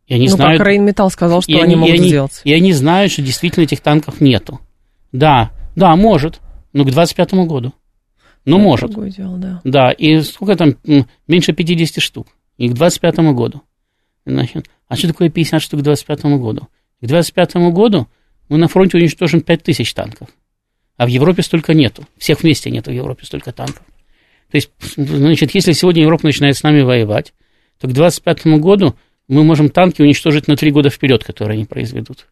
И 0.08 0.14
они 0.14 0.28
ну, 0.28 0.36
знают, 0.36 0.60
как 0.60 0.68
Рейнметалл 0.68 1.10
сказал, 1.10 1.42
что 1.42 1.52
и 1.52 1.56
они, 1.56 1.74
и 1.74 1.78
могут 1.78 1.96
они, 1.96 2.08
сделать. 2.08 2.42
И 2.44 2.54
они 2.54 2.74
знают, 2.74 3.12
что 3.12 3.22
действительно 3.22 3.64
этих 3.64 3.80
танков 3.80 4.20
нету. 4.20 4.60
Да, 5.12 5.52
да, 5.76 5.96
может, 5.96 6.42
но 6.74 6.84
к 6.84 6.92
25 6.92 7.34
году. 7.48 7.74
Ну, 8.46 8.58
Это 8.58 8.64
может. 8.64 9.16
Дело, 9.16 9.38
да. 9.38 9.62
Да, 9.64 9.92
и 9.92 10.20
сколько 10.22 10.56
там, 10.56 10.76
меньше 11.28 11.54
50 11.54 12.04
штук. 12.04 12.28
И 12.58 12.70
к 12.70 12.74
25 12.74 13.18
году. 13.34 13.62
Значит, 14.26 14.70
а 14.88 14.96
что 14.96 15.08
такое 15.08 15.30
50 15.30 15.62
штук 15.62 15.82
к 15.82 15.84
25 15.84 16.24
году? 16.38 16.68
К 17.02 17.08
25 17.08 17.56
году 17.72 18.08
мы 18.50 18.58
на 18.58 18.68
фронте 18.68 18.98
уничтожим 18.98 19.42
5000 19.42 19.94
танков. 19.94 20.30
А 20.98 21.06
в 21.06 21.10
Европе 21.10 21.42
столько 21.42 21.74
нету. 21.74 22.06
Всех 22.18 22.44
вместе 22.44 22.70
нету 22.70 22.92
в 22.92 22.94
Европе 22.94 23.26
столько 23.26 23.52
танков. 23.52 23.84
То 24.52 24.58
есть, 24.58 24.70
значит, 24.96 25.56
если 25.56 25.72
сегодня 25.72 26.04
Европа 26.04 26.26
начинает 26.26 26.56
с 26.56 26.64
нами 26.64 26.82
воевать, 26.82 27.34
то 27.80 27.88
к 27.88 27.94
25 27.94 28.46
году 28.60 28.96
мы 29.28 29.44
можем 29.44 29.70
танки 29.70 30.02
уничтожить 30.02 30.48
на 30.48 30.56
3 30.56 30.72
года 30.72 30.90
вперед, 30.90 31.24
которые 31.24 31.56
они 31.56 31.66
произведут. 31.66 32.28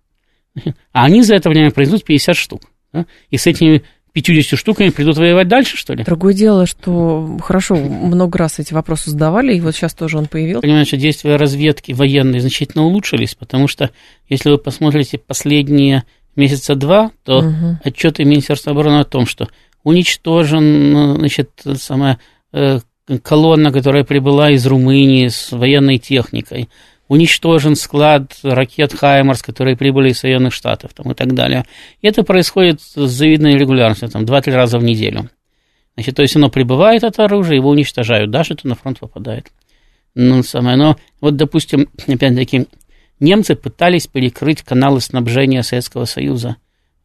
А 0.91 1.05
они 1.05 1.23
за 1.23 1.35
это 1.35 1.49
время 1.49 1.71
произведут 1.71 2.03
50 2.03 2.35
штук. 2.35 2.61
да? 2.93 3.05
И 3.29 3.37
с 3.37 3.47
этими 3.47 3.83
50 4.13 4.59
штуками 4.59 4.89
придут 4.89 5.17
воевать 5.17 5.47
дальше, 5.47 5.77
что 5.77 5.93
ли? 5.93 6.03
Другое 6.03 6.33
дело, 6.33 6.65
что 6.65 7.37
хорошо, 7.41 7.75
много 7.75 8.37
раз 8.37 8.59
эти 8.59 8.73
вопросы 8.73 9.09
задавали, 9.11 9.55
и 9.55 9.61
вот 9.61 9.73
сейчас 9.75 9.93
тоже 9.93 10.17
он 10.17 10.25
появился. 10.25 10.61
Понимаете, 10.61 10.89
что 10.89 10.97
действия 10.97 11.35
разведки 11.37 11.93
военной 11.93 12.39
значительно 12.39 12.83
улучшились, 12.85 13.35
потому 13.35 13.67
что 13.67 13.89
если 14.27 14.49
вы 14.49 14.57
посмотрите 14.57 15.17
последние 15.17 16.03
месяца 16.35 16.75
два, 16.75 17.11
то 17.23 17.41
Мгм. 17.41 17.79
отчеты 17.83 18.25
Министерства 18.25 18.71
обороны 18.73 18.99
о 18.99 19.05
том, 19.05 19.25
что 19.25 19.47
уничтожен, 19.83 21.17
значит, 21.17 21.49
самая 21.75 22.19
э, 22.53 22.79
колонна, 23.23 23.71
которая 23.71 24.03
прибыла 24.03 24.51
из 24.51 24.65
Румынии 24.65 25.27
с 25.27 25.51
военной 25.51 25.97
техникой, 25.97 26.69
уничтожен 27.11 27.75
склад 27.75 28.39
ракет 28.41 28.93
«Хаймарс», 28.93 29.41
которые 29.41 29.75
прибыли 29.75 30.11
из 30.11 30.19
Соединенных 30.19 30.53
Штатов 30.53 30.93
там, 30.93 31.11
и 31.11 31.13
так 31.13 31.33
далее. 31.33 31.65
И 32.01 32.07
это 32.07 32.23
происходит 32.23 32.79
с 32.79 32.95
завидной 32.95 33.57
регулярностью, 33.57 34.07
там, 34.07 34.23
2-3 34.23 34.53
раза 34.53 34.79
в 34.79 34.83
неделю. 34.85 35.29
Значит, 35.95 36.15
то 36.15 36.21
есть 36.21 36.37
оно 36.37 36.49
прибывает, 36.49 37.03
это 37.03 37.25
оружие, 37.25 37.57
его 37.57 37.69
уничтожают, 37.69 38.31
даже 38.31 38.53
это 38.53 38.65
на 38.65 38.75
фронт 38.75 38.99
попадает. 38.99 39.51
Ну, 40.15 40.41
самое, 40.41 40.77
но 40.77 40.95
вот, 41.19 41.35
допустим, 41.35 41.89
опять-таки, 42.07 42.67
немцы 43.19 43.55
пытались 43.55 44.07
перекрыть 44.07 44.61
каналы 44.61 45.01
снабжения 45.01 45.63
Советского 45.63 46.05
Союза 46.05 46.55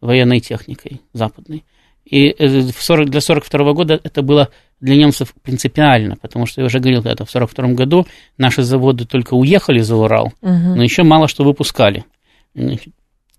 военной 0.01 0.39
техникой 0.39 1.01
западной. 1.15 1.65
И 2.07 2.35
в 2.39 2.83
40, 2.83 3.11
для 3.11 3.21
42 3.21 3.73
года 3.73 4.01
это 4.03 4.23
было 4.23 4.49
для 4.81 4.97
немцев 4.97 5.35
принципиально, 5.43 6.17
потому 6.17 6.47
что 6.47 6.61
я 6.61 6.67
уже 6.67 6.79
говорил, 6.79 7.03
когда 7.03 7.25
в 7.25 7.31
42 7.31 7.69
году 7.71 8.07
наши 8.39 8.63
заводы 8.63 9.07
только 9.07 9.35
уехали 9.35 9.81
за 9.81 9.97
Урал, 9.97 10.33
угу. 10.41 10.53
но 10.77 10.83
еще 10.83 11.03
мало 11.03 11.29
что 11.29 11.45
выпускали. 11.45 12.05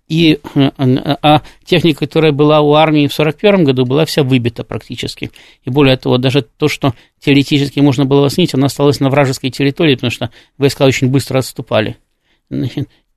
И 0.08 0.40
а 0.78 1.42
техника, 1.66 2.00
которая 2.00 2.32
была 2.32 2.62
у 2.62 2.74
армии 2.74 3.08
в 3.08 3.14
1941 3.20 3.66
году, 3.66 3.86
была 3.86 4.06
вся 4.06 4.24
выбита 4.24 4.64
практически. 4.64 5.32
И 5.64 5.70
более 5.70 5.98
того, 5.98 6.18
даже 6.18 6.42
то, 6.42 6.70
что 6.70 6.94
теоретически 7.20 7.82
можно 7.82 8.06
было 8.06 8.22
восстановить, 8.22 8.54
оно 8.54 8.68
осталось 8.68 9.02
на 9.02 9.10
вражеской 9.10 9.50
территории, 9.50 9.96
потому 9.96 10.12
что 10.12 10.30
войска 10.58 10.86
очень 10.86 11.10
быстро 11.10 11.40
отступали. 11.40 11.98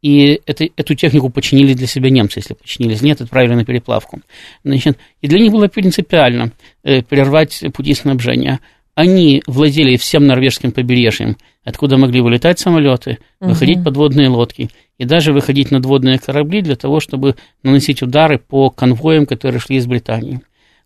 И 0.03 0.41
это, 0.47 0.67
эту 0.77 0.95
технику 0.95 1.29
починили 1.29 1.75
для 1.75 1.87
себя 1.87 2.09
немцы, 2.11 2.39
если 2.39 2.55
починили. 2.55 2.97
Нет, 3.03 3.21
отправили 3.21 3.55
на 3.55 3.65
переплавку. 3.65 4.21
Значит, 4.65 4.99
и 5.21 5.29
для 5.29 5.39
них 5.41 5.53
было 5.53 5.69
принципиально 5.69 6.53
э, 6.83 7.03
прервать 7.03 7.63
пути 7.75 7.95
снабжения. 7.95 8.61
Они 8.95 9.43
владели 9.47 9.97
всем 9.97 10.27
норвежским 10.27 10.73
побережьем, 10.73 11.37
откуда 11.65 11.97
могли 11.97 12.21
вылетать 12.21 12.59
самолеты, 12.59 13.19
угу. 13.41 13.51
выходить 13.51 13.85
подводные 13.85 14.29
лодки 14.29 14.71
и 14.99 15.05
даже 15.05 15.33
выходить 15.33 15.71
надводные 15.71 16.19
корабли 16.19 16.63
для 16.63 16.77
того, 16.77 17.01
чтобы 17.01 17.37
наносить 17.63 18.03
удары 18.03 18.39
по 18.39 18.71
конвоям, 18.71 19.27
которые 19.27 19.61
шли 19.61 19.77
из 19.77 19.87
Британии. 19.87 20.41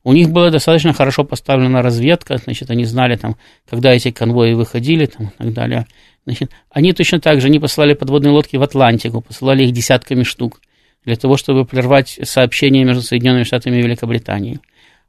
У 0.04 0.12
них 0.12 0.30
была 0.30 0.50
достаточно 0.50 0.92
хорошо 0.92 1.24
поставлена 1.24 1.80
разведка, 1.80 2.36
значит, 2.36 2.70
они 2.70 2.84
знали, 2.84 3.16
там, 3.16 3.36
когда 3.68 3.92
эти 3.92 4.10
конвои 4.10 4.52
выходили 4.52 5.06
там, 5.06 5.28
и 5.28 5.30
так 5.38 5.52
далее. 5.54 5.86
Значит, 6.26 6.50
они 6.70 6.92
точно 6.92 7.20
так 7.20 7.40
же, 7.40 7.48
они 7.48 7.58
посылали 7.58 7.94
подводные 7.94 8.32
лодки 8.32 8.56
в 8.56 8.62
Атлантику, 8.62 9.20
посылали 9.20 9.64
их 9.64 9.72
десятками 9.72 10.22
штук 10.22 10.60
для 11.04 11.16
того, 11.16 11.36
чтобы 11.36 11.66
прервать 11.66 12.18
сообщения 12.22 12.84
между 12.84 13.02
Соединенными 13.02 13.44
Штатами 13.44 13.76
и 13.76 13.82
Великобританией. 13.82 14.60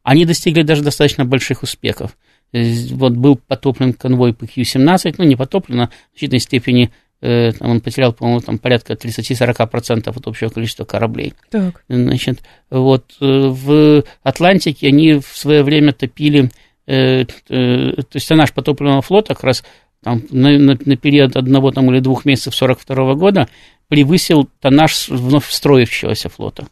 Они 0.04 0.26
достигли 0.26 0.62
даже 0.62 0.84
достаточно 0.84 1.26
больших 1.26 1.64
успехов. 1.64 2.18
Вот 2.54 3.14
был 3.14 3.38
потоплен 3.38 3.94
конвой 3.94 4.32
PQ-17, 4.32 5.16
ну, 5.18 5.24
не 5.24 5.36
потоплен, 5.36 5.82
а 5.82 5.88
в 5.88 5.92
значительной 6.12 6.40
степени 6.40 6.92
э, 7.22 7.52
там 7.54 7.72
он 7.72 7.82
потерял, 7.82 8.14
по-моему, 8.14 8.42
там 8.42 8.60
порядка 8.60 8.94
30-40% 8.94 10.10
от 10.10 10.28
общего 10.28 10.50
количества 10.50 10.86
кораблей. 10.86 11.34
Так. 11.50 11.84
Значит, 11.90 12.42
вот 12.70 13.06
э, 13.20 13.26
в 13.26 14.04
Атлантике 14.22 14.88
они 14.88 15.16
в 15.16 15.28
свое 15.36 15.64
время 15.64 15.92
топили, 15.92 16.52
э, 16.86 17.22
э, 17.22 17.26
то 17.48 18.06
есть 18.14 18.30
наш 18.30 18.54
потопленного 18.54 19.02
флота 19.02 19.34
как 19.34 19.44
раз 19.44 19.64
там, 20.06 20.22
на, 20.30 20.56
на, 20.60 20.78
на 20.86 20.98
период 20.98 21.36
одного 21.36 21.72
там, 21.72 21.92
или 21.92 22.00
двух 22.00 22.26
месяцев 22.26 22.54
1942 22.54 23.16
года 23.16 23.50
превысил 23.88 24.48
тоннаж 24.62 25.10
вновь 25.10 25.50
строящегося 25.50 26.30
флота 26.30 26.68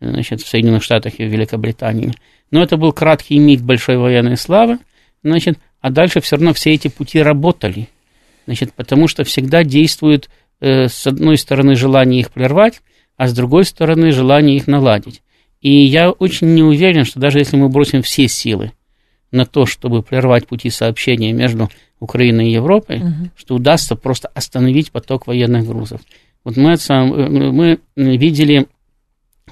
значит, 0.00 0.40
в 0.40 0.48
Соединенных 0.48 0.82
Штатах 0.82 1.20
и 1.20 1.24
в 1.24 1.28
Великобритании. 1.28 2.14
Но 2.50 2.62
это 2.62 2.78
был 2.78 2.94
краткий 2.94 3.38
миг 3.38 3.60
большой 3.60 3.98
военной 3.98 4.38
славы, 4.38 4.78
значит, 5.22 5.58
а 5.82 5.90
дальше 5.90 6.22
все 6.22 6.36
равно 6.36 6.54
все 6.54 6.72
эти 6.72 6.88
пути 6.88 7.20
работали, 7.20 7.90
значит, 8.46 8.72
потому 8.72 9.08
что 9.08 9.24
всегда 9.24 9.62
действует 9.62 10.30
э, 10.60 10.88
с 10.88 11.06
одной 11.06 11.36
стороны 11.36 11.74
желание 11.74 12.20
их 12.20 12.30
прервать, 12.30 12.80
а 13.18 13.28
с 13.28 13.34
другой 13.34 13.66
стороны 13.66 14.10
желание 14.10 14.56
их 14.56 14.66
наладить. 14.66 15.20
И 15.60 15.84
я 15.84 16.10
очень 16.10 16.54
не 16.54 16.62
уверен, 16.62 17.04
что 17.04 17.20
даже 17.20 17.40
если 17.40 17.58
мы 17.58 17.68
бросим 17.68 18.00
все 18.00 18.26
силы 18.26 18.72
на 19.32 19.44
то, 19.44 19.66
чтобы 19.66 20.02
прервать 20.02 20.46
пути 20.46 20.70
сообщения 20.70 21.34
между 21.34 21.68
Украины 22.00 22.48
и 22.48 22.52
Европы, 22.52 22.96
угу. 22.96 23.30
что 23.36 23.54
удастся 23.54 23.94
просто 23.94 24.28
остановить 24.34 24.90
поток 24.90 25.26
военных 25.26 25.66
грузов. 25.66 26.00
Вот 26.44 26.56
мы, 26.56 26.76
мы 26.88 27.78
видели 27.96 28.66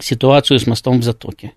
ситуацию 0.01 0.59
с 0.59 0.67
мостом 0.67 1.01
в 1.01 1.05
Затоке, 1.05 1.53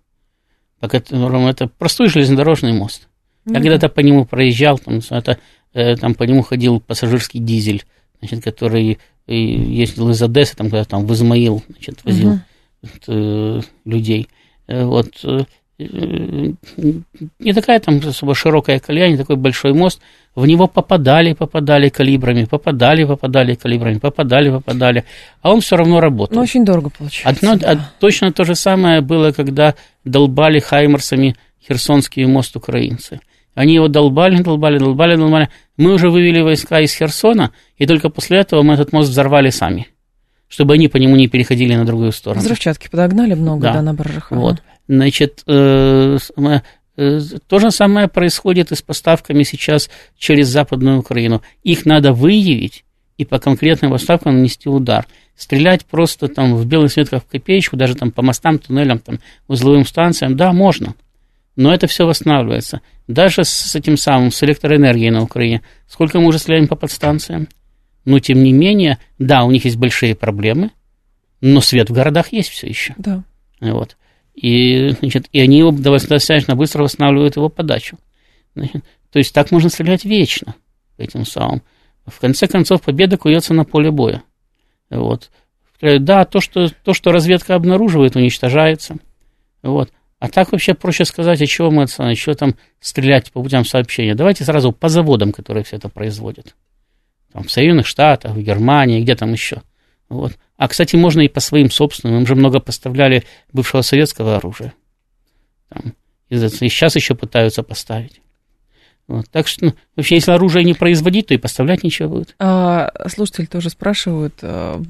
по 0.80 0.90
которому 0.90 1.48
это 1.48 1.68
простой 1.68 2.10
железнодорожный 2.10 2.74
мост. 2.74 3.08
Я 3.46 3.54
mm 3.54 3.64
когда-то 3.64 3.90
по 3.90 4.02
нему 4.02 4.26
проезжал, 4.26 4.78
там, 4.78 5.00
это, 5.10 5.40
э, 5.74 5.96
там 5.96 6.14
по 6.14 6.24
нему 6.24 6.44
ходил 6.44 6.80
пассажирский 6.80 7.40
дизель, 7.40 7.86
значит, 8.20 8.44
который 8.44 9.00
ездил 9.26 10.10
из 10.12 10.22
Одессы, 10.22 10.56
там, 10.56 10.70
когда 10.70 10.84
там 10.84 11.08
в 11.08 11.14
Измаил, 11.14 11.64
значит, 11.70 12.04
возил 12.04 12.40
mm 13.08 13.64
людей. 13.86 14.28
Э, 14.68 14.86
вот 14.86 15.24
не 17.40 17.54
такая 17.54 17.80
там 17.80 18.00
особо 18.06 18.36
широкая 18.36 18.80
колея, 18.80 19.10
не 19.10 19.18
такой 19.18 19.36
большой 19.36 19.74
мост, 19.74 20.00
в 20.36 20.46
него 20.46 20.68
попадали, 20.68 21.34
попадали 21.34 21.90
калибрами, 21.90 22.46
попадали, 22.46 23.04
попадали 23.04 23.56
калибрами, 23.56 23.98
попадали, 23.98 24.50
попадали, 24.50 25.04
а 25.42 25.52
он 25.52 25.62
все 25.62 25.76
равно 25.76 26.00
работал. 26.00 26.38
Ну, 26.38 26.44
очень 26.44 26.64
дорого 26.64 26.90
получается. 26.90 27.30
Одно, 27.30 27.56
да. 27.56 27.72
а, 27.72 27.92
точно 28.00 28.32
то 28.32 28.46
же 28.46 28.56
самое 28.56 29.02
было, 29.02 29.32
когда 29.32 29.76
долбали 30.06 30.60
хаймерсами 30.60 31.36
Херсонский 31.68 32.26
мост 32.26 32.56
украинцы. 32.56 33.20
Они 33.54 33.74
его 33.76 33.90
долбали, 33.90 34.42
долбали, 34.42 34.78
долбали, 34.78 35.16
долбали. 35.18 35.50
Мы 35.76 35.94
уже 35.94 36.10
вывели 36.10 36.40
войска 36.42 36.80
из 36.80 36.94
Херсона, 36.94 37.52
и 37.78 37.86
только 37.86 38.10
после 38.10 38.40
этого 38.40 38.64
мы 38.64 38.76
этот 38.76 38.94
мост 38.94 39.10
взорвали 39.10 39.50
сами, 39.50 39.90
чтобы 40.48 40.76
они 40.76 40.88
по 40.88 40.96
нему 40.98 41.18
не 41.18 41.28
переходили 41.28 41.76
на 41.76 41.86
другую 41.86 42.14
сторону. 42.14 42.42
Взрывчатки 42.42 42.90
подогнали 42.90 43.34
много, 43.34 43.64
да, 43.64 43.74
да 43.74 43.82
на 43.82 43.94
баржах. 43.94 44.32
Вот. 44.32 44.64
Значит, 44.88 45.44
э, 45.48 46.18
то 47.48 47.60
же 47.60 47.72
самое 47.72 48.08
происходит 48.08 48.72
и 48.72 48.76
с 48.76 48.82
поставками 48.82 49.44
сейчас 49.44 49.90
через 50.18 50.48
Западную 50.48 51.00
Украину. 51.00 51.42
Их 51.64 51.86
надо 51.86 52.14
выявить 52.14 52.84
и 53.18 53.26
по 53.26 53.40
конкретным 53.40 53.92
поставкам 53.92 54.36
нанести 54.36 54.70
удар. 54.70 55.06
Стрелять 55.36 55.86
просто 55.86 56.28
там 56.28 56.56
в 56.56 56.66
белый 56.66 56.90
свет, 56.90 57.10
как 57.10 57.24
в 57.24 57.28
копеечку, 57.28 57.78
даже 57.78 57.96
там 57.96 58.12
по 58.12 58.22
мостам, 58.22 58.60
туннелям, 58.60 59.00
там, 59.00 59.20
узловым 59.48 59.86
станциям, 59.86 60.36
да, 60.36 60.54
можно. 60.54 60.96
Но 61.56 61.74
это 61.74 61.88
все 61.88 62.06
восстанавливается. 62.06 62.82
Даже 63.08 63.44
с 63.44 63.76
этим 63.76 63.98
самым, 63.98 64.32
с 64.32 64.42
электроэнергией 64.44 65.12
на 65.12 65.22
Украине. 65.22 65.62
Сколько 65.88 66.20
мы 66.20 66.28
уже 66.28 66.40
стреляем 66.40 66.68
по 66.68 66.76
подстанциям? 66.76 67.48
Но, 68.06 68.20
тем 68.20 68.44
не 68.44 68.54
менее, 68.54 68.98
да, 69.20 69.44
у 69.44 69.52
них 69.52 69.66
есть 69.66 69.78
большие 69.78 70.16
проблемы, 70.16 70.72
но 71.42 71.62
свет 71.62 71.90
в 71.90 71.94
городах 71.94 72.32
есть 72.32 72.50
все 72.50 72.68
еще. 72.68 72.96
Да. 72.98 73.24
Вот. 73.60 73.98
И, 74.34 74.90
значит, 75.00 75.28
и 75.32 75.40
они 75.40 75.64
достаточно 75.72 76.56
быстро 76.56 76.84
восстанавливают 76.84 77.36
его 77.36 77.50
подачу. 77.50 77.98
Значит, 78.56 78.84
то 79.12 79.20
есть 79.20 79.34
так 79.34 79.52
можно 79.52 79.70
стрелять 79.70 80.06
вечно 80.06 80.56
этим 80.98 81.26
самым. 81.26 81.62
В 82.06 82.20
конце 82.20 82.48
концов, 82.48 82.82
победа 82.82 83.18
куется 83.18 83.54
на 83.54 83.66
поле 83.66 83.92
боя. 83.92 84.24
Вот. 84.90 85.30
Да, 85.82 86.26
то 86.26 86.40
что, 86.40 86.70
то, 86.70 86.94
что 86.94 87.12
разведка 87.12 87.56
обнаруживает, 87.56 88.16
уничтожается. 88.16 88.98
Вот. 89.64 89.92
А 90.20 90.30
так 90.30 90.52
вообще 90.52 90.76
проще 90.76 91.06
сказать, 91.06 91.42
а 91.42 91.46
чего 91.48 91.72
мы, 91.72 91.86
а 91.98 92.16
что 92.16 92.34
там 92.36 92.56
стрелять 92.80 93.32
по 93.32 93.42
путям 93.42 93.66
сообщения. 93.66 94.14
Давайте 94.14 94.44
сразу 94.44 94.72
по 94.72 94.88
заводам, 94.88 95.32
которые 95.32 95.64
все 95.64 95.78
это 95.78 95.90
производят. 95.90 96.56
Там, 97.34 97.44
в 97.44 97.52
Соединенных 97.52 97.88
Штатах, 97.88 98.34
в 98.34 98.42
Германии, 98.42 99.02
где 99.02 99.16
там 99.16 99.32
еще. 99.32 99.64
Вот. 100.12 100.38
А, 100.58 100.68
кстати, 100.68 100.98
можно 100.98 101.22
и 101.22 101.30
по 101.30 101.40
своим 101.40 101.72
собственным. 101.72 102.20
Им 102.20 102.28
же 102.28 102.36
много 102.36 102.60
поставляли 102.60 103.24
бывшего 103.54 103.82
советского 103.82 104.36
оружия. 104.36 104.74
Там, 105.70 105.94
и 106.28 106.38
сейчас 106.38 106.98
еще 106.98 107.16
пытаются 107.16 107.64
поставить. 107.64 108.22
Вот. 109.08 109.30
Так 109.32 109.48
что, 109.48 109.68
ну, 109.68 109.74
вообще, 109.96 110.16
если 110.16 110.32
оружие 110.32 110.66
не 110.66 110.74
производить, 110.74 111.28
то 111.28 111.34
и 111.34 111.38
поставлять 111.38 111.84
ничего 111.84 112.10
будет. 112.10 112.36
А, 112.40 112.92
слушатели 113.08 113.46
тоже 113.46 113.70
спрашивают. 113.70 114.34
А, 114.42 114.82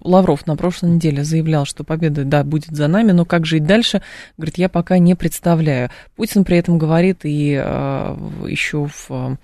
Лавров 0.00 0.46
на 0.46 0.56
прошлой 0.56 0.92
неделе 0.92 1.22
заявлял, 1.22 1.66
что 1.66 1.84
победа, 1.84 2.24
да, 2.24 2.42
будет 2.42 2.74
за 2.74 2.88
нами, 2.88 3.12
но 3.12 3.26
как 3.26 3.44
жить 3.44 3.66
дальше, 3.66 4.00
говорит, 4.38 4.56
я 4.56 4.70
пока 4.70 4.96
не 4.96 5.14
представляю. 5.14 5.90
Путин 6.16 6.44
при 6.44 6.56
этом 6.56 6.78
говорит 6.78 7.20
и 7.24 7.60
а, 7.62 8.16
еще 8.48 8.86
в... 8.86 9.10
А, 9.10 9.36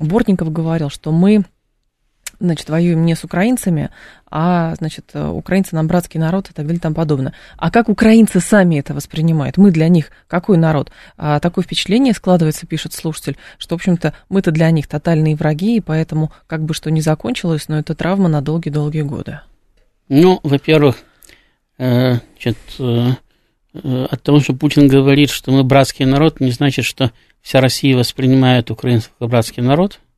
Бортников 0.00 0.50
говорил, 0.50 0.88
что 0.88 1.12
мы 1.12 1.44
значит, 2.42 2.68
воюем 2.68 3.06
не 3.06 3.14
с 3.14 3.24
украинцами, 3.24 3.90
а, 4.30 4.74
значит, 4.76 5.10
украинцы 5.14 5.74
нам 5.74 5.86
братский 5.86 6.18
народ 6.18 6.50
и 6.50 6.52
так 6.52 6.66
далее 6.66 6.78
и 6.78 6.80
тому 6.80 6.94
подобное. 6.94 7.32
А 7.56 7.70
как 7.70 7.88
украинцы 7.88 8.40
сами 8.40 8.78
это 8.78 8.94
воспринимают? 8.94 9.56
Мы 9.56 9.70
для 9.70 9.88
них 9.88 10.10
какой 10.26 10.58
народ? 10.58 10.90
А 11.16 11.38
такое 11.40 11.64
впечатление 11.64 12.14
складывается, 12.14 12.66
пишет 12.66 12.92
слушатель, 12.92 13.36
что, 13.58 13.74
в 13.74 13.80
общем-то, 13.80 14.14
мы-то 14.28 14.50
для 14.50 14.70
них 14.70 14.88
тотальные 14.88 15.36
враги, 15.36 15.76
и 15.76 15.80
поэтому, 15.80 16.32
как 16.46 16.62
бы 16.64 16.74
что 16.74 16.90
ни 16.90 17.00
закончилось, 17.00 17.68
но 17.68 17.78
это 17.78 17.94
травма 17.94 18.28
на 18.28 18.40
долгие-долгие 18.40 19.02
годы. 19.02 19.40
Ну, 20.08 20.40
во-первых, 20.42 20.96
э, 21.78 22.14
значит, 22.34 22.58
э, 22.78 23.10
э, 23.74 24.06
от 24.10 24.22
того, 24.22 24.40
что 24.40 24.54
Путин 24.54 24.88
говорит, 24.88 25.30
что 25.30 25.52
мы 25.52 25.62
братский 25.62 26.04
народ, 26.04 26.40
не 26.40 26.50
значит, 26.50 26.84
что 26.84 27.12
вся 27.40 27.60
Россия 27.60 27.96
воспринимает 27.96 28.70
украинцев 28.70 29.12
как 29.18 29.28
братский 29.28 29.62
народ– 29.62 30.00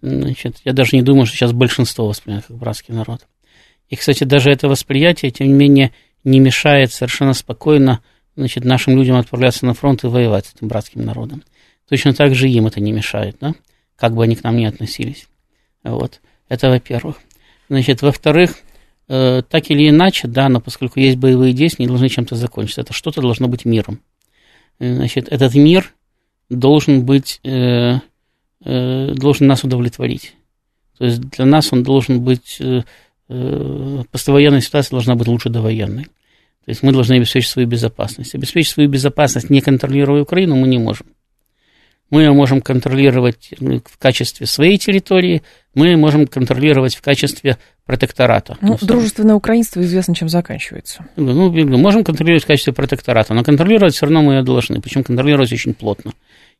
Значит, 0.00 0.58
я 0.64 0.72
даже 0.72 0.90
не 0.94 1.02
думаю, 1.02 1.26
что 1.26 1.36
сейчас 1.36 1.52
большинство 1.52 2.06
воспринимает 2.06 2.46
как 2.46 2.56
братский 2.56 2.94
народ. 2.94 3.26
И, 3.88 3.96
кстати, 3.96 4.24
даже 4.24 4.50
это 4.50 4.68
восприятие, 4.68 5.30
тем 5.30 5.48
не 5.48 5.54
менее, 5.54 5.92
не 6.24 6.40
мешает 6.40 6.92
совершенно 6.92 7.32
спокойно 7.32 8.00
значит, 8.36 8.64
нашим 8.64 8.96
людям 8.96 9.16
отправляться 9.16 9.66
на 9.66 9.74
фронт 9.74 10.04
и 10.04 10.06
воевать 10.06 10.46
с 10.46 10.54
этим 10.54 10.68
братским 10.68 11.04
народом. 11.04 11.42
Точно 11.88 12.12
так 12.12 12.34
же 12.34 12.48
им 12.48 12.66
это 12.66 12.80
не 12.80 12.92
мешает, 12.92 13.36
да? 13.40 13.54
как 13.98 14.14
бы 14.14 14.22
они 14.22 14.36
к 14.36 14.44
нам 14.44 14.56
ни 14.56 14.64
относились. 14.64 15.26
Вот. 15.82 16.20
Это 16.48 16.70
во-первых. 16.70 17.16
Значит, 17.68 18.00
во-вторых, 18.02 18.56
э, 19.08 19.42
так 19.48 19.70
или 19.70 19.88
иначе, 19.88 20.28
да, 20.28 20.48
но 20.48 20.60
поскольку 20.60 21.00
есть 21.00 21.16
боевые 21.16 21.52
действия, 21.52 21.84
они 21.84 21.88
должны 21.88 22.08
чем-то 22.08 22.36
закончиться. 22.36 22.80
Это 22.80 22.92
что-то 22.92 23.20
должно 23.20 23.48
быть 23.48 23.64
миром. 23.64 24.00
Значит, 24.78 25.28
этот 25.28 25.54
мир 25.54 25.92
должен 26.48 27.04
быть, 27.04 27.40
э, 27.42 27.96
должен 28.60 29.46
нас 29.46 29.64
удовлетворить. 29.64 30.34
То 30.98 31.04
есть 31.04 31.20
для 31.20 31.46
нас 31.46 31.72
он 31.72 31.82
должен 31.82 32.20
быть, 32.20 32.58
э, 32.60 32.82
э, 33.28 34.02
послевоенная 34.10 34.60
ситуация 34.60 34.96
должна 34.96 35.14
быть 35.14 35.28
лучше 35.28 35.48
довоенной. 35.48 36.04
То 36.04 36.70
есть 36.70 36.82
мы 36.82 36.92
должны 36.92 37.14
обеспечить 37.14 37.50
свою 37.50 37.68
безопасность. 37.68 38.34
Обеспечить 38.34 38.72
свою 38.72 38.90
безопасность, 38.90 39.48
не 39.48 39.60
контролируя 39.60 40.22
Украину, 40.22 40.56
мы 40.56 40.68
не 40.68 40.78
можем. 40.78 41.06
Мы 42.10 42.22
ее 42.22 42.32
можем 42.32 42.62
контролировать 42.62 43.50
в 43.60 43.98
качестве 43.98 44.46
своей 44.46 44.78
территории, 44.78 45.42
мы 45.74 45.94
можем 45.96 46.26
контролировать 46.26 46.96
в 46.96 47.02
качестве 47.02 47.58
протектората. 47.84 48.56
Ну, 48.62 48.78
дружественное 48.80 49.34
украинство 49.34 49.82
известно, 49.82 50.14
чем 50.14 50.30
заканчивается. 50.30 51.04
Ну, 51.16 51.50
можем 51.76 52.04
контролировать 52.04 52.44
в 52.44 52.46
качестве 52.46 52.72
протектората, 52.72 53.34
но 53.34 53.44
контролировать 53.44 53.94
все 53.94 54.06
равно 54.06 54.22
мы 54.22 54.34
ее 54.34 54.42
должны, 54.42 54.80
причем 54.80 55.04
контролировать 55.04 55.52
очень 55.52 55.74
плотно. 55.74 56.12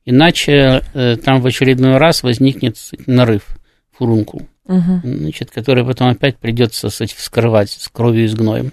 Иначе 0.04 0.82
э, 0.94 1.16
там 1.16 1.40
в 1.40 1.46
очередной 1.46 1.98
раз 1.98 2.22
возникнет 2.22 2.76
нарыв, 3.06 3.46
фурункул, 3.92 4.48
угу. 4.64 5.00
значит, 5.02 5.50
который 5.50 5.84
потом 5.84 6.08
опять 6.08 6.38
придется 6.38 6.88
кстати, 6.88 7.14
вскрывать 7.14 7.70
с 7.70 7.88
кровью 7.88 8.24
и 8.24 8.28
с 8.28 8.34
гноем. 8.34 8.72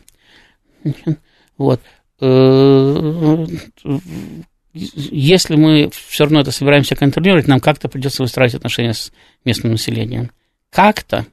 Вот. 1.57 1.79
Э, 2.19 3.45
если 4.73 5.55
мы 5.55 5.89
все 5.89 6.25
равно 6.25 6.41
это 6.41 6.51
собираемся 6.51 6.95
контролировать, 6.95 7.47
нам 7.47 7.61
как-то 7.61 7.87
придется 7.87 8.23
выстраивать 8.23 8.55
отношения 8.55 8.93
с 8.93 9.11
местным 9.45 9.73
населением. 9.73 10.31
Как-то, 10.69 11.25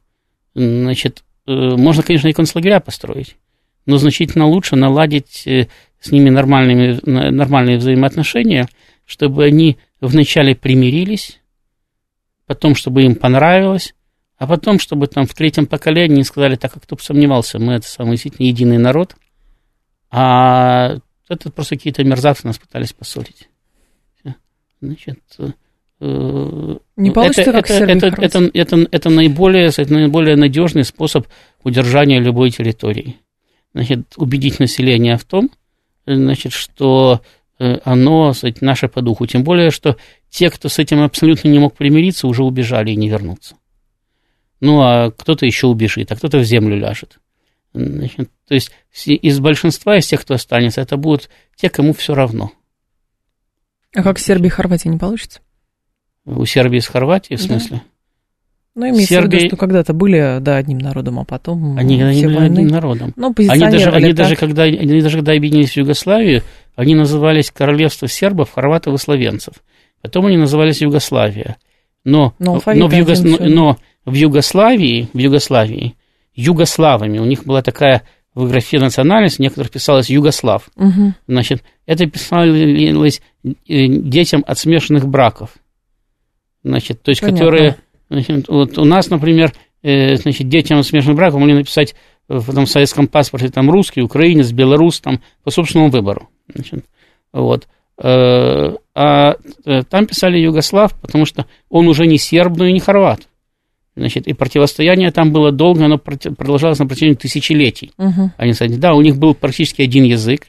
значит, 0.54 1.24
э, 1.46 1.52
можно, 1.52 2.04
конечно, 2.04 2.28
и 2.28 2.32
концлагеря 2.32 2.78
построить, 2.78 3.36
но 3.84 3.96
значительно 3.96 4.46
лучше 4.46 4.76
наладить 4.76 5.46
э, 5.46 5.68
с 6.00 6.12
ними 6.12 6.30
нормальными, 6.30 7.00
нормальные 7.04 7.78
взаимоотношения, 7.78 8.68
чтобы 9.12 9.44
они 9.44 9.76
вначале 10.00 10.56
примирились, 10.56 11.38
потом, 12.46 12.74
чтобы 12.74 13.02
им 13.02 13.14
понравилось, 13.14 13.94
а 14.38 14.46
потом, 14.46 14.78
чтобы 14.78 15.06
там 15.06 15.26
в 15.26 15.34
третьем 15.34 15.66
поколении 15.66 16.22
сказали, 16.22 16.56
так 16.56 16.72
как 16.72 16.84
кто 16.84 16.96
бы 16.96 17.02
сомневался, 17.02 17.58
мы 17.58 17.74
это 17.74 17.86
самый 17.86 18.12
действительно 18.12 18.46
единый 18.46 18.78
народ, 18.78 19.14
а 20.10 20.96
это 21.28 21.50
просто 21.50 21.76
какие-то 21.76 22.02
мерзавцы 22.04 22.46
нас 22.46 22.58
пытались 22.58 22.94
поссорить. 22.94 23.50
Значит, 24.80 25.20
э, 26.00 26.76
не 26.96 27.10
получится, 27.10 27.42
это, 27.42 27.52
как 27.52 27.70
это, 27.70 27.84
это, 27.84 28.06
это, 28.06 28.22
это, 28.22 28.50
это, 28.54 28.88
это 28.90 29.10
наиболее, 29.10 29.66
это 29.66 29.92
наиболее 29.92 30.36
надежный 30.36 30.84
способ 30.84 31.26
удержания 31.62 32.18
любой 32.18 32.50
территории. 32.50 33.18
Значит, 33.74 34.14
убедить 34.16 34.58
население 34.58 35.18
в 35.18 35.24
том, 35.24 35.50
значит, 36.06 36.52
что 36.54 37.20
э, 37.20 37.41
оно 37.84 38.32
кстати, 38.32 38.62
наше 38.62 38.88
по 38.88 39.02
духу. 39.02 39.26
Тем 39.26 39.44
более, 39.44 39.70
что 39.70 39.96
те, 40.28 40.50
кто 40.50 40.68
с 40.68 40.78
этим 40.78 41.02
абсолютно 41.02 41.48
не 41.48 41.58
мог 41.58 41.74
примириться, 41.74 42.26
уже 42.26 42.42
убежали 42.42 42.90
и 42.90 42.96
не 42.96 43.08
вернутся. 43.08 43.56
Ну, 44.60 44.80
а 44.80 45.10
кто-то 45.10 45.44
еще 45.44 45.66
убежит, 45.66 46.12
а 46.12 46.16
кто-то 46.16 46.38
в 46.38 46.44
землю 46.44 46.76
ляжет. 46.76 47.18
Значит, 47.74 48.30
то 48.46 48.54
есть 48.54 48.70
из 49.04 49.40
большинства, 49.40 49.96
из 49.96 50.06
тех, 50.06 50.20
кто 50.20 50.34
останется, 50.34 50.80
это 50.80 50.96
будут 50.96 51.30
те, 51.56 51.68
кому 51.70 51.92
все 51.94 52.14
равно. 52.14 52.52
А 53.94 54.02
как 54.02 54.18
с 54.18 54.24
Сербией 54.24 54.48
и 54.48 54.50
Хорватией 54.50 54.92
не 54.92 54.98
получится? 54.98 55.40
У 56.24 56.44
Сербии 56.44 56.78
с 56.78 56.86
Хорватией, 56.86 57.36
в 57.36 57.42
смысле? 57.42 57.82
Ну, 58.74 58.88
имеется 58.88 59.14
Сербия... 59.14 59.38
в 59.38 59.40
виду, 59.40 59.46
что 59.48 59.56
когда-то 59.56 59.92
были, 59.92 60.38
да, 60.40 60.56
одним 60.56 60.78
народом, 60.78 61.18
а 61.18 61.24
потом 61.24 61.76
Они 61.76 61.98
когда 61.98 62.14
не 62.14 62.24
были 62.24 62.36
войны... 62.36 62.58
одним 62.58 62.68
народом. 62.68 63.12
Ну, 63.16 63.34
они 63.36 63.60
даже, 63.60 63.90
они, 63.90 64.12
даже, 64.14 64.36
когда, 64.36 64.62
они 64.62 65.02
даже 65.02 65.18
когда 65.18 65.32
объединились 65.32 65.72
в 65.72 65.76
Югославию, 65.76 66.42
они 66.74 66.94
назывались 66.94 67.50
Королевство 67.50 68.08
сербов, 68.08 68.52
хорватов 68.52 68.94
и 68.94 68.98
словенцев. 68.98 69.54
Потом 70.00 70.26
они 70.26 70.38
назывались 70.38 70.80
Югославия. 70.80 71.56
Но, 72.04 72.34
но, 72.38 72.60
но, 72.64 72.88
в, 72.88 72.92
Юго... 72.94 73.14
но, 73.22 73.36
но 73.46 73.78
в 74.06 74.14
Югославии, 74.14 75.08
в 75.12 75.18
Югославии 75.18 75.94
югославами. 76.34 77.18
У 77.18 77.24
них 77.24 77.44
была 77.44 77.62
такая 77.62 78.02
в 78.34 78.48
графе 78.48 78.78
национальность, 78.78 79.38
у 79.38 79.42
некоторых 79.42 79.70
писалось 79.70 80.08
Югослав. 80.08 80.68
Угу. 80.76 81.14
Значит, 81.28 81.62
это 81.86 82.06
писалось 82.06 83.20
э, 83.44 83.50
детям 83.86 84.42
от 84.46 84.58
смешанных 84.58 85.06
браков. 85.06 85.50
Значит, 86.64 87.02
то 87.02 87.10
есть, 87.10 87.20
Понятно. 87.20 87.44
которые... 87.44 87.76
Значит, 88.12 88.48
вот 88.48 88.76
у 88.76 88.84
нас, 88.84 89.08
например, 89.08 89.52
э, 89.82 90.16
значит, 90.16 90.46
детям 90.48 90.78
от 90.78 90.86
смешанных 90.86 91.16
браков 91.16 91.40
могли 91.40 91.54
написать 91.54 91.94
в 92.28 92.50
этом 92.50 92.66
советском 92.66 93.08
паспорте 93.08 93.48
там 93.48 93.70
русский, 93.70 94.02
украинец, 94.02 94.52
белорус, 94.52 95.00
там, 95.00 95.20
по 95.44 95.50
собственному 95.50 95.90
выбору. 95.90 96.28
Значит, 96.54 96.84
вот. 97.32 97.68
Э, 98.02 98.76
а 98.94 99.36
там 99.88 100.06
писали 100.06 100.38
Югослав, 100.38 100.98
потому 101.00 101.24
что 101.24 101.46
он 101.70 101.88
уже 101.88 102.06
не 102.06 102.18
серб, 102.18 102.56
но 102.58 102.66
и 102.66 102.72
не 102.72 102.80
хорват. 102.80 103.22
Значит, 103.96 104.26
и 104.26 104.34
противостояние 104.34 105.10
там 105.10 105.32
было 105.32 105.50
долго, 105.50 105.86
оно 105.86 105.96
продолжалось 105.96 106.78
на 106.78 106.86
протяжении 106.86 107.14
тысячелетий. 107.14 107.92
Угу. 107.96 108.32
Они, 108.36 108.52
кстати, 108.52 108.74
да, 108.74 108.94
у 108.94 109.00
них 109.00 109.16
был 109.16 109.34
практически 109.34 109.80
один 109.80 110.04
язык. 110.04 110.48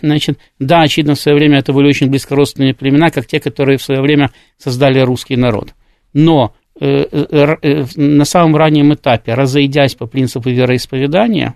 Значит, 0.00 0.38
да, 0.60 0.82
очевидно, 0.82 1.14
в 1.14 1.20
свое 1.20 1.36
время 1.36 1.58
это 1.58 1.72
были 1.72 1.88
очень 1.88 2.08
близкородственные 2.08 2.74
племена, 2.74 3.10
как 3.10 3.26
те, 3.26 3.40
которые 3.40 3.78
в 3.78 3.82
свое 3.82 4.00
время 4.00 4.30
создали 4.58 5.00
русский 5.00 5.36
народ. 5.36 5.74
Но 6.12 6.46
э, 6.46 6.48
э, 6.48 6.52
э, 6.52 6.63
на 6.80 8.24
самом 8.24 8.56
раннем 8.56 8.94
этапе, 8.94 9.34
разойдясь 9.34 9.94
по 9.94 10.06
принципу 10.06 10.50
вероисповедания, 10.50 11.54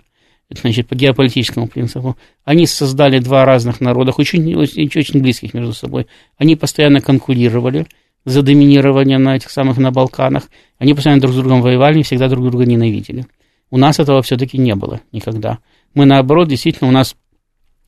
значит, 0.51 0.87
по 0.87 0.95
геополитическому 0.95 1.67
принципу, 1.67 2.17
они 2.45 2.67
создали 2.67 3.19
два 3.19 3.45
разных 3.45 3.81
народа, 3.81 4.13
очень, 4.17 4.55
очень, 4.55 4.87
очень 4.87 5.21
близких 5.21 5.55
между 5.55 5.73
собой. 5.73 6.07
Они 6.37 6.57
постоянно 6.57 7.01
конкурировали, 7.01 7.87
за 8.25 8.43
доминирование 8.43 9.19
на 9.19 9.37
этих 9.37 9.51
самых 9.51 9.79
на 9.79 9.91
Балканах. 9.91 10.45
Они 10.79 10.95
постоянно 10.95 11.21
друг 11.21 11.33
с 11.33 11.37
другом 11.37 11.63
воевали 11.63 12.01
и 12.01 12.03
всегда 12.03 12.29
друг 12.29 12.45
друга 12.45 12.67
ненавидели. 12.67 13.27
У 13.71 13.79
нас 13.79 13.99
этого 13.99 14.23
все-таки 14.23 14.59
не 14.59 14.75
было 14.75 15.01
никогда. 15.13 15.59
Мы 15.95 16.05
наоборот, 16.05 16.49
действительно, 16.49 16.89
у 16.89 16.93
нас 16.93 17.17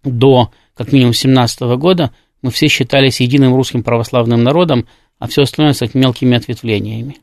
до 0.02 0.50
как 0.74 0.92
минимум 0.92 1.12
17 1.12 1.60
года 1.78 2.12
мы 2.42 2.50
все 2.50 2.68
считались 2.68 3.20
единым 3.20 3.54
русским 3.54 3.82
православным 3.82 4.42
народом, 4.42 4.86
а 5.20 5.28
все 5.28 5.42
остальное, 5.42 5.74
кстати, 5.74 5.96
мелкими 5.96 6.36
ответвлениями. 6.36 7.18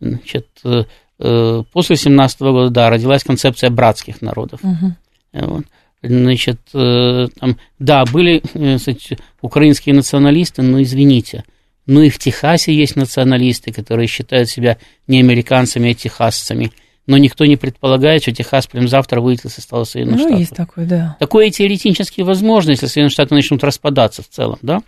Значит, 0.00 0.46
э, 0.64 0.84
э, 1.18 1.62
после 1.72 1.96
17 1.96 2.40
года, 2.40 2.70
да, 2.70 2.90
родилась 2.90 3.24
концепция 3.24 3.70
братских 3.70 4.22
народов. 4.22 4.60
Угу. 4.62 4.94
Вот. 5.32 5.64
Значит, 6.00 6.60
там, 6.70 7.58
да, 7.80 8.04
были 8.04 8.40
кстати, 8.76 9.18
украинские 9.42 9.96
националисты, 9.96 10.62
но 10.62 10.80
извините– 10.80 11.42
ну 11.88 12.02
и 12.02 12.10
в 12.10 12.18
Техасе 12.18 12.74
есть 12.74 12.96
националисты, 12.96 13.72
которые 13.72 14.08
считают 14.08 14.50
себя 14.50 14.76
не 15.06 15.20
американцами, 15.20 15.90
а 15.90 15.94
техасцами. 15.94 16.70
Но 17.06 17.16
никто 17.16 17.46
не 17.46 17.56
предполагает, 17.56 18.20
что 18.20 18.32
Техас 18.32 18.66
прям 18.66 18.88
завтра 18.88 19.22
выйдет 19.22 19.46
из 19.46 19.54
состава 19.54 19.84
Соединенных 19.84 20.18
ну, 20.18 20.24
Штатов. 20.24 20.34
Ну, 20.34 20.40
есть 20.40 20.54
такое, 20.54 20.86
да. 20.86 21.16
Такое 21.18 21.50
теоретически 21.50 22.20
возможно, 22.20 22.72
если 22.72 22.86
Соединенные 22.86 23.10
Штаты 23.10 23.34
начнут 23.34 23.64
распадаться 23.64 24.22
в 24.22 24.28
целом, 24.28 24.58
да? 24.60 24.82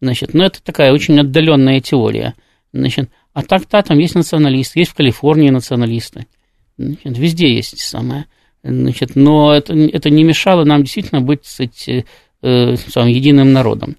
Значит, 0.00 0.34
но 0.34 0.44
это 0.44 0.62
такая 0.62 0.92
очень 0.92 1.18
отдаленная 1.20 1.80
теория. 1.80 2.34
Значит, 2.72 3.10
а 3.32 3.42
так-то 3.42 3.82
там 3.82 3.98
есть 3.98 4.14
националисты, 4.14 4.80
есть 4.80 4.92
в 4.92 4.94
Калифорнии 4.94 5.50
националисты. 5.50 6.26
Значит, 6.78 7.18
везде 7.18 7.54
есть 7.54 7.78
самое. 7.80 8.26
Значит, 8.62 9.16
но 9.16 9.54
это, 9.54 9.74
это 9.74 10.10
не 10.10 10.24
мешало 10.24 10.64
нам 10.64 10.82
действительно 10.82 11.20
быть 11.20 11.42
кстати, 11.42 12.06
э, 12.42 12.76
самым 12.76 13.10
единым 13.10 13.52
народом. 13.52 13.96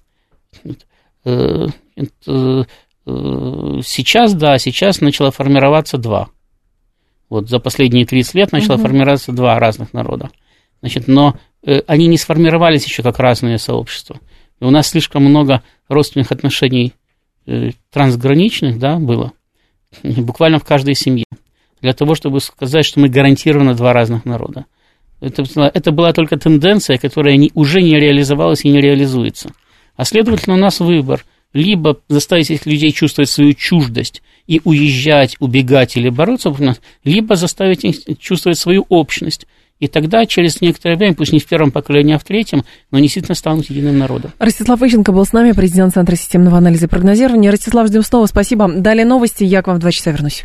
Э, 1.24 1.66
это, 1.96 2.66
э, 3.06 3.80
сейчас, 3.84 4.34
да, 4.34 4.58
сейчас 4.58 5.00
начало 5.00 5.30
формироваться 5.30 5.98
два. 5.98 6.28
Вот 7.28 7.48
за 7.48 7.60
последние 7.60 8.06
30 8.06 8.34
лет 8.34 8.52
начало 8.52 8.74
угу. 8.74 8.82
формироваться 8.82 9.32
два 9.32 9.58
разных 9.58 9.92
народа. 9.92 10.30
Значит, 10.80 11.08
но 11.08 11.36
э, 11.64 11.80
они 11.86 12.06
не 12.06 12.18
сформировались 12.18 12.84
еще 12.84 13.02
как 13.02 13.18
разные 13.18 13.58
сообщества. 13.58 14.18
У 14.62 14.70
нас 14.70 14.88
слишком 14.88 15.24
много 15.24 15.62
родственных 15.88 16.30
отношений 16.30 16.92
трансграничных, 17.90 18.78
да, 18.78 18.96
было. 18.98 19.32
Буквально 20.04 20.60
в 20.60 20.64
каждой 20.64 20.94
семье. 20.94 21.26
Для 21.80 21.92
того, 21.92 22.14
чтобы 22.14 22.40
сказать, 22.40 22.84
что 22.84 23.00
мы 23.00 23.08
гарантированно 23.08 23.74
два 23.74 23.92
разных 23.92 24.24
народа. 24.24 24.66
Это, 25.20 25.44
это 25.74 25.90
была 25.90 26.12
только 26.12 26.36
тенденция, 26.36 26.96
которая 26.98 27.36
не, 27.36 27.50
уже 27.54 27.82
не 27.82 27.98
реализовалась 27.98 28.64
и 28.64 28.70
не 28.70 28.80
реализуется. 28.80 29.50
А 29.96 30.04
следовательно, 30.04 30.54
у 30.54 30.58
нас 30.58 30.78
выбор. 30.78 31.24
Либо 31.52 31.98
заставить 32.08 32.50
этих 32.50 32.64
людей 32.64 32.92
чувствовать 32.92 33.28
свою 33.28 33.54
чуждость 33.54 34.22
и 34.46 34.60
уезжать, 34.64 35.36
убегать 35.40 35.96
или 35.96 36.08
бороться, 36.08 36.54
либо 37.04 37.34
заставить 37.34 37.84
их 37.84 38.18
чувствовать 38.18 38.58
свою 38.58 38.86
общность. 38.88 39.46
И 39.82 39.88
тогда, 39.88 40.26
через 40.26 40.60
некоторое 40.60 40.96
время, 40.96 41.14
пусть 41.14 41.32
не 41.32 41.40
в 41.40 41.44
первом 41.44 41.72
поколении, 41.72 42.14
а 42.14 42.18
в 42.20 42.22
третьем, 42.22 42.62
но 42.92 42.98
они 42.98 43.08
действительно 43.08 43.34
станут 43.34 43.68
единым 43.68 43.98
народом. 43.98 44.30
Ростислав 44.38 44.80
Ищенко 44.80 45.10
был 45.10 45.24
с 45.24 45.32
нами, 45.32 45.50
президент 45.50 45.92
Центра 45.92 46.14
системного 46.14 46.56
анализа 46.58 46.86
и 46.86 46.88
прогнозирования. 46.88 47.50
Ростислав, 47.50 47.88
ждем 47.88 48.04
снова, 48.04 48.26
спасибо. 48.26 48.70
Далее 48.72 49.04
новости, 49.04 49.42
я 49.42 49.60
к 49.60 49.66
вам 49.66 49.78
в 49.78 49.80
два 49.80 49.90
часа 49.90 50.12
вернусь. 50.12 50.44